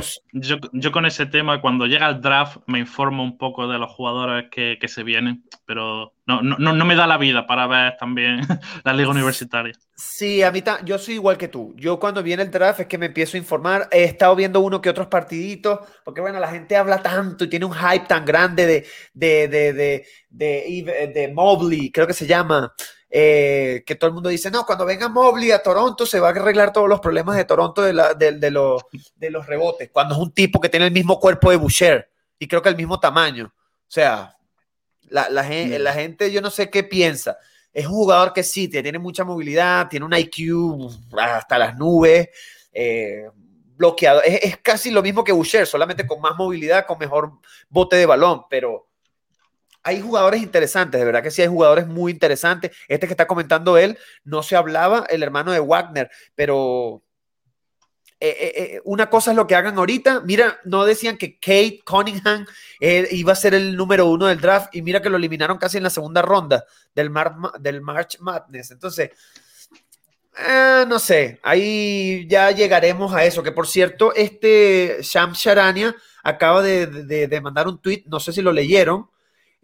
yo, 0.74 0.91
con 0.91 1.05
ese 1.05 1.26
tema, 1.26 1.61
cuando 1.61 1.86
llega 1.86 2.09
el 2.09 2.22
draft, 2.22 2.57
me 2.68 2.80
informo 2.80 3.24
un 3.24 3.38
poco 3.38 3.68
de 3.68 3.78
los 3.78 3.91
jugadores 3.91 4.45
que, 4.49 4.78
que 4.80 4.88
se 4.88 5.03
vienen, 5.03 5.43
pero 5.66 6.13
no, 6.26 6.41
no, 6.41 6.57
no, 6.57 6.86
me 6.86 6.95
da 6.95 7.05
la 7.05 7.18
vida 7.18 7.45
para 7.45 7.68
ver 7.68 7.95
también 7.97 8.39
la 8.84 8.93
liga 8.93 9.09
universitaria. 9.09 9.74
Sí, 9.95 10.41
a 10.41 10.51
mí 10.51 10.63
yo 10.84 10.97
soy 10.97 11.16
igual 11.16 11.38
que 11.38 11.47
tú. 11.47 11.74
Yo 11.78 11.99
cuando 11.99 12.24
viene 12.24 12.43
el 12.43 12.51
draft 12.51 12.82
es 12.82 12.88
que 12.88 12.97
me 12.97 13.07
empiezo 13.07 13.38
a 13.38 13.39
informar. 13.39 13.88
He 13.91 14.03
estado 14.05 14.36
viendo 14.36 14.59
uno 14.61 14.82
que 14.82 14.89
otros 14.89 15.07
partiditos, 15.07 15.80
porque 16.03 16.22
bueno, 16.22 16.39
la 16.39 16.47
gente 16.47 16.76
habla 16.76 17.01
tanto 17.01 17.43
y 17.43 17.49
tiene 17.49 17.66
un 17.66 17.74
hype 17.74 18.05
tan 18.07 18.26
grande 18.26 18.66
de, 18.66 18.86
de, 19.13 19.47
de, 19.47 19.74
de, 19.74 20.05
de, 20.30 21.11
de 21.13 21.34
Mobley, 21.34 21.91
creo 21.91 22.07
que 22.07 22.13
se 22.13 22.28
llama. 22.28 22.74
Eh, 23.18 23.86
que 23.86 23.95
todo 23.95 24.09
el 24.09 24.13
mundo 24.13 24.28
dice, 24.28 24.51
no, 24.51 24.66
cuando 24.66 24.86
venga 24.86 25.07
Mobley 25.07 25.49
a 25.51 25.63
Toronto 25.63 26.05
se 26.05 26.20
va 26.20 26.28
a 26.28 26.32
arreglar 26.32 26.74
todos 26.74 26.89
los 26.89 26.99
problemas 26.99 27.38
de 27.38 27.45
Toronto 27.45 27.82
de, 27.82 27.93
la, 27.93 28.13
de, 28.13 28.51
los, 28.51 28.84
de 29.16 29.30
los 29.30 29.45
rebotes, 29.47 29.89
cuando 29.89 30.16
es 30.16 30.20
un 30.20 30.34
tipo 30.34 30.59
que 30.59 30.68
tiene 30.68 30.88
el 30.88 30.91
mismo 30.91 31.18
cuerpo 31.18 31.49
de 31.49 31.55
Boucher 31.55 32.11
y 32.38 32.45
creo 32.45 32.61
que 32.61 32.68
el 32.68 32.76
mismo 32.76 32.99
tamaño. 32.99 33.53
O 33.55 33.88
sea, 33.88 34.36
la, 35.03 35.30
la, 35.30 35.45
gente, 35.45 35.80
la 35.80 35.93
gente, 35.93 36.30
yo 36.30 36.41
no 36.41 36.49
sé 36.49 36.70
qué 36.70 36.84
piensa. 36.84 37.38
Es 37.72 37.86
un 37.86 37.93
jugador 37.93 38.34
que 38.34 38.43
sí, 38.43 38.68
tiene 38.68 38.99
mucha 38.99 39.24
movilidad, 39.24 39.88
tiene 39.88 40.05
un 40.05 40.13
IQ 40.13 40.91
hasta 41.18 41.57
las 41.57 41.78
nubes, 41.78 42.28
eh, 42.74 43.30
bloqueado. 43.78 44.24
Es, 44.24 44.43
es, 44.43 44.57
casi 44.57 44.91
lo 44.91 45.01
mismo 45.01 45.24
que 45.24 45.32
Boucher, 45.32 45.66
solamente 45.66 46.05
con 46.05 46.20
más 46.20 46.36
movilidad, 46.36 46.86
con 46.86 46.99
mejor 46.99 47.32
bote 47.70 47.95
de 47.95 48.07
balón, 48.07 48.41
pero 48.49 48.89
hay 49.86 50.02
jugadores 50.02 50.42
interesantes, 50.42 51.00
de 51.00 51.06
verdad 51.06 51.22
que 51.22 51.30
sí 51.30 51.44
hay 51.44 51.48
jugadores 51.48 51.86
muy 51.86 52.12
interesantes. 52.12 52.72
Este 52.88 53.06
que 53.06 53.14
está 53.14 53.28
comentando 53.28 53.78
él, 53.78 54.00
no 54.24 54.42
se 54.42 54.56
hablaba, 54.56 55.06
el 55.10 55.22
hermano 55.22 55.52
de 55.52 55.60
Wagner, 55.60 56.10
pero 56.34 57.04
eh, 58.20 58.30
eh, 58.30 58.54
eh, 58.56 58.82
una 58.86 59.12
cosa 59.12 59.30
es 59.30 59.38
lo 59.38 59.46
que 59.46 59.54
hagan 59.54 59.78
ahorita. 59.78 60.22
Mira, 60.22 60.60
no 60.64 60.86
decían 60.86 61.18
que 61.18 61.38
Kate 61.40 61.82
Cunningham 61.86 62.48
iba 62.80 63.34
a 63.34 63.36
ser 63.36 63.54
el 63.54 63.78
número 63.78 64.08
uno 64.08 64.26
del 64.26 64.42
draft 64.42 64.76
y 64.76 64.82
mira 64.82 65.04
que 65.04 65.10
lo 65.10 65.18
eliminaron 65.18 65.60
casi 65.60 65.78
en 65.78 65.84
la 65.84 65.92
segunda 65.92 66.24
ronda 66.24 66.66
del, 66.96 67.12
March 67.12 68.18
Madness. 68.22 68.72
Entonces, 68.72 69.12
no 70.88 70.98
sé, 70.98 71.40
ahí 71.44 72.26
ya 72.28 72.50
llegaremos 72.50 73.14
a 73.14 73.24
eso. 73.24 73.44
Que 73.44 73.52
por 73.52 73.68
cierto, 73.68 74.16
este 74.16 74.98
Sham 75.02 75.34
Sharania 75.34 75.96
acaba 76.24 76.64
de, 76.64 76.88
de 76.88 77.42
mandar 77.42 77.68
un 77.68 77.80
tweet, 77.80 78.06
no 78.08 78.20
sé 78.20 78.34
si 78.34 78.42
lo 78.42 78.52
leyeron 78.52 79.14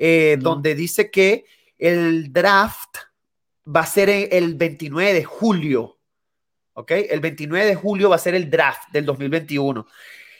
eh, 0.03 0.35
donde 0.39 0.73
dice 0.73 1.11
que 1.11 1.45
el 1.77 2.33
draft 2.33 2.97
va 3.67 3.81
a 3.81 3.85
ser 3.85 4.09
el 4.09 4.55
29 4.55 5.13
de 5.13 5.23
julio. 5.23 5.99
¿Ok? 6.73 6.89
El 6.91 7.19
29 7.19 7.67
de 7.67 7.75
julio 7.75 8.09
va 8.09 8.15
a 8.15 8.19
ser 8.19 8.33
el 8.33 8.49
draft 8.49 8.89
del 8.91 9.05
2021. 9.05 9.85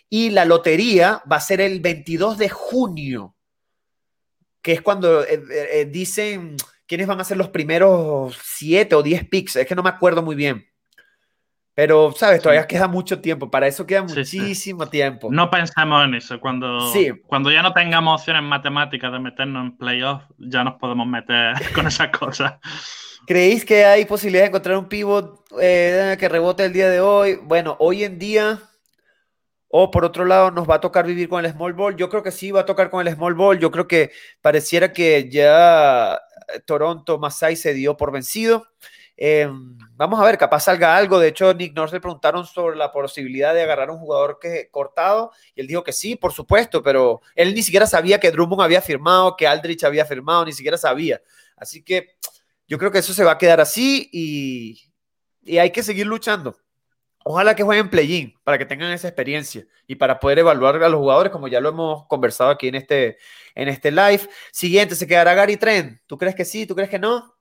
Y 0.09 0.32
la 0.32 0.45
lotería 0.45 1.22
va 1.32 1.36
a 1.36 1.41
ser 1.41 1.62
el 1.62 1.80
22 1.80 2.39
de 2.39 2.49
junio, 2.49 3.36
que 4.64 4.72
es 4.72 4.82
cuando 4.82 5.24
eh, 5.24 5.43
eh, 5.51 5.86
dicen 5.86 6.57
quiénes 6.88 7.05
van 7.05 7.22
a 7.22 7.24
ser 7.24 7.38
los 7.38 7.49
primeros 7.49 8.36
7 8.43 8.95
o 8.95 9.03
10 9.03 9.30
picks. 9.30 9.57
Es 9.57 9.68
que 9.68 9.76
no 9.76 9.84
me 9.84 9.89
acuerdo 9.89 10.24
muy 10.24 10.36
bien. 10.36 10.71
Pero, 11.82 12.14
¿sabes? 12.16 12.44
Todavía 12.44 12.68
queda 12.68 12.88
mucho 12.88 13.20
tiempo. 13.22 13.50
Para 13.50 13.66
eso 13.66 13.88
queda 13.88 14.04
muchísimo 14.04 14.88
tiempo. 14.88 15.30
No 15.32 15.50
pensamos 15.50 16.06
en 16.06 16.14
eso. 16.14 16.40
Cuando, 16.40 16.94
cuando 17.26 17.52
ya 17.52 17.64
no 17.64 17.74
tengamos 17.74 18.22
opciones 18.22 18.44
matemáticas 18.44 19.12
de 19.12 19.18
meternos 19.18 19.66
en 19.66 19.78
playoffs, 19.78 20.28
ya 20.38 20.64
nos 20.64 20.76
podemos 20.76 21.08
meter 21.08 21.56
con 21.74 21.88
esas 21.88 22.10
cosas. 22.10 22.54
¿Creéis 23.26 23.66
que 23.66 23.84
hay 23.84 24.06
posibilidad 24.06 24.44
de 24.44 24.50
encontrar 24.50 24.78
un 24.78 24.90
pivot 24.90 25.44
eh, 25.60 26.18
que 26.20 26.30
rebote 26.30 26.66
el 26.66 26.72
día 26.72 26.88
de 26.88 27.00
hoy? 27.00 27.40
Bueno, 27.42 27.78
hoy 27.80 28.04
en 28.04 28.20
día, 28.20 28.60
o 29.68 29.90
por 29.90 30.06
otro 30.06 30.26
lado, 30.26 30.52
nos 30.52 30.70
va 30.70 30.76
a 30.76 30.82
tocar 30.82 31.08
vivir 31.08 31.30
con 31.30 31.44
el 31.44 31.52
small 31.52 31.74
ball. 31.74 31.96
Yo 31.96 32.10
creo 32.10 32.22
que 32.22 32.32
sí 32.32 32.52
va 32.52 32.60
a 32.60 32.66
tocar 32.68 32.92
con 32.92 33.08
el 33.08 33.16
small 33.16 33.34
ball. 33.34 33.58
Yo 33.58 33.72
creo 33.72 33.88
que 33.88 34.12
pareciera 34.44 34.94
que 34.94 35.32
ya 35.32 36.22
Toronto 36.68 37.18
Masai 37.18 37.56
se 37.56 37.74
dio 37.74 37.98
por 37.98 38.12
vencido. 38.12 38.68
Em, 39.18 39.78
vamos 39.95 40.20
a 40.20 40.24
ver, 40.24 40.38
capaz 40.38 40.62
salga 40.62 40.95
algo. 40.95 41.20
De 41.20 41.28
hecho, 41.28 41.53
Nick 41.53 41.76
Nurse 41.76 41.95
le 41.95 42.01
preguntaron 42.01 42.45
sobre 42.45 42.76
la 42.76 42.91
posibilidad 42.91 43.53
de 43.53 43.62
agarrar 43.62 43.91
un 43.91 43.99
jugador 43.99 44.39
que 44.39 44.70
cortado 44.72 45.32
y 45.53 45.62
él 45.62 45.68
dijo 45.68 45.84
que 45.84 45.93
sí, 45.93 46.16
por 46.16 46.34
supuesto, 46.34 46.82
pero 46.82 47.22
él 47.36 47.53
ni 47.53 47.62
siquiera 47.62 47.86
sabía 47.86 48.20
que 48.20 48.32
Drummond 48.32 48.62
había 48.62 48.82
firmado, 48.82 49.36
que 49.36 49.47
Aldrich 49.47 49.84
había 49.84 50.05
firmado, 50.05 50.45
ni 50.45 50.53
siquiera 50.53 50.78
sabía. 50.78 51.22
Así 51.55 51.84
que 51.84 52.16
yo 52.68 52.78
creo 52.78 52.91
que 52.91 52.99
eso 52.99 53.14
se 53.14 53.24
va 53.24 53.34
a 53.34 53.38
quedar 53.38 53.59
así 53.62 54.09
y, 54.12 54.82
hay 55.59 55.72
que 55.72 55.84
seguir 55.84 56.07
luchando. 56.07 56.55
Ojalá 57.24 57.55
que 57.55 57.64
jueguen 57.64 57.89
play-in 57.89 58.34
para 58.43 58.57
que 58.57 58.66
tengan 58.66 58.91
esa 58.91 59.07
experiencia 59.07 59.68
y 59.86 59.95
para 59.95 60.20
poder 60.20 60.39
evaluar 60.39 60.82
a 60.82 60.89
los 60.89 60.99
jugadores, 60.99 61.32
como 61.32 61.47
ya 61.47 61.59
lo 61.59 61.70
hemos 61.70 62.07
conversado 62.07 62.49
aquí 62.49 62.70
en 62.70 62.76
este, 62.76 63.18
en 63.55 63.68
este 63.68 63.91
live. 63.91 64.22
Siguiente, 64.51 64.95
¿se 64.95 65.05
quedará 65.05 65.34
Gary 65.34 65.57
Trent? 65.57 65.99
¿Tú 66.07 66.18
crees 66.18 66.34
que 66.34 66.45
sí? 66.45 66.66
¿Tú 66.66 66.74
crees 66.76 66.89
que 66.89 66.97
no? 66.97 67.36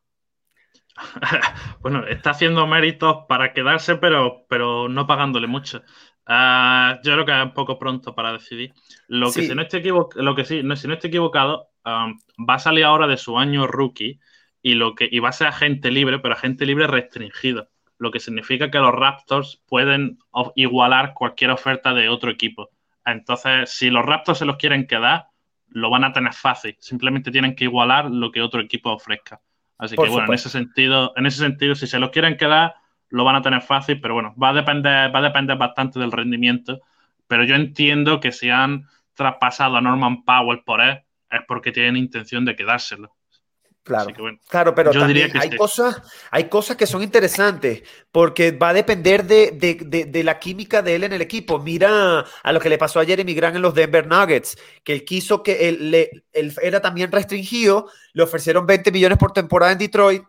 bueno, 1.81 2.07
está 2.07 2.31
haciendo 2.31 2.67
méritos 2.67 3.25
para 3.29 3.53
quedarse, 3.53 3.97
pero, 3.97 4.47
pero 4.49 4.89
no 4.89 5.07
pagándole 5.07 5.47
mucho. 5.47 5.83
Ah, 6.27 7.01
yo 7.03 7.13
creo 7.15 7.27
que 7.27 7.37
es 7.37 7.45
un 7.45 7.55
poco 7.55 7.79
pronto 7.79 8.15
para 8.15 8.33
decidir. 8.33 8.73
Lo 9.09 9.33
que, 9.33 9.43
si, 9.43 9.55
no 9.55 9.63
estoy 9.63 9.83
lo 10.15 10.35
que 10.35 10.45
sí, 10.45 10.63
no, 10.63 10.77
si 10.77 10.87
no 10.87 10.95
estoy 10.95 11.09
equivocado, 11.09 11.69
va 11.85 12.55
a 12.55 12.59
salir 12.59 12.85
ahora 12.85 13.07
de 13.07 13.17
su 13.17 13.39
año 13.39 13.67
rookie 13.67 14.21
y, 14.63 14.75
lo 14.75 14.95
que, 14.95 15.09
y 15.11 15.19
va 15.19 15.31
a 15.31 15.33
ser 15.33 15.49
agente 15.49 15.91
libre, 15.91 16.19
pero 16.19 16.35
agente 16.35 16.67
libre 16.67 16.87
restringido, 16.87 17.69
lo 17.99 18.11
que 18.11 18.21
significa 18.21 18.71
que 18.71 18.79
los 18.79 18.95
Raptors 18.95 19.63
pueden 19.67 20.19
igualar 20.55 21.15
cualquier 21.15 21.51
oferta 21.51 21.95
de 21.95 22.09
otro 22.09 22.31
equipo. 22.31 22.71
Entonces, 23.05 23.71
si 23.71 23.91
los 23.91 24.05
Raptors 24.05 24.39
se 24.39 24.45
los 24.45 24.57
quieren 24.57 24.87
quedar, 24.87 25.27
lo 25.69 25.91
van 25.91 26.05
a 26.05 26.13
tener 26.13 26.33
fácil. 26.33 26.77
Simplemente 26.79 27.31
tienen 27.31 27.55
que 27.55 27.65
igualar 27.65 28.11
lo 28.11 28.31
que 28.31 28.43
otro 28.43 28.61
equipo 28.61 28.91
ofrezca. 28.91 29.41
Así 29.81 29.97
que 29.97 30.09
bueno, 30.09 30.27
en 30.27 30.35
ese 30.35 30.51
sentido, 30.51 31.15
en 31.17 31.25
ese 31.25 31.39
sentido, 31.39 31.75
si 31.75 31.87
se 31.87 31.99
los 31.99 32.11
quieren 32.11 32.37
quedar, 32.37 32.75
lo 33.09 33.25
van 33.25 33.37
a 33.37 33.43
tener 33.43 33.63
fácil, 33.63 33.99
pero 34.01 34.13
bueno, 34.13 34.35
va 34.41 34.51
a 34.51 34.53
depender, 34.53 35.15
va 35.15 35.21
a 35.21 35.23
depender 35.23 35.57
bastante 35.57 35.99
del 35.99 36.13
rendimiento. 36.13 36.81
Pero 37.27 37.45
yo 37.45 37.55
entiendo 37.55 38.21
que 38.21 38.31
si 38.31 38.51
han 38.51 38.85
traspasado 39.15 39.79
a 39.79 39.81
Norman 39.81 40.25
Powell 40.25 40.63
por 40.65 40.83
él, 40.83 41.01
es 41.31 41.41
porque 41.49 41.73
tienen 41.73 41.97
intención 41.97 42.45
de 42.45 42.57
quedárselo. 42.57 43.15
Claro, 43.83 44.15
claro, 44.49 44.75
pero 44.75 44.91
también 44.91 45.33
hay, 45.37 45.57
cosas, 45.57 46.03
hay 46.31 46.49
cosas 46.49 46.77
que 46.77 46.87
son 46.87 47.03
interesantes 47.03 47.83
porque 48.13 48.53
va 48.53 48.69
a 48.69 48.75
depender 48.75 49.25
de, 49.25 50.23
la 50.23 50.39
química 50.39 50.83
de 50.83 50.97
él 50.97 51.05
en 51.05 51.15
el 51.15 51.23
equipo. 51.23 51.59
Mira 51.59 52.25
a 52.43 52.53
lo 52.53 52.61
que 52.61 52.69
le 52.69 52.77
pasó 52.77 53.01
a 53.01 53.07
Jeremy 53.07 53.35
Grant 53.35 53.57
en 53.57 53.63
los 53.63 53.75
Denver 53.75 54.07
Nuggets, 54.07 54.59
que 54.85 54.93
él 54.93 55.05
quiso 55.05 55.43
que 55.43 55.69
él, 55.69 55.95
él 56.33 56.55
era 56.63 56.81
también 56.81 57.11
restringido, 57.11 57.89
le 58.13 58.23
ofrecieron 58.23 58.67
20 58.67 58.93
millones 58.93 59.19
por 59.19 59.33
temporada 59.33 59.73
en 59.73 59.79
Detroit 59.79 60.25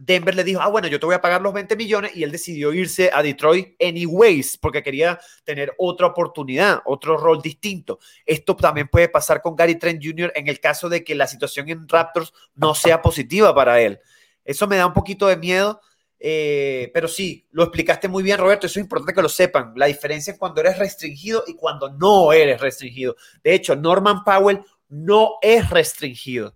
Denver 0.00 0.34
le 0.34 0.44
dijo, 0.44 0.60
ah, 0.60 0.68
bueno, 0.68 0.88
yo 0.88 1.00
te 1.00 1.06
voy 1.06 1.14
a 1.14 1.20
pagar 1.20 1.40
los 1.40 1.54
20 1.54 1.74
millones 1.76 2.14
y 2.14 2.22
él 2.22 2.30
decidió 2.30 2.72
irse 2.72 3.10
a 3.12 3.22
Detroit 3.22 3.74
anyways 3.80 4.58
porque 4.58 4.82
quería 4.82 5.18
tener 5.44 5.74
otra 5.78 6.08
oportunidad, 6.08 6.82
otro 6.84 7.16
rol 7.16 7.40
distinto. 7.40 7.98
Esto 8.24 8.54
también 8.56 8.88
puede 8.88 9.08
pasar 9.08 9.40
con 9.40 9.56
Gary 9.56 9.78
Trent 9.78 10.02
Jr. 10.04 10.32
en 10.34 10.48
el 10.48 10.60
caso 10.60 10.88
de 10.88 11.02
que 11.02 11.14
la 11.14 11.26
situación 11.26 11.68
en 11.68 11.88
Raptors 11.88 12.32
no 12.54 12.74
sea 12.74 13.00
positiva 13.00 13.54
para 13.54 13.80
él. 13.80 13.98
Eso 14.44 14.66
me 14.66 14.76
da 14.76 14.86
un 14.86 14.92
poquito 14.92 15.26
de 15.26 15.36
miedo, 15.36 15.80
eh, 16.18 16.90
pero 16.92 17.08
sí, 17.08 17.46
lo 17.50 17.64
explicaste 17.64 18.08
muy 18.08 18.22
bien, 18.22 18.38
Roberto. 18.38 18.66
Eso 18.66 18.78
es 18.78 18.84
importante 18.84 19.14
que 19.14 19.22
lo 19.22 19.28
sepan. 19.28 19.72
La 19.76 19.86
diferencia 19.86 20.32
es 20.32 20.38
cuando 20.38 20.60
eres 20.60 20.78
restringido 20.78 21.44
y 21.46 21.54
cuando 21.54 21.90
no 21.90 22.32
eres 22.32 22.60
restringido. 22.60 23.16
De 23.42 23.54
hecho, 23.54 23.74
Norman 23.74 24.22
Powell 24.24 24.60
no 24.88 25.36
es 25.40 25.68
restringido. 25.70 26.54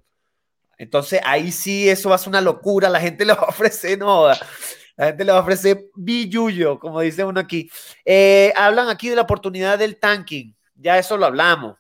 Entonces 0.81 1.21
ahí 1.25 1.53
sí 1.53 1.91
eso 1.91 2.09
va 2.09 2.15
a 2.15 2.19
ser 2.19 2.31
una 2.31 2.41
locura, 2.41 2.89
la 2.89 3.03
gente 3.03 3.23
le 3.27 3.35
va 3.35 3.43
a 3.43 3.51
ofrecer, 3.51 3.99
no, 3.99 4.29
la 4.29 5.07
gente 5.07 5.25
le 5.27 5.33
va 5.33 5.39
a 5.39 5.43
ofrecer 5.43 5.91
billuyo, 5.95 6.79
como 6.79 7.03
dice 7.03 7.23
uno 7.23 7.39
aquí. 7.39 7.71
Eh, 8.03 8.51
hablan 8.57 8.89
aquí 8.89 9.11
de 9.11 9.17
la 9.17 9.23
oportunidad 9.23 9.79
del 9.79 9.99
tanking, 9.99 10.57
ya 10.75 10.99
eso 10.99 11.19
lo 11.19 11.27
hablamos. 11.27 11.77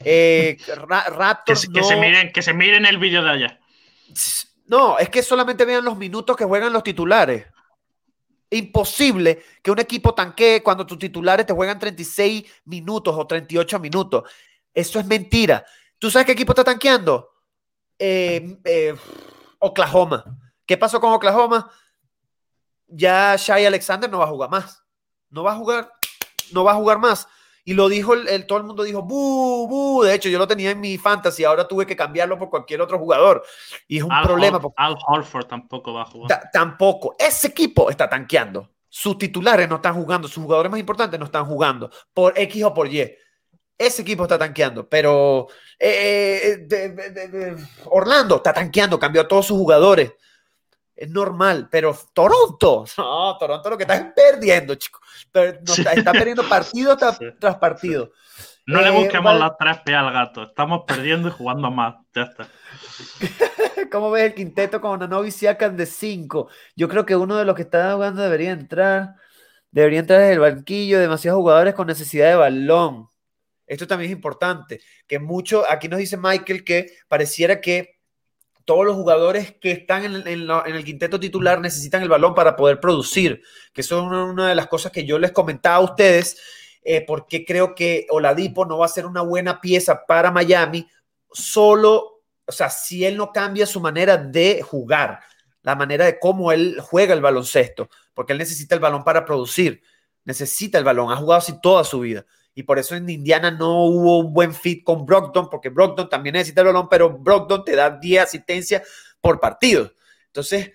Eh, 0.00 0.56
que, 1.46 1.54
se 1.54 1.96
miren, 1.96 2.32
que 2.32 2.42
se 2.42 2.52
miren 2.52 2.84
el 2.84 2.98
vídeo 2.98 3.22
de 3.22 3.30
allá. 3.30 3.60
No, 4.66 4.98
es 4.98 5.08
que 5.08 5.22
solamente 5.22 5.64
vean 5.64 5.84
los 5.84 5.96
minutos 5.96 6.36
que 6.36 6.44
juegan 6.44 6.72
los 6.72 6.82
titulares. 6.82 7.46
Imposible 8.50 9.40
que 9.62 9.70
un 9.70 9.78
equipo 9.78 10.14
tanquee 10.14 10.64
cuando 10.64 10.84
tus 10.84 10.98
titulares 10.98 11.46
te 11.46 11.52
juegan 11.52 11.78
36 11.78 12.44
minutos 12.64 13.14
o 13.16 13.24
38 13.24 13.78
minutos. 13.78 14.28
Eso 14.74 14.98
es 14.98 15.06
mentira. 15.06 15.64
¿Tú 15.96 16.10
sabes 16.10 16.26
qué 16.26 16.32
equipo 16.32 16.50
está 16.50 16.64
tanqueando? 16.64 17.35
Eh, 17.98 18.58
eh, 18.64 18.94
Oklahoma. 19.58 20.24
¿Qué 20.66 20.76
pasó 20.76 21.00
con 21.00 21.12
Oklahoma? 21.12 21.70
Ya 22.88 23.36
Shai 23.36 23.66
Alexander 23.66 24.10
no 24.10 24.18
va 24.18 24.24
a 24.24 24.28
jugar 24.28 24.50
más. 24.50 24.82
No 25.30 25.42
va 25.42 25.52
a 25.52 25.56
jugar, 25.56 25.92
no 26.52 26.64
va 26.64 26.72
a 26.72 26.76
jugar 26.76 26.98
más. 26.98 27.28
Y 27.64 27.74
lo 27.74 27.88
dijo, 27.88 28.14
el, 28.14 28.46
todo 28.46 28.58
el 28.58 28.64
mundo 28.64 28.84
dijo, 28.84 29.02
bu, 29.02 29.66
bu. 29.66 30.02
De 30.04 30.14
hecho, 30.14 30.28
yo 30.28 30.38
lo 30.38 30.46
tenía 30.46 30.70
en 30.70 30.78
mi 30.78 30.98
fantasy, 30.98 31.42
ahora 31.42 31.66
tuve 31.66 31.84
que 31.84 31.96
cambiarlo 31.96 32.38
por 32.38 32.48
cualquier 32.48 32.80
otro 32.80 32.96
jugador. 32.96 33.42
Y 33.88 33.98
es 33.98 34.04
un 34.04 34.10
problema. 34.22 34.60
Al 34.76 34.96
Horford 35.04 35.46
tampoco 35.46 35.92
va 35.92 36.02
a 36.02 36.04
jugar. 36.04 36.48
tampoco. 36.52 37.16
Ese 37.18 37.48
equipo 37.48 37.90
está 37.90 38.08
tanqueando. 38.08 38.70
Sus 38.88 39.18
titulares 39.18 39.68
no 39.68 39.76
están 39.76 39.94
jugando, 39.94 40.28
sus 40.28 40.44
jugadores 40.44 40.70
más 40.70 40.78
importantes 40.78 41.18
no 41.18 41.26
están 41.26 41.44
jugando, 41.44 41.90
por 42.14 42.38
X 42.38 42.62
o 42.64 42.72
por 42.72 42.86
Y. 42.86 43.16
Ese 43.78 44.02
equipo 44.02 44.22
está 44.22 44.38
tanqueando, 44.38 44.88
pero 44.88 45.48
eh, 45.78 46.66
eh, 46.70 47.56
Orlando 47.86 48.36
está 48.36 48.52
tanqueando, 48.52 48.98
cambió 48.98 49.22
a 49.22 49.28
todos 49.28 49.46
sus 49.46 49.58
jugadores. 49.58 50.12
Es 50.94 51.10
normal, 51.10 51.68
pero 51.70 51.94
Toronto, 52.14 52.86
no, 52.96 53.36
Toronto 53.36 53.70
lo 53.70 53.76
que 53.76 53.82
está 53.82 53.96
es 53.96 54.06
perdiendo, 54.14 54.74
chicos. 54.76 55.02
está, 55.34 56.12
perdiendo 56.12 56.48
partido 56.48 56.96
tras, 57.38 57.56
partido. 57.58 58.12
No 58.64 58.80
le 58.80 58.88
eh, 58.88 58.92
busquemos 58.92 59.38
las 59.38 59.52
tres 59.58 59.78
P 59.84 59.94
al 59.94 60.10
gato, 60.10 60.44
estamos 60.44 60.84
perdiendo 60.86 61.28
y 61.28 61.32
jugando 61.32 61.70
más. 61.70 61.96
Ya 62.14 62.22
está. 62.22 62.48
¿Cómo 63.92 64.10
ves 64.10 64.24
el 64.24 64.34
quinteto 64.34 64.80
con 64.80 64.98
Nanovi 64.98 65.30
Siakam 65.30 65.76
de 65.76 65.84
5? 65.84 66.48
Yo 66.74 66.88
creo 66.88 67.04
que 67.04 67.14
uno 67.14 67.36
de 67.36 67.44
los 67.44 67.54
que 67.54 67.62
está 67.62 67.92
jugando 67.92 68.22
debería 68.22 68.52
entrar. 68.52 69.16
Debería 69.70 70.00
entrar 70.00 70.20
desde 70.20 70.32
el 70.32 70.40
banquillo, 70.40 70.98
demasiados 70.98 71.38
jugadores 71.38 71.74
con 71.74 71.86
necesidad 71.86 72.30
de 72.30 72.36
balón. 72.36 73.08
Esto 73.66 73.86
también 73.86 74.10
es 74.10 74.16
importante, 74.16 74.80
que 75.06 75.18
mucho, 75.18 75.64
aquí 75.68 75.88
nos 75.88 75.98
dice 75.98 76.16
Michael 76.16 76.64
que 76.64 76.92
pareciera 77.08 77.60
que 77.60 77.96
todos 78.64 78.84
los 78.84 78.96
jugadores 78.96 79.54
que 79.60 79.70
están 79.70 80.04
en, 80.04 80.26
el 80.26 80.84
quinteto 80.84 81.18
titular 81.20 81.60
necesitan 81.60 82.02
el 82.02 82.08
balón 82.08 82.34
para 82.34 82.56
poder 82.56 82.80
producir, 82.80 83.42
que 83.72 83.80
eso 83.80 83.98
es 83.98 84.02
una, 84.04 84.48
de 84.48 84.54
las 84.54 84.66
cosas 84.66 84.92
que 84.92 85.04
yo 85.04 85.18
les 85.18 85.32
comentaba 85.32 85.76
a 85.76 85.80
ustedes, 85.80 86.36
eh, 86.82 87.04
porque 87.06 87.44
creo 87.44 87.74
que 87.74 88.06
Oladipo 88.10 88.66
no 88.66 88.78
va 88.78 88.86
a 88.86 88.90
ser 88.90 89.06
una 89.06 89.22
buena 89.22 89.60
pieza 89.60 90.04
para 90.06 90.30
Miami, 90.30 90.86
solo, 91.32 92.22
o 92.44 92.52
sea, 92.52 92.68
si 92.70 93.04
él 93.04 93.16
no 93.16 93.32
cambia 93.32 93.66
su 93.66 93.80
manera 93.80 94.16
de 94.16 94.62
jugar, 94.62 95.20
la 95.62 95.74
manera 95.76 96.04
de 96.04 96.18
cómo 96.18 96.52
él 96.52 96.78
juega 96.80 97.14
el 97.14 97.20
baloncesto, 97.20 97.88
porque 98.14 98.32
él 98.32 98.38
necesita 98.38 98.74
el 98.74 98.80
balón 98.80 99.04
para 99.04 99.24
producir, 99.24 99.80
necesita 100.24 100.78
el 100.78 100.84
balón, 100.84 101.12
ha 101.12 101.16
jugado 101.16 101.38
así 101.38 101.60
toda 101.60 101.82
su 101.84 102.00
vida 102.00 102.26
y 102.56 102.62
por 102.62 102.78
eso 102.78 102.96
en 102.96 103.08
Indiana 103.10 103.50
no 103.50 103.84
hubo 103.84 104.18
un 104.18 104.32
buen 104.32 104.54
fit 104.54 104.82
con 104.82 105.04
Brogdon, 105.04 105.50
porque 105.50 105.68
Brogdon 105.68 106.08
también 106.08 106.32
necesita 106.32 106.62
el 106.62 106.68
balón, 106.68 106.88
pero 106.88 107.10
Brogdon 107.10 107.62
te 107.62 107.76
da 107.76 107.90
10 107.90 108.22
asistencias 108.22 108.82
por 109.20 109.38
partido. 109.38 109.92
Entonces, 110.28 110.72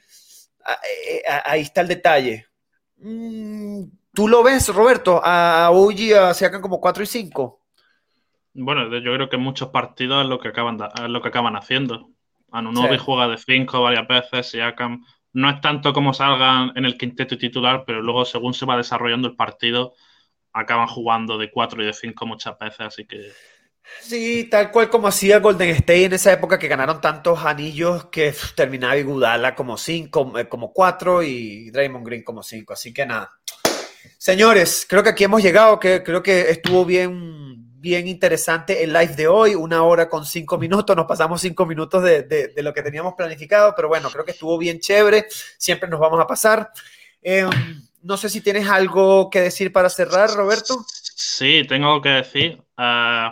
eh, 0.63 1.23
ahí 1.43 1.61
está 1.61 1.82
el 1.82 1.88
detalle. 1.88 2.45
Mm, 2.97 3.86
¿Tú 4.13 4.27
lo 4.27 4.43
ves, 4.43 4.67
Roberto? 4.67 5.21
A 5.23 5.71
OG 5.71 6.13
a 6.19 6.34
sacan 6.36 6.61
como 6.61 6.79
4 6.79 7.01
y 7.01 7.07
5. 7.07 7.59
Bueno, 8.53 8.95
yo 8.99 9.13
creo 9.15 9.29
que 9.29 9.38
muchos 9.38 9.69
partidos 9.69 10.21
es 10.21 10.29
lo 10.29 10.39
que 10.39 10.49
acaban, 10.49 10.77
lo 11.07 11.21
que 11.23 11.29
acaban 11.29 11.55
haciendo. 11.55 12.11
Anunobi 12.51 12.99
juega 12.99 13.27
de 13.27 13.39
5 13.39 13.82
varias 13.82 14.07
veces, 14.07 14.51
Siakam. 14.51 15.03
No 15.34 15.49
es 15.49 15.59
tanto 15.61 15.93
como 15.93 16.13
salgan 16.13 16.73
en 16.75 16.86
el 16.86 16.95
quinteto 16.95 17.39
titular, 17.39 17.86
pero 17.88 18.03
luego 18.03 18.23
según 18.23 18.53
se 18.53 18.67
va 18.67 18.77
desarrollando 18.77 19.29
el 19.29 19.36
partido, 19.36 19.95
acaban 20.54 20.88
jugando 20.88 21.38
de 21.38 21.52
4 21.52 21.84
y 21.84 21.86
de 21.86 21.93
5 21.93 22.26
muchas 22.26 22.58
veces, 22.58 22.82
así 22.82 23.06
que... 23.06 23.32
Sí, 23.99 24.47
tal 24.49 24.72
cual 24.72 24.89
como 24.89 25.08
hacía 25.08 25.39
Golden 25.39 25.70
State 25.70 26.06
en 26.06 26.14
esa 26.14 26.32
época 26.32 26.60
que 26.60 26.68
ganaron 26.68 27.02
tantos 27.02 27.43
anillos 27.43 28.06
que 28.06 28.34
terminaba 28.56 28.95
Igudala 28.95 29.56
como 29.56 29.78
5, 29.78 30.39
eh, 30.39 30.47
como 30.47 30.72
4 30.72 31.24
y 31.24 31.72
Draymond 31.72 32.06
Green 32.06 32.24
como 32.24 32.43
5. 32.43 32.74
Así 32.74 32.93
que 32.93 33.06
nada. 33.06 33.34
Señores, 34.18 34.86
creo 34.88 35.04
que 35.04 35.10
aquí 35.10 35.24
hemos 35.24 35.41
llegado, 35.41 35.80
que 35.80 36.04
creo 36.04 36.24
que 36.24 36.52
estuvo 36.52 36.86
bien, 36.86 37.80
bien 37.80 38.08
interesante 38.08 38.84
el 38.84 38.93
live 38.93 39.16
de 39.16 39.28
hoy, 39.28 39.56
una 39.56 39.84
hora 39.84 40.08
con 40.10 40.26
cinco 40.26 40.58
minutos, 40.58 40.95
nos 40.95 41.06
pasamos 41.06 41.41
cinco 41.41 41.66
minutos 41.66 42.04
de, 42.04 42.24
de, 42.24 42.64
lo 42.64 42.74
que 42.74 42.84
teníamos 42.84 43.16
planificado, 43.16 43.74
pero 43.76 43.88
bueno, 43.88 44.10
creo 44.10 44.24
que 44.24 44.32
estuvo 44.32 44.58
bien 44.58 44.80
chévere, 44.80 45.26
siempre 45.58 45.89
nos 45.89 45.99
vamos 45.99 46.20
a 46.20 46.28
pasar. 46.28 46.72
Em, 47.22 47.49
no 48.04 48.18
sé 48.18 48.30
si 48.30 48.41
tienes 48.41 48.70
algo 48.70 49.30
que 49.30 49.41
decir 49.41 49.72
para 49.72 49.89
cerrar, 49.89 50.32
Roberto. 50.32 50.86
Sí, 50.88 51.64
tengo 51.68 52.02
que 52.02 52.10
decir 52.10 52.64
uh, 52.78 53.32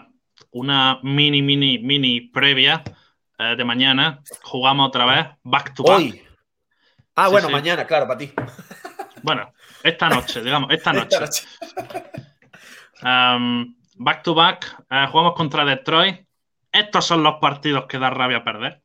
una 0.52 1.00
mini, 1.04 1.42
mini, 1.42 1.80
mini 1.80 2.22
previa 2.22 2.84
uh, 3.40 3.56
de 3.56 3.64
mañana. 3.66 4.22
Jugamos 4.44 4.88
otra 4.88 5.06
vez 5.06 5.28
back 5.44 5.74
to 5.74 5.84
back. 5.84 6.00
Hoy. 6.00 6.22
Ah, 7.16 7.28
bueno, 7.28 7.50
mañana, 7.50 7.86
claro, 7.86 8.08
para 8.08 8.18
ti. 8.18 8.32
Bueno, 9.22 9.52
esta 9.84 10.08
noche, 10.08 10.42
digamos, 10.42 10.72
esta 10.72 10.94
noche. 10.94 11.18
Um, 13.04 13.76
back 13.96 14.24
to 14.24 14.34
back, 14.34 14.86
uh, 14.90 15.12
jugamos 15.12 15.34
contra 15.36 15.66
Detroit. 15.66 16.26
Estos 16.72 17.06
son 17.06 17.22
los 17.22 17.36
partidos 17.42 17.86
que 17.86 18.00
da 18.00 18.10
rabia 18.10 18.46
perder 18.46 18.82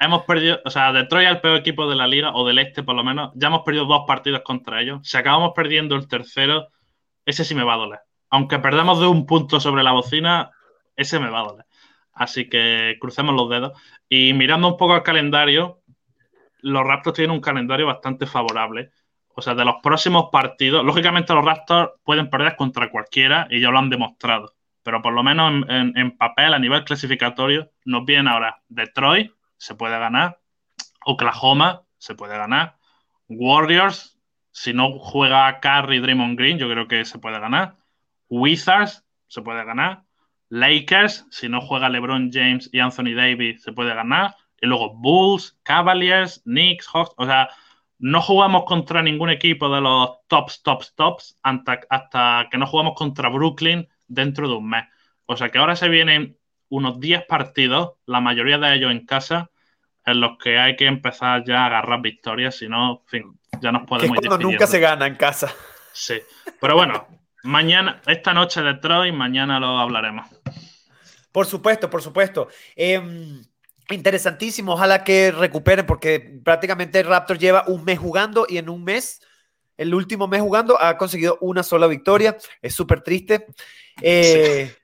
hemos 0.00 0.24
perdido, 0.24 0.60
o 0.64 0.70
sea, 0.70 0.92
Detroit 0.92 1.28
es 1.28 1.34
el 1.34 1.40
peor 1.40 1.58
equipo 1.58 1.88
de 1.88 1.94
la 1.94 2.06
liga, 2.06 2.32
o 2.34 2.46
del 2.46 2.58
este 2.58 2.82
por 2.82 2.96
lo 2.96 3.04
menos, 3.04 3.30
ya 3.34 3.48
hemos 3.48 3.62
perdido 3.62 3.84
dos 3.84 4.04
partidos 4.06 4.40
contra 4.42 4.80
ellos. 4.80 5.00
Si 5.02 5.16
acabamos 5.16 5.52
perdiendo 5.54 5.94
el 5.94 6.08
tercero, 6.08 6.68
ese 7.24 7.44
sí 7.44 7.54
me 7.54 7.64
va 7.64 7.74
a 7.74 7.78
doler. 7.78 8.00
Aunque 8.30 8.58
perdamos 8.58 9.00
de 9.00 9.06
un 9.06 9.26
punto 9.26 9.60
sobre 9.60 9.82
la 9.82 9.92
bocina, 9.92 10.50
ese 10.96 11.20
me 11.20 11.30
va 11.30 11.40
a 11.40 11.44
doler. 11.44 11.66
Así 12.12 12.48
que 12.48 12.96
crucemos 13.00 13.34
los 13.34 13.48
dedos. 13.50 13.72
Y 14.08 14.32
mirando 14.34 14.68
un 14.68 14.76
poco 14.76 14.94
al 14.94 15.02
calendario, 15.02 15.82
los 16.62 16.84
Raptors 16.84 17.16
tienen 17.16 17.34
un 17.34 17.40
calendario 17.40 17.86
bastante 17.86 18.26
favorable. 18.26 18.90
O 19.28 19.42
sea, 19.42 19.54
de 19.54 19.64
los 19.64 19.76
próximos 19.82 20.28
partidos, 20.32 20.84
lógicamente 20.84 21.34
los 21.34 21.44
Raptors 21.44 21.92
pueden 22.04 22.28
perder 22.28 22.56
contra 22.56 22.90
cualquiera 22.90 23.46
y 23.50 23.60
ya 23.60 23.70
lo 23.70 23.78
han 23.78 23.90
demostrado. 23.90 24.54
Pero 24.82 25.02
por 25.02 25.12
lo 25.12 25.22
menos 25.22 25.64
en, 25.68 26.16
papel, 26.16 26.54
a 26.54 26.58
nivel 26.58 26.84
clasificatorio, 26.84 27.70
nos 27.84 28.04
vienen 28.04 28.28
ahora 28.28 28.60
Detroit, 28.68 29.30
se 29.60 29.74
puede 29.74 29.98
ganar. 29.98 30.40
Oklahoma 31.04 31.82
se 31.98 32.14
puede 32.14 32.36
ganar. 32.36 32.78
Warriors, 33.28 34.18
si 34.52 34.72
no 34.72 34.98
juega 34.98 35.60
Curry, 35.60 36.00
Draymond 36.00 36.38
Green, 36.38 36.58
yo 36.58 36.68
creo 36.68 36.88
que 36.88 37.04
se 37.04 37.18
puede 37.18 37.38
ganar. 37.38 37.76
Wizards 38.30 39.04
se 39.28 39.42
puede 39.42 39.62
ganar. 39.64 40.04
Lakers, 40.48 41.26
si 41.30 41.48
no 41.48 41.60
juega 41.60 41.90
LeBron 41.90 42.30
James 42.32 42.70
y 42.72 42.80
Anthony 42.80 43.14
Davis, 43.14 43.62
se 43.62 43.72
puede 43.72 43.94
ganar. 43.94 44.34
Y 44.62 44.66
luego 44.66 44.94
Bulls, 44.94 45.58
Cavaliers, 45.62 46.40
Knicks, 46.44 46.88
Hawks. 46.88 47.12
O 47.18 47.26
sea, 47.26 47.50
no 47.98 48.22
jugamos 48.22 48.64
contra 48.64 49.02
ningún 49.02 49.28
equipo 49.28 49.72
de 49.72 49.82
los 49.82 50.26
tops, 50.26 50.62
tops, 50.62 50.94
tops 50.94 51.38
hasta, 51.42 51.80
hasta 51.90 52.48
que 52.50 52.56
no 52.56 52.66
jugamos 52.66 52.94
contra 52.96 53.28
Brooklyn 53.28 53.86
dentro 54.08 54.48
de 54.48 54.54
un 54.54 54.70
mes. 54.70 54.84
O 55.26 55.36
sea 55.36 55.50
que 55.50 55.58
ahora 55.58 55.76
se 55.76 55.90
vienen 55.90 56.39
unos 56.70 56.98
10 56.98 57.26
partidos, 57.26 57.94
la 58.06 58.20
mayoría 58.20 58.56
de 58.56 58.74
ellos 58.74 58.90
en 58.90 59.04
casa, 59.04 59.50
en 60.06 60.20
los 60.20 60.38
que 60.38 60.58
hay 60.58 60.76
que 60.76 60.86
empezar 60.86 61.44
ya 61.44 61.62
a 61.62 61.66
agarrar 61.66 62.00
victorias, 62.00 62.56
si 62.56 62.68
no, 62.68 63.02
en 63.02 63.06
fin, 63.06 63.40
ya 63.60 63.70
nos 63.70 63.86
podemos 63.86 64.16
ir 64.22 64.30
nunca 64.40 64.66
se 64.66 64.80
gana 64.80 65.06
en 65.06 65.16
casa. 65.16 65.52
Sí, 65.92 66.14
pero 66.60 66.76
bueno, 66.76 67.06
mañana, 67.42 68.00
esta 68.06 68.32
noche 68.32 68.62
Detroit, 68.62 69.12
mañana 69.12 69.60
lo 69.60 69.78
hablaremos. 69.78 70.26
Por 71.32 71.46
supuesto, 71.46 71.90
por 71.90 72.02
supuesto. 72.02 72.48
Em, 72.74 73.44
interesantísimo, 73.90 74.72
ojalá 74.72 75.04
que 75.04 75.32
recuperen, 75.32 75.86
porque 75.86 76.40
prácticamente 76.44 77.02
Raptor 77.02 77.38
lleva 77.38 77.64
un 77.66 77.84
mes 77.84 77.98
jugando 77.98 78.46
y 78.48 78.58
en 78.58 78.68
un 78.68 78.84
mes, 78.84 79.20
el 79.76 79.94
último 79.94 80.28
mes 80.28 80.40
jugando, 80.40 80.80
ha 80.80 80.96
conseguido 80.96 81.38
una 81.40 81.62
sola 81.62 81.88
victoria. 81.88 82.36
Es 82.62 82.74
súper 82.74 83.02
triste. 83.02 83.46
Eh, 84.00 84.72
Sí, 84.72 84.79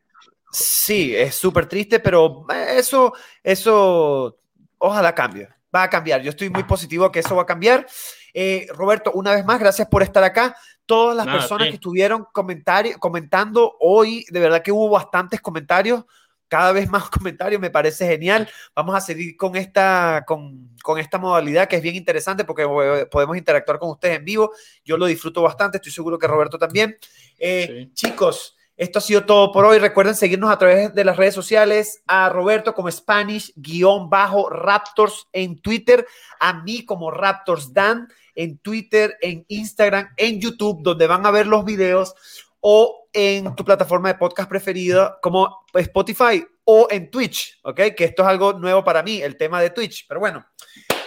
es 1.15 1.35
súper 1.35 1.67
triste, 1.67 2.01
pero 2.01 2.47
eh, 2.53 2.77
eso, 2.79 3.13
eso, 3.43 4.39
ojalá 4.79 5.15
cambie. 5.15 5.49
Va 5.75 5.85
a 5.85 5.91
cambiar. 5.91 6.23
Yo 6.23 6.31
estoy 6.31 6.49
muy 6.51 6.65
positivo 6.65 7.11
que 7.11 7.21
eso 7.21 7.37
va 7.37 7.43
a 7.43 7.47
cambiar. 7.47 7.87
Eh, 8.33 8.67
Roberto, 8.71 9.13
una 9.13 9.33
vez 9.35 9.45
más, 9.45 9.59
gracias 9.59 9.89
por 9.89 10.03
estar 10.03 10.23
acá. 10.25 10.57
Todas 10.87 11.17
las 11.17 11.27
personas 11.27 11.69
que 11.69 11.75
estuvieron 11.75 12.27
comentando 12.33 13.77
hoy, 13.81 14.25
de 14.31 14.41
verdad 14.41 14.63
que 14.63 14.73
hubo 14.73 14.89
bastantes 14.89 15.41
comentarios, 15.41 16.05
cada 16.49 16.73
vez 16.73 16.89
más 16.89 17.11
comentarios, 17.11 17.61
me 17.61 17.71
parece 17.71 18.07
genial. 18.07 18.49
Vamos 18.75 18.95
a 18.95 19.01
seguir 19.01 19.37
con 19.37 19.57
esta, 19.57 20.25
con, 20.27 20.77
con 20.83 20.99
esta 20.99 21.19
modalidad 21.19 21.69
que 21.69 21.77
es 21.77 21.83
bien 21.83 21.97
interesante 21.97 22.45
porque 22.45 22.67
podemos 23.11 23.37
interactuar 23.37 23.79
con 23.79 23.91
ustedes 23.91 24.19
en 24.19 24.25
vivo. 24.25 24.53
Yo 24.85 24.97
lo 24.97 25.07
disfruto 25.07 25.43
bastante, 25.43 25.79
estoy 25.79 25.93
seguro 25.93 26.19
que 26.19 26.27
Roberto 26.27 26.59
también. 26.59 26.97
Eh, 27.39 27.91
chicos, 27.93 28.56
esto 28.77 28.99
ha 28.99 29.03
sido 29.03 29.25
todo 29.25 29.53
por 29.53 29.65
hoy. 29.65 29.79
Recuerden 29.79 30.15
seguirnos 30.15 30.51
a 30.51 30.59
través 30.59 30.95
de 30.95 31.05
las 31.05 31.17
redes 31.17 31.35
sociales, 31.35 32.03
a 32.07 32.29
Roberto 32.29 32.75
como 32.75 32.91
Spanish-Raptors 32.91 35.29
en 35.33 35.59
Twitter, 35.61 36.07
a 36.41 36.63
mí 36.63 36.85
como 36.85 37.11
Raptors 37.11 37.73
Dan 37.73 38.09
en 38.35 38.59
Twitter, 38.59 39.17
en 39.21 39.45
Instagram, 39.49 40.13
en 40.17 40.41
YouTube, 40.41 40.83
donde 40.83 41.07
van 41.07 41.25
a 41.25 41.31
ver 41.31 41.47
los 41.47 41.65
videos, 41.65 42.15
o 42.61 43.09
en 43.13 43.55
tu 43.57 43.65
plataforma 43.65 44.09
de 44.09 44.19
podcast 44.19 44.49
preferida 44.49 45.19
como 45.23 45.65
Spotify 45.73 46.45
o 46.65 46.89
en 46.91 47.11
Twitch, 47.11 47.61
¿ok? 47.63 47.77
Que 47.97 48.05
esto 48.05 48.23
es 48.23 48.29
algo 48.29 48.55
nuevo 48.55 48.85
para 48.85 49.03
mí, 49.03 49.23
el 49.23 49.37
tema 49.37 49.61
de 49.61 49.71
Twitch. 49.71 50.07
Pero 50.07 50.21
bueno, 50.21 50.47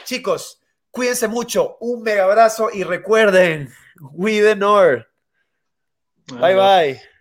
chicos, 0.05 0.61
cuídense 0.89 1.27
mucho, 1.27 1.77
un 1.81 2.01
mega 2.01 2.23
abrazo 2.23 2.69
y 2.73 2.83
recuerden, 2.83 3.71
we 3.99 4.41
the 4.41 4.55
North. 4.55 5.05
Bye 6.27 6.55
bye. 6.55 7.18